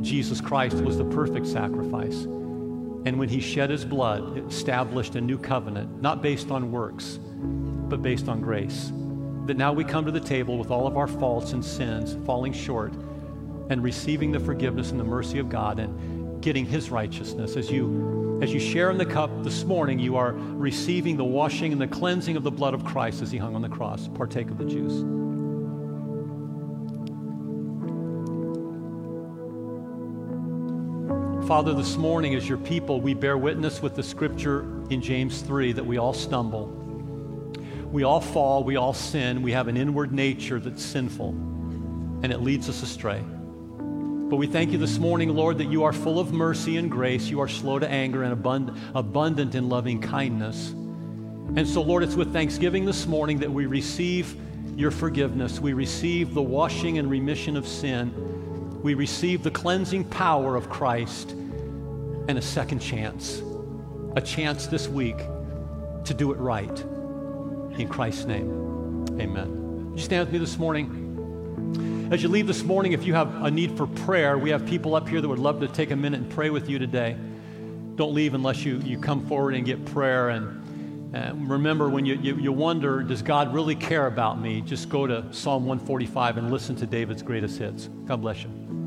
Jesus 0.00 0.40
Christ 0.40 0.76
was 0.76 0.96
the 0.96 1.04
perfect 1.04 1.46
sacrifice. 1.46 2.22
And 3.04 3.18
when 3.18 3.28
he 3.28 3.40
shed 3.40 3.70
his 3.70 3.84
blood, 3.84 4.36
it 4.38 4.44
established 4.44 5.14
a 5.14 5.20
new 5.20 5.38
covenant, 5.38 6.00
not 6.00 6.22
based 6.22 6.50
on 6.50 6.70
works, 6.70 7.18
but 7.88 8.02
based 8.02 8.28
on 8.28 8.40
grace. 8.40 8.92
That 9.50 9.56
now 9.56 9.72
we 9.72 9.82
come 9.82 10.04
to 10.04 10.12
the 10.12 10.20
table 10.20 10.58
with 10.58 10.70
all 10.70 10.86
of 10.86 10.96
our 10.96 11.08
faults 11.08 11.54
and 11.54 11.64
sins, 11.64 12.16
falling 12.24 12.52
short, 12.52 12.92
and 13.68 13.82
receiving 13.82 14.30
the 14.30 14.38
forgiveness 14.38 14.92
and 14.92 15.00
the 15.00 15.02
mercy 15.02 15.40
of 15.40 15.48
God 15.48 15.80
and 15.80 16.40
getting 16.40 16.64
his 16.64 16.88
righteousness. 16.90 17.56
As 17.56 17.68
you, 17.68 18.38
as 18.42 18.52
you 18.52 18.60
share 18.60 18.92
in 18.92 18.96
the 18.96 19.04
cup 19.04 19.28
this 19.42 19.64
morning, 19.64 19.98
you 19.98 20.14
are 20.14 20.34
receiving 20.34 21.16
the 21.16 21.24
washing 21.24 21.72
and 21.72 21.80
the 21.80 21.88
cleansing 21.88 22.36
of 22.36 22.44
the 22.44 22.50
blood 22.52 22.74
of 22.74 22.84
Christ 22.84 23.22
as 23.22 23.32
he 23.32 23.38
hung 23.38 23.56
on 23.56 23.60
the 23.60 23.68
cross. 23.68 24.06
Partake 24.14 24.52
of 24.52 24.58
the 24.58 24.64
juice. 24.66 25.00
Father, 31.48 31.74
this 31.74 31.96
morning, 31.96 32.36
as 32.36 32.48
your 32.48 32.58
people, 32.58 33.00
we 33.00 33.14
bear 33.14 33.36
witness 33.36 33.82
with 33.82 33.96
the 33.96 34.02
scripture 34.04 34.60
in 34.90 35.02
James 35.02 35.42
3 35.42 35.72
that 35.72 35.84
we 35.84 35.98
all 35.98 36.12
stumble. 36.12 36.79
We 37.90 38.04
all 38.04 38.20
fall, 38.20 38.62
we 38.62 38.76
all 38.76 38.94
sin, 38.94 39.42
we 39.42 39.50
have 39.50 39.66
an 39.66 39.76
inward 39.76 40.12
nature 40.12 40.60
that's 40.60 40.82
sinful, 40.82 41.30
and 41.30 42.26
it 42.26 42.40
leads 42.40 42.68
us 42.68 42.82
astray. 42.82 43.20
But 44.30 44.36
we 44.36 44.46
thank 44.46 44.70
you 44.70 44.78
this 44.78 44.98
morning, 44.98 45.34
Lord, 45.34 45.58
that 45.58 45.72
you 45.72 45.82
are 45.82 45.92
full 45.92 46.20
of 46.20 46.32
mercy 46.32 46.76
and 46.76 46.88
grace. 46.88 47.28
You 47.28 47.40
are 47.40 47.48
slow 47.48 47.80
to 47.80 47.88
anger 47.88 48.22
and 48.22 48.40
abund- 48.40 48.78
abundant 48.94 49.56
in 49.56 49.68
loving 49.68 50.00
kindness. 50.00 50.70
And 50.70 51.66
so, 51.66 51.82
Lord, 51.82 52.04
it's 52.04 52.14
with 52.14 52.32
thanksgiving 52.32 52.84
this 52.84 53.08
morning 53.08 53.40
that 53.40 53.50
we 53.50 53.66
receive 53.66 54.36
your 54.76 54.92
forgiveness. 54.92 55.58
We 55.58 55.72
receive 55.72 56.32
the 56.32 56.42
washing 56.42 56.98
and 56.98 57.10
remission 57.10 57.56
of 57.56 57.66
sin. 57.66 58.80
We 58.84 58.94
receive 58.94 59.42
the 59.42 59.50
cleansing 59.50 60.04
power 60.04 60.54
of 60.54 60.70
Christ 60.70 61.32
and 61.32 62.38
a 62.38 62.42
second 62.42 62.78
chance, 62.78 63.42
a 64.14 64.20
chance 64.20 64.68
this 64.68 64.86
week 64.86 65.18
to 66.04 66.14
do 66.14 66.30
it 66.30 66.36
right. 66.36 66.84
In 67.80 67.88
Christ's 67.88 68.26
name, 68.26 69.06
amen. 69.18 69.92
You 69.94 70.02
stand 70.02 70.26
with 70.26 70.32
me 70.34 70.38
this 70.38 70.58
morning. 70.58 72.08
As 72.12 72.22
you 72.22 72.28
leave 72.28 72.46
this 72.46 72.62
morning, 72.62 72.92
if 72.92 73.06
you 73.06 73.14
have 73.14 73.42
a 73.42 73.50
need 73.50 73.74
for 73.74 73.86
prayer, 73.86 74.36
we 74.36 74.50
have 74.50 74.66
people 74.66 74.94
up 74.94 75.08
here 75.08 75.22
that 75.22 75.26
would 75.28 75.38
love 75.38 75.60
to 75.60 75.68
take 75.68 75.90
a 75.90 75.96
minute 75.96 76.20
and 76.20 76.30
pray 76.30 76.50
with 76.50 76.68
you 76.68 76.78
today. 76.78 77.16
Don't 77.94 78.12
leave 78.12 78.34
unless 78.34 78.66
you, 78.66 78.80
you 78.80 78.98
come 78.98 79.26
forward 79.26 79.54
and 79.54 79.64
get 79.64 79.82
prayer. 79.86 80.28
And, 80.28 81.16
and 81.16 81.48
remember, 81.48 81.88
when 81.88 82.04
you, 82.04 82.16
you, 82.16 82.36
you 82.36 82.52
wonder, 82.52 83.02
does 83.02 83.22
God 83.22 83.54
really 83.54 83.76
care 83.76 84.06
about 84.06 84.38
me? 84.38 84.60
Just 84.60 84.90
go 84.90 85.06
to 85.06 85.32
Psalm 85.32 85.64
145 85.64 86.36
and 86.36 86.50
listen 86.50 86.76
to 86.76 86.86
David's 86.86 87.22
greatest 87.22 87.58
hits. 87.58 87.88
God 88.04 88.20
bless 88.20 88.42
you. 88.42 88.79